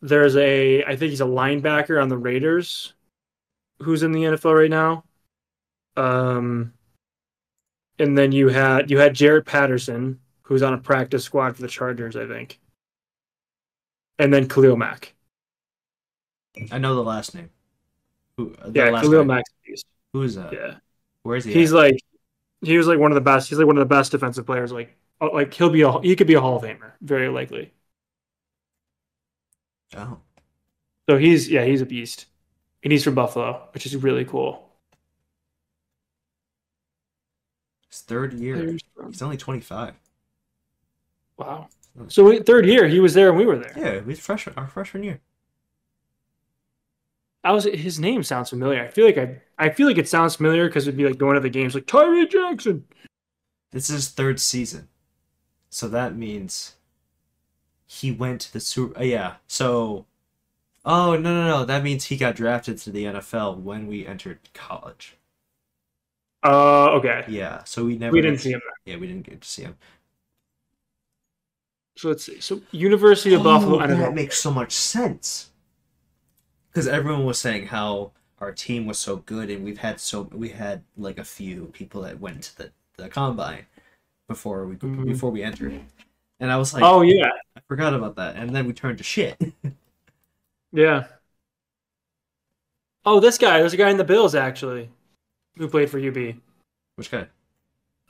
[0.00, 2.94] There's a I think he's a linebacker on the Raiders,
[3.80, 5.04] who's in the NFL right now.
[5.96, 6.72] Um,
[7.98, 10.20] and then you had you had Jaret Patterson,
[10.50, 12.60] who's on a practice squad for the Chargers, I think.
[14.20, 15.14] And then Khalil Mack.
[16.70, 17.50] I know the last name.
[18.36, 18.56] Who?
[18.64, 19.26] The Yeah, last Khalil guy.
[19.26, 19.86] Mack's a beast.
[20.12, 20.52] Who is that?
[20.52, 20.78] Yeah.
[21.22, 21.54] Where is he?
[21.54, 21.72] He's at?
[21.72, 21.96] like
[22.62, 23.48] he was like one of the best.
[23.50, 24.72] He's like one of the best defensive players.
[24.72, 27.72] Like uh, like he'll be a he could be a Hall of Famer, very likely.
[29.96, 30.20] Oh,
[31.08, 32.24] So he's yeah he's a beast,
[32.82, 34.70] and he's from Buffalo, which is really cool.
[37.88, 38.76] his third year.
[39.08, 39.94] He's only 25.
[41.40, 41.68] Wow.
[42.08, 43.72] So wait, third year he was there and we were there.
[43.76, 44.54] Yeah, he's freshman.
[44.56, 45.20] Our freshman year.
[47.42, 48.84] I was his name sounds familiar.
[48.84, 51.34] I feel like I I feel like it sounds familiar because it'd be like going
[51.34, 52.84] to the games like Tyree Jackson.
[53.70, 54.88] This is his third season,
[55.70, 56.76] so that means
[57.86, 58.98] he went to the super.
[58.98, 59.36] uh, yeah.
[59.46, 60.06] So,
[60.84, 64.40] oh no no no, that means he got drafted to the NFL when we entered
[64.52, 65.16] college.
[66.42, 67.24] Uh, okay.
[67.28, 67.64] Yeah.
[67.64, 68.12] So we never.
[68.12, 68.60] We didn't see him.
[68.84, 69.76] Yeah, we didn't get to see him.
[71.96, 72.40] So let's see.
[72.40, 73.76] So University of Buffalo.
[73.76, 74.14] Oh, I don't that know.
[74.14, 75.50] makes so much sense.
[76.70, 80.48] Because everyone was saying how our team was so good, and we've had so we
[80.50, 83.66] had like a few people that went to the, the combine
[84.28, 85.04] before we Mhm.
[85.06, 85.80] before we entered,
[86.38, 89.04] and I was like, Oh yeah, I forgot about that, and then we turned to
[89.04, 89.36] shit.
[90.72, 91.06] yeah.
[93.04, 93.58] Oh, this guy.
[93.58, 94.90] There's a guy in the Bills actually,
[95.56, 96.36] who played for UB.
[96.96, 97.26] Which guy?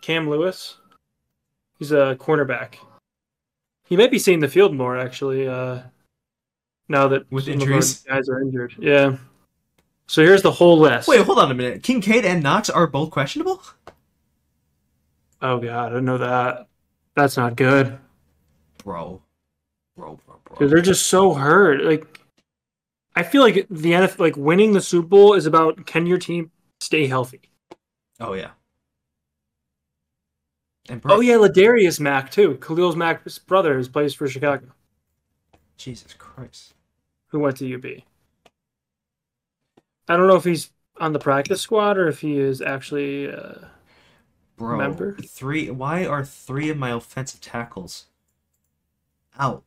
[0.02, 0.77] Cam Lewis.
[1.78, 2.74] He's a cornerback.
[3.91, 5.47] He might be seeing the field more actually.
[5.47, 5.81] Uh,
[6.89, 7.99] now that With some of our injuries?
[8.03, 8.75] guys are injured.
[8.79, 9.17] Yeah.
[10.07, 11.07] So here's the whole list.
[11.09, 11.83] Wait, hold on a minute.
[11.83, 13.62] Kincaid and Knox are both questionable.
[15.43, 16.69] Oh god, I didn't know that.
[17.17, 17.99] That's not good.
[18.85, 19.21] Bro,
[19.97, 20.57] bro, bro, bro.
[20.59, 21.83] Dude, they're just so hurt.
[21.83, 22.21] Like,
[23.17, 26.51] I feel like the NFL, like winning the Super Bowl is about can your team
[26.81, 27.41] stay healthy.
[28.21, 28.51] Oh yeah.
[30.91, 32.57] And Oh yeah, Ladarius Mack too.
[32.57, 34.67] Khalil's Mack's brother is plays for Chicago,
[35.77, 36.75] Jesus Christ.
[37.29, 38.03] who went to UB.
[40.09, 43.31] I don't know if he's on the practice squad or if he is actually.
[43.31, 43.67] Uh,
[44.57, 45.17] Bro, Remember?
[45.25, 45.71] three.
[45.71, 48.07] Why are three of my offensive tackles
[49.39, 49.62] out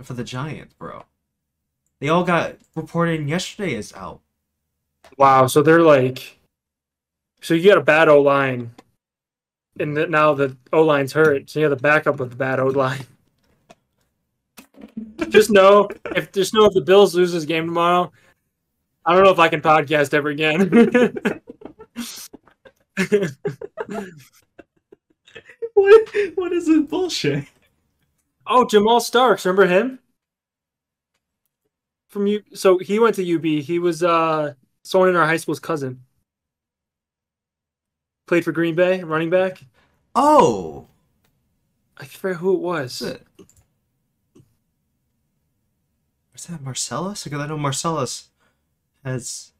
[0.00, 1.04] for the Giants, bro?
[1.98, 4.20] They all got reported in yesterday as out.
[5.16, 6.38] wow, so they're like,
[7.40, 8.72] so you got a bad O line,
[9.78, 12.60] and that now the O line's hurt, so you have the backup with the bad
[12.60, 13.06] O line.
[15.28, 18.12] just know if just know if the Bills lose this game tomorrow,
[19.04, 21.40] I don't know if I can podcast ever again.
[25.74, 26.08] What?
[26.36, 27.44] What is this bullshit?
[28.46, 29.98] oh, Jamal Starks, remember him?
[32.08, 33.44] From you, so he went to UB.
[33.64, 36.04] He was uh someone in our high school's cousin.
[38.26, 39.62] Played for Green Bay, running back.
[40.14, 40.86] Oh,
[41.96, 43.02] I forget who it was.
[43.02, 43.26] is it?
[46.34, 47.24] Is that Marcellus?
[47.24, 48.28] Because I know Marcellus
[49.04, 49.52] has.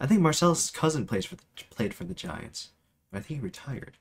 [0.00, 2.70] I think Marcellus' cousin plays for the, played for the Giants.
[3.12, 3.96] I think he retired.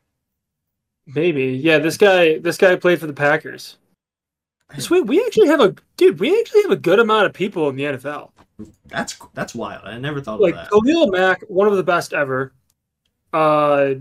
[1.07, 1.45] Maybe.
[1.45, 3.77] Yeah, this guy this guy played for the Packers.
[4.79, 7.69] So we, we actually have a dude, we actually have a good amount of people
[7.69, 8.31] in the NFL.
[8.87, 9.85] That's that's wild.
[9.85, 10.69] I never thought Like of that.
[10.69, 12.53] Khalil Mack, one of the best ever.
[13.33, 13.95] Uh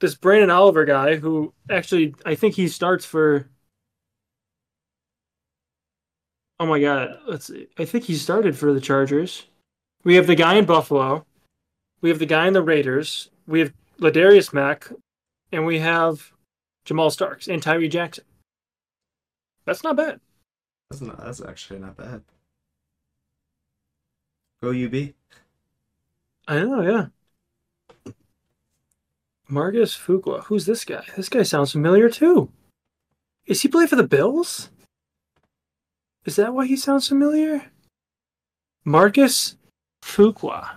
[0.00, 3.48] this Branden Oliver guy who actually I think he starts for
[6.58, 7.66] Oh my god, let's see.
[7.76, 9.46] I think he started for the Chargers.
[10.04, 11.26] We have the guy in Buffalo.
[12.00, 13.30] We have the guy in the Raiders.
[13.46, 14.88] We have Ladarius Mack,
[15.50, 16.32] and we have
[16.84, 18.24] Jamal Starks and Tyree Jackson.
[19.64, 20.20] That's not bad.
[20.90, 21.18] That's not.
[21.18, 22.22] That's actually not bad.
[24.62, 25.14] Go UB.
[26.46, 27.06] I know, yeah.
[29.52, 30.44] Marcus Fuqua.
[30.44, 31.04] Who's this guy?
[31.14, 32.50] This guy sounds familiar too.
[33.44, 34.70] Is he playing for the Bills?
[36.24, 37.70] Is that why he sounds familiar?
[38.84, 39.56] Marcus
[40.02, 40.76] Fuqua.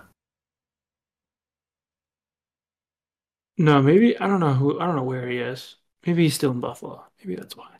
[3.56, 5.76] No, maybe I don't know who I don't know where he is.
[6.06, 7.02] Maybe he's still in Buffalo.
[7.20, 7.70] Maybe that's why.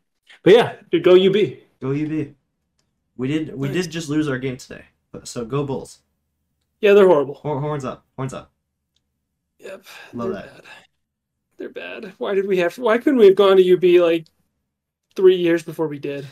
[0.43, 1.37] But yeah, go UB.
[1.79, 2.35] Go UB.
[3.19, 3.55] We did.
[3.55, 4.87] We did just lose our game today.
[5.25, 5.99] So go Bulls.
[6.81, 7.35] Yeah, they're horrible.
[7.35, 8.07] Horns up.
[8.17, 8.51] Horns up.
[9.59, 9.85] Yep.
[10.15, 10.55] Love that.
[10.55, 10.65] Bad.
[11.59, 12.13] They're bad.
[12.19, 14.27] Why did we have to, why couldn't we have gone to UB like
[15.15, 16.27] three years before we did?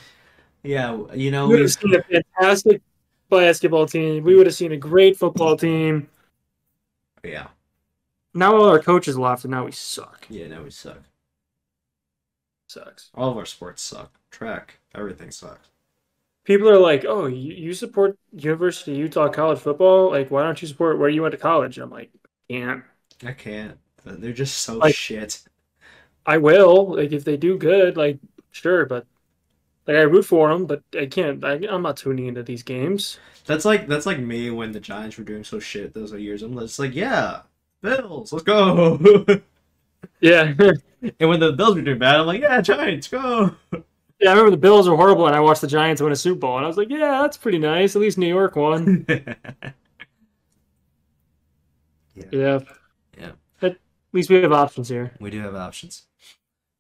[0.63, 0.99] Yeah.
[1.15, 1.47] You know.
[1.49, 2.83] We would have seen a fantastic
[3.31, 4.25] basketball team.
[4.25, 6.09] We would have seen a great football team.
[7.23, 7.49] yeah.
[8.35, 10.27] Now all our coaches left and now we suck.
[10.29, 10.49] Yeah.
[10.49, 11.03] now we suck.
[12.67, 13.11] Sucks.
[13.15, 14.13] All of our sports suck.
[14.31, 14.79] Track.
[14.95, 15.69] Everything sucks.
[16.45, 20.11] People are like, "Oh, you, you support University of Utah college football?
[20.11, 22.11] Like, why don't you support where you went to college?" And I'm like,
[22.51, 22.85] "Can't.
[23.25, 23.79] I can't.
[24.05, 25.43] They're just so Like- shit.
[26.27, 26.97] I will.
[26.97, 28.19] Like, if they do good, like,
[28.51, 29.07] sure, but
[29.87, 31.45] like I root for them, but I can't.
[31.45, 33.19] I, I'm not tuning into these games.
[33.45, 36.43] That's like that's like me when the Giants were doing so shit those years.
[36.43, 37.43] I'm just like, yeah,
[37.83, 38.99] Bills, let's go.
[40.21, 40.55] Yeah.
[41.19, 43.55] and when the Bills were doing bad, I'm like, yeah, Giants, go.
[43.73, 46.41] Yeah, I remember the Bills were horrible, and I watched the Giants win a Super
[46.41, 47.97] Bowl, and I was like, "Yeah, that's pretty nice.
[47.97, 49.35] At least New York won." yeah.
[52.31, 52.59] Yeah.
[54.15, 55.13] Least we have options here.
[55.19, 56.05] we do have options.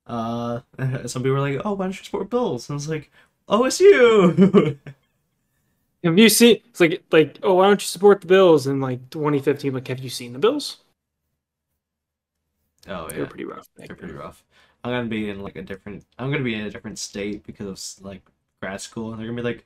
[0.06, 0.60] Uh,
[1.06, 2.68] some people were like, oh, why don't you support Bills?
[2.68, 3.10] And I was like,
[3.48, 4.78] OSU.
[6.04, 6.60] Have you seen?
[6.66, 9.72] It's like, like, oh, why don't you support the Bills in like 2015?
[9.72, 10.76] Like, have you seen the Bills?
[12.86, 13.66] oh yeah, They're pretty rough.
[13.74, 14.44] they're pretty rough.
[14.84, 16.04] I'm gonna be in like a different.
[16.18, 18.20] I'm gonna be in a different state because of like
[18.60, 19.64] grad school, and they're gonna be like,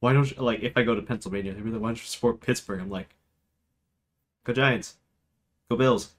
[0.00, 2.02] why don't you like if I go to Pennsylvania, they're gonna be like, why don't
[2.02, 2.80] you support Pittsburgh?
[2.80, 3.14] I'm like,
[4.42, 4.96] go Giants,
[5.70, 6.14] go Bills.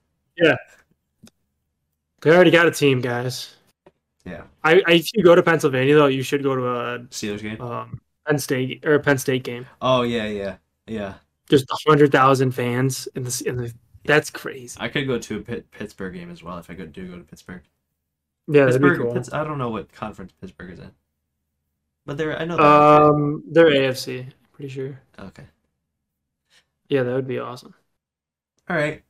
[2.20, 3.54] They already got a team, guys.
[4.24, 7.42] Yeah, I, I if you go to Pennsylvania though, you should go to a Steelers
[7.42, 7.60] game.
[7.60, 9.66] um, Penn State or a Penn State game.
[9.80, 11.14] Oh yeah, yeah, yeah.
[11.48, 13.72] Just hundred thousand fans in the in the.
[14.04, 14.76] That's crazy.
[14.80, 17.18] I could go to a Pitt, Pittsburgh game as well if I could do go
[17.18, 17.62] to Pittsburgh.
[18.46, 19.14] Yeah, that'd be Pittsburgh, cool.
[19.14, 20.90] Pitts, I don't know what conference Pittsburgh is in,
[22.04, 22.56] but they're I know.
[22.56, 22.66] They're.
[22.66, 24.30] Um, they're AFC.
[24.52, 25.00] Pretty sure.
[25.18, 25.44] okay.
[26.88, 27.74] Yeah, that would be awesome.
[28.68, 29.02] All right.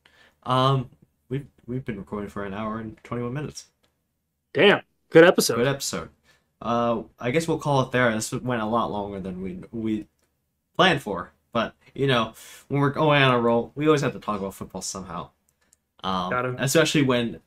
[0.43, 0.89] Um,
[1.29, 3.67] we've we've been recording for an hour and twenty one minutes.
[4.53, 5.55] Damn, good episode.
[5.55, 6.09] Good episode.
[6.61, 8.11] Uh, I guess we'll call it there.
[8.13, 10.07] This went a lot longer than we we
[10.75, 12.33] planned for, but you know,
[12.67, 15.29] when we're going on a roll, we always have to talk about football somehow.
[16.03, 17.39] Um, especially when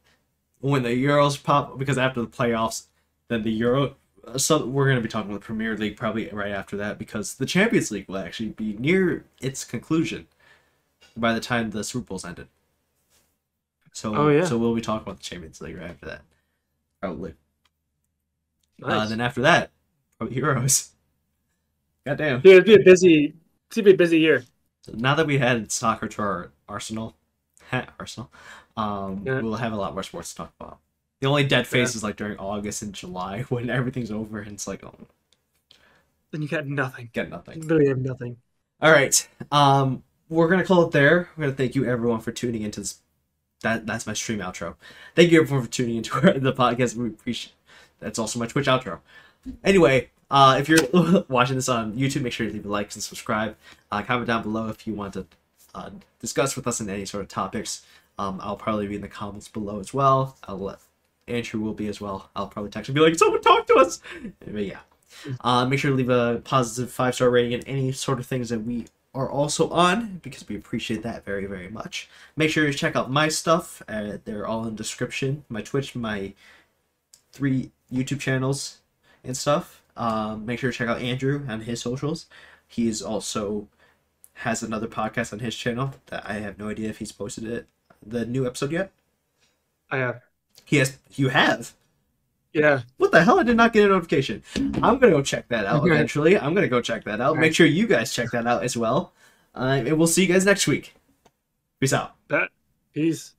[0.61, 2.87] when the Euros pop because after the playoffs,
[3.29, 3.97] then the Euro.
[4.37, 7.35] So we're going to be talking about the Premier League probably right after that because
[7.35, 10.29] the Champions League will actually be near its conclusion
[11.17, 12.47] by the time the Super Bowl's ended.
[13.93, 14.45] So Oh, yeah.
[14.45, 16.23] so we'll be talking about the Champions League right after that,
[17.01, 17.35] probably.
[18.83, 19.09] Uh, Nice.
[19.09, 19.71] then after that,
[20.19, 20.91] probably Euros.
[22.05, 22.41] Goddamn.
[22.45, 23.35] Yeah, it'd be a busy,
[23.71, 24.45] it'd be a busy year.
[24.83, 27.17] So now that we had soccer to our arsenal,
[27.99, 28.31] arsenal,
[28.77, 29.41] um, Yeah.
[29.41, 30.79] we'll have a lot more sports to talk about.
[31.21, 31.99] The only dead phase Yeah.
[31.99, 34.95] is like during August and July when everything's over and it's like, oh,
[36.33, 37.11] Then you got nothing.
[37.13, 37.61] get You nothing.
[37.61, 38.43] literally have nothing.
[38.81, 39.29] All right.
[39.53, 41.29] Um, we're gonna call it there.
[41.37, 43.01] We're gonna thank you everyone for tuning into this.
[43.63, 44.75] That that's my stream outro.
[45.15, 46.97] Thank you everyone for tuning into the podcast.
[46.97, 47.55] We appreciate.
[48.01, 48.99] That's also my Twitch outro.
[49.65, 53.03] Anyway, uh, if you're watching this on YouTube, make sure you leave a like and
[53.03, 53.57] subscribe.
[53.91, 55.27] Uh, comment down below if you want to
[55.75, 55.91] uh,
[56.21, 57.85] discuss with us in any sort of topics.
[58.19, 60.37] Um, I'll probably be in the comments below as well.
[60.45, 60.79] I'll let
[61.29, 62.31] Andrew will be as well.
[62.37, 64.01] I'll probably text and be like, "Someone talk to us."
[64.41, 64.81] But yeah.
[65.41, 68.49] Uh, make sure to leave a positive five star rating and any sort of things
[68.49, 72.09] that we are also on because we appreciate that very very much.
[72.37, 73.83] Make sure you check out my stuff.
[73.89, 75.45] Uh, they're all in description.
[75.49, 76.35] My Twitch, my
[77.33, 78.79] three YouTube channels
[79.25, 79.83] and stuff.
[79.97, 82.27] Um, make sure to check out Andrew on his socials.
[82.67, 83.69] He's also
[84.35, 87.67] has another podcast on his channel that I have no idea if he's posted it
[88.05, 88.91] the new episode yet.
[89.91, 90.23] I have.
[90.65, 90.99] He has.
[91.15, 91.75] You have.
[92.53, 92.83] Yeah.
[92.99, 93.41] What the hell?
[93.41, 94.43] I did not get a notification.
[94.57, 95.91] I'm gonna go check that out Okay.
[95.95, 96.39] eventually.
[96.39, 97.39] I'm gonna go check that out.
[97.39, 99.13] Make sure you guys check that out as well.
[99.55, 100.95] Uh, and we'll see you guys next week.
[101.81, 102.15] Peace out.
[102.95, 103.35] Peace.